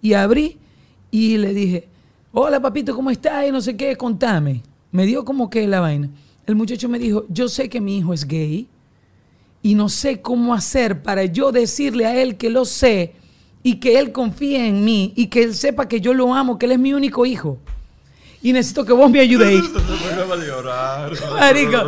Y 0.00 0.12
abrí 0.12 0.56
y 1.10 1.36
le 1.36 1.52
dije, 1.52 1.88
hola 2.30 2.60
papito, 2.60 2.94
¿cómo 2.94 3.10
estás? 3.10 3.48
Y 3.48 3.50
no 3.50 3.60
sé 3.60 3.76
qué, 3.76 3.96
contame. 3.96 4.62
Me 4.92 5.04
dio 5.04 5.24
como 5.24 5.50
que 5.50 5.66
la 5.66 5.80
vaina. 5.80 6.10
El 6.46 6.54
muchacho 6.54 6.88
me 6.88 7.00
dijo, 7.00 7.26
yo 7.28 7.48
sé 7.48 7.68
que 7.68 7.80
mi 7.80 7.98
hijo 7.98 8.14
es 8.14 8.28
gay 8.28 8.68
y 9.62 9.74
no 9.74 9.88
sé 9.88 10.20
cómo 10.20 10.54
hacer 10.54 11.02
para 11.02 11.24
yo 11.24 11.50
decirle 11.50 12.06
a 12.06 12.22
él 12.22 12.36
que 12.36 12.50
lo 12.50 12.64
sé 12.64 13.14
y 13.64 13.76
que 13.76 13.98
él 13.98 14.12
confíe 14.12 14.68
en 14.68 14.84
mí 14.84 15.12
y 15.16 15.26
que 15.26 15.42
él 15.42 15.56
sepa 15.56 15.88
que 15.88 16.00
yo 16.00 16.14
lo 16.14 16.32
amo, 16.32 16.56
que 16.56 16.66
él 16.66 16.72
es 16.72 16.78
mi 16.78 16.94
único 16.94 17.26
hijo 17.26 17.58
y 18.42 18.52
necesito 18.52 18.84
que 18.84 18.92
vos 18.92 19.10
me 19.10 19.20
ayudéis. 19.20 19.62
Marico, 21.38 21.78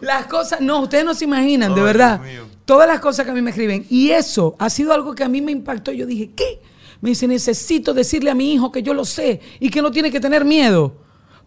las 0.00 0.26
cosas, 0.26 0.60
no, 0.60 0.80
ustedes 0.80 1.04
no 1.04 1.14
se 1.14 1.24
imaginan, 1.24 1.74
de 1.74 1.82
verdad. 1.82 2.20
Todas 2.64 2.88
las 2.88 3.00
cosas 3.00 3.24
que 3.24 3.30
a 3.30 3.34
mí 3.34 3.42
me 3.42 3.50
escriben. 3.50 3.86
Y 3.88 4.10
eso 4.10 4.56
ha 4.58 4.70
sido 4.70 4.92
algo 4.92 5.14
que 5.14 5.22
a 5.22 5.28
mí 5.28 5.40
me 5.40 5.52
impactó. 5.52 5.92
Yo 5.92 6.06
dije, 6.06 6.30
¿qué? 6.34 6.60
Me 7.00 7.10
dice, 7.10 7.26
necesito 7.26 7.94
decirle 7.94 8.30
a 8.30 8.34
mi 8.34 8.52
hijo 8.52 8.70
que 8.70 8.82
yo 8.82 8.92
lo 8.92 9.04
sé 9.04 9.40
y 9.58 9.70
que 9.70 9.82
no 9.82 9.90
tiene 9.90 10.10
que 10.10 10.20
tener 10.20 10.44
miedo. 10.44 10.94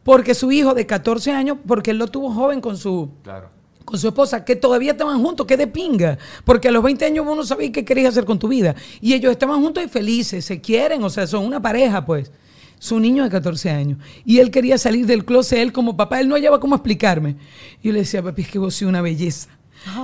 Porque 0.04 0.34
su 0.34 0.52
hijo 0.52 0.74
de 0.74 0.86
14 0.86 1.32
años, 1.32 1.58
porque 1.66 1.92
él 1.92 1.98
lo 1.98 2.08
tuvo 2.08 2.32
joven 2.34 2.60
con 2.60 2.78
su, 2.78 3.10
con 3.86 4.00
su 4.00 4.08
esposa, 4.08 4.44
que 4.44 4.56
todavía 4.56 4.92
estaban 4.92 5.22
juntos, 5.22 5.46
que 5.46 5.56
de 5.56 5.68
pinga. 5.68 6.18
Porque 6.44 6.70
a 6.70 6.72
los 6.72 6.84
20 6.84 7.06
años 7.06 7.26
vos 7.26 7.38
no 7.38 7.44
sabías 7.46 7.72
qué 7.72 7.86
querías 7.86 8.10
hacer 8.10 8.26
con 8.26 8.40
tu 8.40 8.48
vida. 8.48 8.76
Y 9.00 9.14
ellos 9.14 9.32
estaban 9.32 9.62
juntos 9.62 9.84
y 9.84 9.88
felices, 9.88 10.44
se 10.44 10.60
quieren, 10.60 11.04
o 11.04 11.10
sea, 11.10 11.28
son 11.28 11.46
una 11.46 11.62
pareja, 11.62 12.06
pues 12.06 12.32
su 12.84 13.00
niño 13.00 13.24
de 13.24 13.30
14 13.30 13.70
años. 13.70 13.98
Y 14.26 14.40
él 14.40 14.52
quería 14.52 14.78
salir 14.78 15.06
del 15.06 15.24
closet, 15.24 15.60
él 15.60 15.72
como 15.72 15.96
papá, 15.96 16.20
él 16.20 16.28
no 16.28 16.36
hallaba 16.36 16.60
cómo 16.60 16.76
explicarme. 16.76 17.38
Y 17.82 17.88
yo 17.88 17.94
le 17.94 18.00
decía, 18.00 18.22
papi, 18.22 18.42
es 18.42 18.50
que 18.50 18.60
vos 18.60 18.76
sois 18.76 18.90
una 18.90 19.02
belleza. 19.02 19.48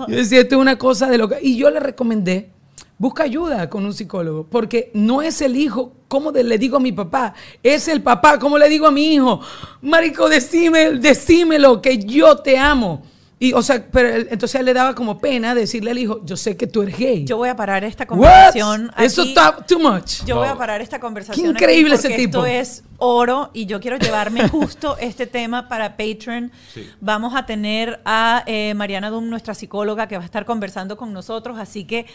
Yo 0.07 0.15
decía, 0.15 0.39
esto 0.39 0.55
es 0.55 0.61
una 0.61 0.77
cosa 0.77 1.07
de 1.07 1.17
lo 1.17 1.27
que... 1.27 1.39
Y 1.41 1.57
yo 1.57 1.69
le 1.69 1.82
recomendé, 1.82 2.51
busca 2.97 3.23
ayuda 3.23 3.69
con 3.69 3.86
un 3.86 3.93
psicólogo, 3.93 4.47
porque 4.49 4.91
no 4.93 5.21
es 5.21 5.41
el 5.41 5.57
hijo, 5.57 5.91
como 6.07 6.32
le 6.32 6.57
digo 6.57 6.77
a 6.77 6.80
mi 6.80 6.93
papá, 6.93 7.34
es 7.61 7.89
el 7.89 8.01
papá, 8.01 8.39
como 8.39 8.57
le 8.57 8.69
digo 8.69 8.88
a 8.88 8.91
mi 8.91 9.13
hijo. 9.13 9.41
Marico, 9.82 10.30
decime, 10.30 10.91
decímelo, 10.91 11.82
que 11.82 11.97
yo 11.97 12.38
te 12.38 12.57
amo. 12.57 13.03
Y, 13.41 13.53
o 13.53 13.61
sea, 13.61 13.85
pero 13.89 14.09
entonces 14.09 14.55
él 14.55 14.65
le 14.65 14.73
daba 14.73 14.93
como 14.93 15.17
pena 15.17 15.55
decirle 15.55 15.91
al 15.91 15.97
hijo, 15.97 16.19
yo 16.25 16.35
sé 16.35 16.57
que 16.57 16.67
tú 16.67 16.81
eres 16.81 16.97
gay. 16.97 17.23
Yo 17.23 17.37
voy 17.37 17.47
a 17.47 17.55
parar 17.55 17.85
esta 17.85 18.05
conversación. 18.05 18.91
Aquí. 18.93 19.05
Eso 19.05 19.23
está 19.23 19.55
too 19.65 19.79
much. 19.79 20.25
Yo 20.25 20.35
voy 20.35 20.49
a 20.49 20.55
parar 20.55 20.81
esta 20.81 20.99
conversación. 20.99 21.45
Qué 21.45 21.51
increíble 21.51 21.95
ese 21.95 22.09
tipo. 22.09 22.45
Esto 22.45 22.45
es 22.45 22.83
oro 22.97 23.49
y 23.53 23.65
yo 23.65 23.79
quiero 23.79 23.97
llevarme 23.97 24.49
justo 24.49 24.97
este 24.97 25.25
tema 25.25 25.69
para 25.69 25.95
Patreon. 25.95 26.51
Vamos 26.99 27.33
a 27.33 27.45
tener 27.45 28.01
a 28.03 28.43
eh, 28.45 28.73
Mariana 28.73 29.09
Dum, 29.09 29.29
nuestra 29.29 29.53
psicóloga, 29.53 30.09
que 30.09 30.17
va 30.17 30.23
a 30.23 30.25
estar 30.25 30.43
conversando 30.43 30.97
con 30.97 31.13
nosotros. 31.13 31.57
Así 31.57 31.85
que, 31.85 32.07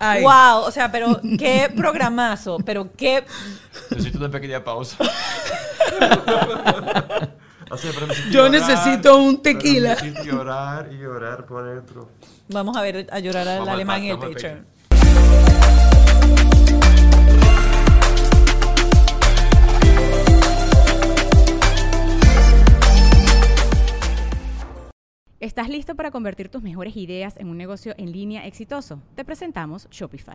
wow, 0.00 0.62
o 0.66 0.72
sea, 0.72 0.90
pero 0.90 1.20
qué 1.38 1.70
programazo, 1.76 2.58
pero 2.66 2.90
qué... 2.96 3.22
Necesito 3.92 4.18
una 4.18 4.28
pequeña 4.28 4.64
pausa. 4.64 4.96
Yo 8.30 8.48
necesito 8.48 9.16
un 9.18 9.42
tequila. 9.42 9.90
Necesito 9.90 10.24
llorar 10.24 10.90
y 10.92 10.98
llorar 10.98 11.46
por 11.46 11.64
dentro. 11.64 12.10
Vamos 12.48 12.76
a 12.76 12.82
ver, 12.82 13.06
a 13.10 13.18
llorar 13.18 13.46
al 13.48 13.68
alemán 13.68 14.02
en 14.02 14.10
el 14.10 14.18
Patreon. 14.18 14.74
¿Estás 25.44 25.68
listo 25.68 25.94
para 25.94 26.10
convertir 26.10 26.48
tus 26.48 26.62
mejores 26.62 26.96
ideas 26.96 27.36
en 27.36 27.48
un 27.48 27.58
negocio 27.58 27.94
en 27.98 28.12
línea 28.12 28.46
exitoso? 28.46 29.02
Te 29.14 29.26
presentamos 29.26 29.86
Shopify. 29.90 30.34